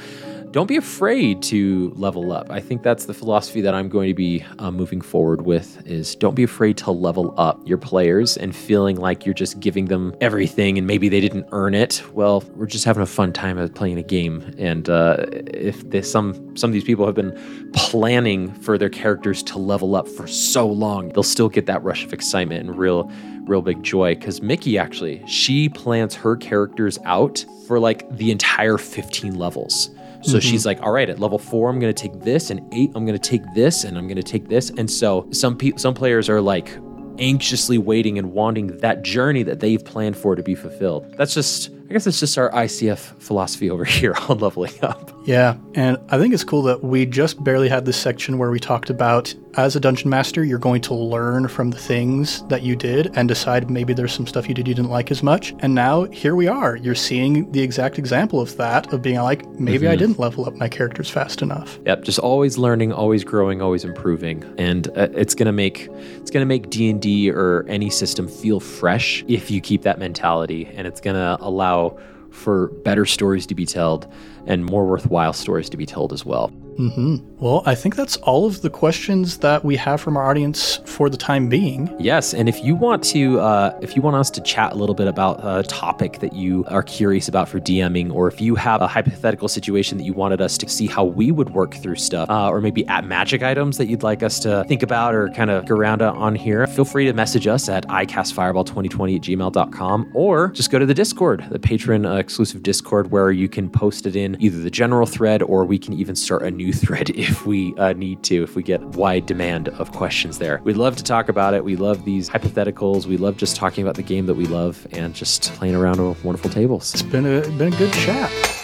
don't 0.53 0.67
be 0.67 0.77
afraid 0.77 1.41
to 1.41 1.91
level 1.95 2.31
up. 2.31 2.51
I 2.51 2.59
think 2.59 2.83
that's 2.83 3.05
the 3.05 3.13
philosophy 3.13 3.59
that 3.61 3.73
i'm 3.73 3.89
going 3.89 4.07
to 4.07 4.13
be 4.13 4.45
uh, 4.59 4.69
moving 4.69 5.01
forward 5.01 5.41
with 5.41 5.81
is 5.87 6.15
don't 6.15 6.35
be 6.35 6.43
afraid 6.43 6.77
to 6.77 6.91
level 6.91 7.33
up 7.39 7.59
your 7.67 7.79
players 7.79 8.37
and 8.37 8.55
feeling 8.55 8.97
like 8.97 9.25
you're 9.25 9.33
just 9.33 9.59
giving 9.59 9.85
them 9.85 10.13
everything 10.21 10.77
and 10.77 10.85
maybe 10.85 11.09
they 11.09 11.19
didn't 11.19 11.47
earn 11.51 11.73
it. 11.73 12.03
Well 12.13 12.43
we're 12.55 12.67
just 12.67 12.85
having 12.85 13.01
a 13.01 13.07
fun 13.07 13.33
time 13.33 13.57
at 13.57 13.73
playing 13.73 13.97
a 13.97 14.03
game. 14.03 14.53
And 14.59 14.87
uh, 14.89 15.25
if 15.47 15.89
they, 15.89 16.03
some 16.03 16.55
some 16.55 16.69
of 16.69 16.73
these 16.73 16.83
people 16.83 17.07
have 17.07 17.15
been 17.15 17.35
planning 17.73 18.53
for 18.53 18.77
their 18.77 18.89
characters 18.89 19.41
to 19.43 19.57
level 19.57 19.95
up 19.95 20.07
for 20.07 20.27
so 20.27 20.67
long 20.67 21.09
they'll 21.09 21.23
still 21.23 21.49
get 21.49 21.65
that 21.65 21.81
rush 21.81 22.05
of 22.05 22.13
excitement 22.13 22.69
and 22.69 22.77
real 22.77 23.11
real 23.45 23.63
big 23.63 23.81
joy. 23.81 24.13
Because 24.13 24.43
mickey 24.43 24.77
actually 24.77 25.23
she 25.25 25.67
plans 25.67 26.13
her 26.13 26.35
characters 26.35 26.99
out 27.05 27.43
for 27.65 27.79
like 27.79 28.07
the 28.17 28.29
entire 28.29 28.77
15 28.77 29.33
levels 29.33 29.89
so 30.23 30.37
mm-hmm. 30.37 30.39
she's 30.39 30.65
like, 30.65 30.81
all 30.81 30.91
right, 30.91 31.09
at 31.09 31.19
level 31.19 31.37
four, 31.37 31.69
I'm 31.69 31.79
going 31.79 31.93
to 31.93 32.01
take 32.01 32.21
this, 32.21 32.49
and 32.49 32.61
eight, 32.73 32.91
I'm 32.95 33.05
going 33.05 33.17
to 33.17 33.29
take 33.29 33.41
this, 33.53 33.83
and 33.83 33.97
I'm 33.97 34.07
going 34.07 34.17
to 34.17 34.23
take 34.23 34.47
this. 34.47 34.69
And 34.69 34.89
so 34.89 35.27
some 35.31 35.57
people, 35.57 35.79
some 35.79 35.93
players 35.93 36.29
are 36.29 36.41
like 36.41 36.77
anxiously 37.19 37.77
waiting 37.77 38.17
and 38.17 38.33
wanting 38.33 38.77
that 38.77 39.03
journey 39.03 39.43
that 39.43 39.59
they've 39.59 39.83
planned 39.83 40.17
for 40.17 40.35
to 40.35 40.43
be 40.43 40.55
fulfilled. 40.55 41.13
That's 41.17 41.33
just, 41.33 41.69
I 41.89 41.93
guess, 41.93 42.07
it's 42.07 42.19
just 42.19 42.37
our 42.37 42.49
ICF 42.51 43.21
philosophy 43.21 43.69
over 43.69 43.83
here 43.85 44.15
on 44.29 44.39
leveling 44.39 44.73
up. 44.81 45.12
Yeah, 45.25 45.55
and 45.73 45.97
I 46.09 46.17
think 46.17 46.33
it's 46.33 46.43
cool 46.43 46.63
that 46.63 46.83
we 46.83 47.05
just 47.05 47.43
barely 47.43 47.69
had 47.69 47.85
this 47.85 47.97
section 47.97 48.37
where 48.37 48.51
we 48.51 48.59
talked 48.59 48.89
about 48.89 49.33
as 49.55 49.75
a 49.75 49.79
dungeon 49.79 50.09
master, 50.09 50.43
you're 50.43 50.59
going 50.59 50.81
to 50.81 50.93
learn 50.93 51.47
from 51.47 51.69
the 51.69 51.77
things 51.77 52.43
that 52.47 52.63
you 52.63 52.75
did 52.75 53.15
and 53.15 53.27
decide 53.27 53.69
maybe 53.69 53.93
there's 53.93 54.11
some 54.11 54.25
stuff 54.25 54.49
you 54.49 54.55
did 54.55 54.67
you 54.67 54.73
didn't 54.73 54.89
like 54.89 55.11
as 55.11 55.21
much. 55.21 55.53
And 55.59 55.75
now 55.75 56.05
here 56.05 56.35
we 56.35 56.47
are. 56.47 56.75
You're 56.75 56.95
seeing 56.95 57.51
the 57.51 57.61
exact 57.61 57.99
example 57.99 58.41
of 58.41 58.57
that, 58.57 58.91
of 58.91 59.01
being 59.01 59.19
like, 59.19 59.47
maybe 59.59 59.87
I 59.87 59.95
didn't 59.95 60.19
level 60.19 60.45
up 60.45 60.55
my 60.55 60.67
characters 60.67 61.09
fast 61.09 61.41
enough. 61.41 61.79
Yep, 61.85 62.03
just 62.03 62.19
always 62.19 62.57
learning, 62.57 62.91
always 62.91 63.23
growing, 63.23 63.61
always 63.61 63.85
improving, 63.85 64.43
and 64.57 64.87
uh, 64.89 65.09
it's 65.13 65.35
gonna 65.35 65.51
make 65.51 65.87
it's 66.15 66.31
gonna 66.31 66.45
make 66.45 66.69
D 66.69 66.89
and 66.89 67.01
D 67.01 67.29
or 67.29 67.65
any 67.67 67.89
system 67.89 68.27
feel 68.27 68.59
fresh 68.59 69.23
if 69.27 69.51
you 69.51 69.61
keep 69.61 69.83
that 69.83 69.99
mentality, 69.99 70.65
and 70.75 70.87
it's 70.87 70.99
gonna 70.99 71.37
allow 71.39 71.97
for 72.31 72.69
better 72.83 73.05
stories 73.05 73.45
to 73.45 73.55
be 73.55 73.65
told 73.65 74.11
and 74.47 74.65
more 74.65 74.85
worthwhile 74.85 75.33
stories 75.33 75.69
to 75.69 75.77
be 75.77 75.85
told 75.85 76.13
as 76.13 76.25
well. 76.25 76.47
hmm 76.77 77.17
Well, 77.39 77.61
I 77.65 77.75
think 77.75 77.95
that's 77.95 78.17
all 78.17 78.45
of 78.45 78.61
the 78.61 78.69
questions 78.69 79.37
that 79.39 79.63
we 79.63 79.75
have 79.75 80.01
from 80.01 80.17
our 80.17 80.29
audience 80.29 80.79
for 80.85 81.09
the 81.09 81.17
time 81.17 81.47
being. 81.49 81.93
Yes, 81.99 82.33
and 82.33 82.49
if 82.49 82.63
you 82.63 82.75
want 82.75 83.03
to, 83.05 83.39
uh, 83.39 83.77
if 83.81 83.95
you 83.95 84.01
want 84.01 84.15
us 84.15 84.29
to 84.31 84.41
chat 84.41 84.73
a 84.73 84.75
little 84.75 84.95
bit 84.95 85.07
about 85.07 85.39
a 85.43 85.63
topic 85.63 86.19
that 86.19 86.33
you 86.33 86.65
are 86.69 86.81
curious 86.81 87.27
about 87.27 87.47
for 87.47 87.59
DMing, 87.59 88.11
or 88.13 88.27
if 88.27 88.41
you 88.41 88.55
have 88.55 88.81
a 88.81 88.87
hypothetical 88.87 89.47
situation 89.47 89.97
that 89.97 90.03
you 90.03 90.13
wanted 90.13 90.41
us 90.41 90.57
to 90.57 90.69
see 90.69 90.87
how 90.87 91.03
we 91.03 91.31
would 91.31 91.51
work 91.51 91.75
through 91.75 91.95
stuff, 91.95 92.29
uh, 92.29 92.49
or 92.49 92.59
maybe 92.61 92.87
at 92.87 93.05
magic 93.05 93.43
items 93.43 93.77
that 93.77 93.87
you'd 93.87 94.03
like 94.03 94.23
us 94.23 94.39
to 94.39 94.63
think 94.67 94.81
about 94.83 95.13
or 95.13 95.29
kind 95.29 95.51
of 95.51 95.65
go 95.65 95.75
around 95.75 96.01
on 96.01 96.33
here, 96.33 96.65
feel 96.65 96.85
free 96.85 97.05
to 97.05 97.13
message 97.13 97.45
us 97.45 97.69
at 97.69 97.85
icastfireball2020 97.87 99.15
at 99.15 99.21
gmail.com, 99.21 100.11
or 100.13 100.47
just 100.49 100.71
go 100.71 100.79
to 100.79 100.85
the 100.85 100.93
Discord, 100.93 101.45
the 101.51 101.59
Patreon 101.59 102.09
uh, 102.09 102.17
exclusive 102.17 102.63
Discord, 102.63 103.11
where 103.11 103.31
you 103.31 103.47
can 103.47 103.69
post 103.69 104.05
it 104.05 104.15
in 104.15 104.32
either 104.39 104.59
the 104.59 104.71
general 104.71 105.05
thread 105.05 105.41
or 105.43 105.65
we 105.65 105.77
can 105.77 105.93
even 105.93 106.15
start 106.15 106.43
a 106.43 106.51
new 106.51 106.73
thread 106.83 107.09
if 107.11 107.45
we 107.45 107.75
uh, 107.77 107.93
need 107.93 108.23
to, 108.23 108.43
if 108.43 108.55
we 108.55 108.63
get 108.63 108.81
wide 108.81 109.25
demand 109.25 109.69
of 109.69 109.91
questions 109.91 110.37
there. 110.39 110.61
We'd 110.63 110.77
love 110.77 110.95
to 110.97 111.03
talk 111.03 111.29
about 111.29 111.53
it. 111.53 111.63
We 111.63 111.75
love 111.75 112.05
these 112.05 112.29
hypotheticals. 112.29 113.05
We 113.05 113.17
love 113.17 113.37
just 113.37 113.55
talking 113.55 113.83
about 113.83 113.95
the 113.95 114.03
game 114.03 114.25
that 114.25 114.35
we 114.35 114.45
love 114.45 114.87
and 114.91 115.13
just 115.13 115.53
playing 115.53 115.75
around 115.75 116.05
with 116.05 116.23
wonderful 116.23 116.49
tables. 116.49 116.93
It's 116.93 117.03
been 117.03 117.25
a 117.25 117.41
been 117.57 117.73
a 117.73 117.77
good 117.77 117.93
chat. 117.93 118.62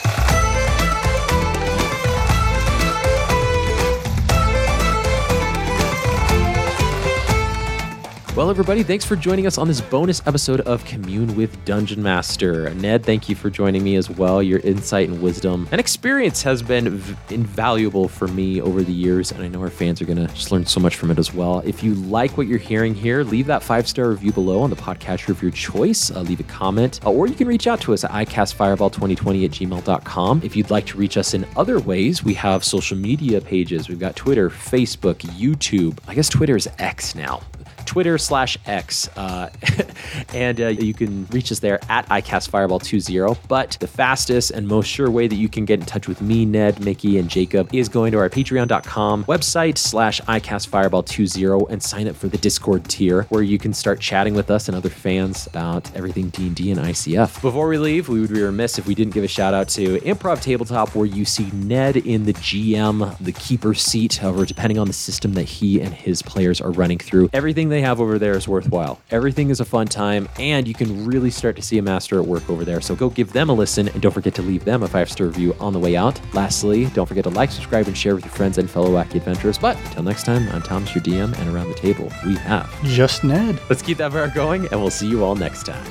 Well, 8.39 8.49
everybody, 8.49 8.83
thanks 8.83 9.03
for 9.03 9.17
joining 9.17 9.47
us 9.47 9.57
on 9.57 9.67
this 9.67 9.81
bonus 9.81 10.25
episode 10.25 10.61
of 10.61 10.85
Commune 10.85 11.35
with 11.35 11.65
Dungeon 11.65 12.01
Master. 12.01 12.73
Ned, 12.75 13.03
thank 13.03 13.27
you 13.27 13.35
for 13.35 13.49
joining 13.49 13.83
me 13.83 13.97
as 13.97 14.09
well. 14.09 14.41
Your 14.41 14.59
insight 14.59 15.09
and 15.09 15.21
wisdom 15.21 15.67
and 15.73 15.81
experience 15.81 16.41
has 16.43 16.63
been 16.63 16.89
v- 16.99 17.35
invaluable 17.35 18.07
for 18.07 18.29
me 18.29 18.61
over 18.61 18.81
the 18.81 18.93
years, 18.93 19.33
and 19.33 19.43
I 19.43 19.49
know 19.49 19.59
our 19.59 19.69
fans 19.69 20.01
are 20.01 20.05
going 20.05 20.25
to 20.25 20.33
just 20.33 20.53
learn 20.53 20.65
so 20.65 20.79
much 20.79 20.95
from 20.95 21.11
it 21.11 21.19
as 21.19 21.33
well. 21.33 21.59
If 21.65 21.83
you 21.83 21.95
like 21.95 22.37
what 22.37 22.47
you're 22.47 22.59
hearing 22.59 22.95
here, 22.95 23.25
leave 23.25 23.45
that 23.47 23.61
five 23.61 23.89
star 23.89 24.09
review 24.09 24.31
below 24.31 24.61
on 24.61 24.69
the 24.69 24.77
podcatcher 24.77 25.31
of 25.31 25.41
your 25.41 25.51
choice. 25.51 26.09
Uh, 26.09 26.21
leave 26.21 26.39
a 26.39 26.43
comment, 26.43 27.01
uh, 27.05 27.11
or 27.11 27.27
you 27.27 27.35
can 27.35 27.45
reach 27.45 27.67
out 27.67 27.81
to 27.81 27.93
us 27.93 28.05
at 28.05 28.11
icastfireball2020 28.11 29.43
at 29.43 29.51
gmail.com. 29.51 30.43
If 30.45 30.55
you'd 30.55 30.71
like 30.71 30.85
to 30.85 30.97
reach 30.97 31.17
us 31.17 31.33
in 31.33 31.45
other 31.57 31.77
ways, 31.79 32.23
we 32.23 32.35
have 32.35 32.63
social 32.63 32.95
media 32.95 33.41
pages. 33.41 33.89
We've 33.89 33.99
got 33.99 34.15
Twitter, 34.15 34.49
Facebook, 34.49 35.17
YouTube. 35.37 35.99
I 36.07 36.15
guess 36.15 36.29
Twitter 36.29 36.55
is 36.55 36.69
X 36.77 37.15
now. 37.15 37.41
Twitter 37.89 38.19
slash 38.19 38.55
X. 38.67 39.09
Uh, 39.17 39.49
and 40.35 40.61
uh, 40.61 40.67
you 40.67 40.93
can 40.93 41.25
reach 41.31 41.51
us 41.51 41.57
there 41.57 41.79
at 41.89 42.07
iCastFireball20. 42.09 43.35
But 43.47 43.77
the 43.79 43.87
fastest 43.87 44.51
and 44.51 44.67
most 44.67 44.85
sure 44.85 45.09
way 45.09 45.27
that 45.27 45.35
you 45.35 45.49
can 45.49 45.65
get 45.65 45.79
in 45.79 45.87
touch 45.87 46.07
with 46.07 46.21
me, 46.21 46.45
Ned, 46.45 46.85
Mickey, 46.85 47.17
and 47.17 47.27
Jacob 47.27 47.73
is 47.73 47.89
going 47.89 48.11
to 48.11 48.19
our 48.19 48.29
patreon.com 48.29 49.25
website 49.25 49.79
slash 49.79 50.21
iCastFireball20 50.21 51.71
and 51.71 51.81
sign 51.81 52.07
up 52.07 52.15
for 52.15 52.27
the 52.27 52.37
Discord 52.37 52.87
tier 52.87 53.23
where 53.29 53.41
you 53.41 53.57
can 53.57 53.73
start 53.73 53.99
chatting 53.99 54.35
with 54.35 54.51
us 54.51 54.67
and 54.67 54.77
other 54.77 54.89
fans 54.89 55.47
about 55.47 55.91
everything 55.95 56.29
D&D 56.29 56.69
and 56.69 56.79
ICF. 56.79 57.41
Before 57.41 57.67
we 57.67 57.79
leave, 57.79 58.07
we 58.07 58.21
would 58.21 58.31
be 58.31 58.43
remiss 58.43 58.77
if 58.77 58.85
we 58.85 58.93
didn't 58.93 59.15
give 59.15 59.23
a 59.23 59.27
shout 59.27 59.55
out 59.55 59.67
to 59.69 59.99
Improv 60.01 60.43
Tabletop 60.43 60.93
where 60.93 61.07
you 61.07 61.25
see 61.25 61.49
Ned 61.53 61.97
in 61.97 62.25
the 62.25 62.33
GM, 62.33 63.17
the 63.17 63.31
keeper 63.31 63.73
seat, 63.73 64.17
however, 64.17 64.45
depending 64.45 64.77
on 64.77 64.85
the 64.85 64.93
system 64.93 65.33
that 65.33 65.45
he 65.45 65.81
and 65.81 65.91
his 65.91 66.21
players 66.21 66.61
are 66.61 66.69
running 66.69 66.99
through. 66.99 67.31
Everything 67.33 67.69
they 67.79 67.85
have 67.85 68.01
over 68.01 68.19
there 68.19 68.35
is 68.35 68.45
worthwhile. 68.45 68.99
Everything 69.09 69.49
is 69.49 69.61
a 69.61 69.65
fun 69.65 69.87
time, 69.87 70.27
and 70.37 70.67
you 70.67 70.73
can 70.73 71.05
really 71.05 71.31
start 71.31 71.55
to 71.55 71.61
see 71.61 71.77
a 71.77 71.81
master 71.81 72.19
at 72.19 72.25
work 72.25 72.49
over 72.49 72.65
there. 72.65 72.81
So 72.81 72.93
go 72.93 73.09
give 73.09 73.31
them 73.31 73.47
a 73.47 73.53
listen, 73.53 73.87
and 73.87 74.01
don't 74.01 74.11
forget 74.11 74.35
to 74.35 74.41
leave 74.41 74.65
them 74.65 74.83
a 74.83 74.87
five 74.89 75.09
star 75.09 75.27
review 75.27 75.55
on 75.61 75.71
the 75.71 75.79
way 75.79 75.95
out. 75.95 76.19
Lastly, 76.33 76.87
don't 76.87 77.05
forget 77.05 77.23
to 77.23 77.29
like, 77.29 77.51
subscribe, 77.51 77.87
and 77.87 77.97
share 77.97 78.15
with 78.15 78.25
your 78.25 78.33
friends 78.33 78.57
and 78.57 78.69
fellow 78.69 78.89
wacky 78.89 79.15
adventurers. 79.15 79.57
But 79.57 79.77
until 79.77 80.03
next 80.03 80.25
time, 80.25 80.49
I'm 80.49 80.61
Thomas, 80.61 80.93
your 80.93 81.01
DM, 81.05 81.39
and 81.39 81.55
around 81.55 81.69
the 81.69 81.75
table, 81.75 82.11
we 82.25 82.35
have. 82.35 82.69
Just 82.83 83.23
Ned. 83.23 83.57
Let's 83.69 83.81
keep 83.81 83.97
that 83.99 84.11
bar 84.11 84.27
going, 84.27 84.67
and 84.67 84.81
we'll 84.81 84.89
see 84.89 85.07
you 85.07 85.23
all 85.23 85.35
next 85.35 85.65
time. 85.65 85.85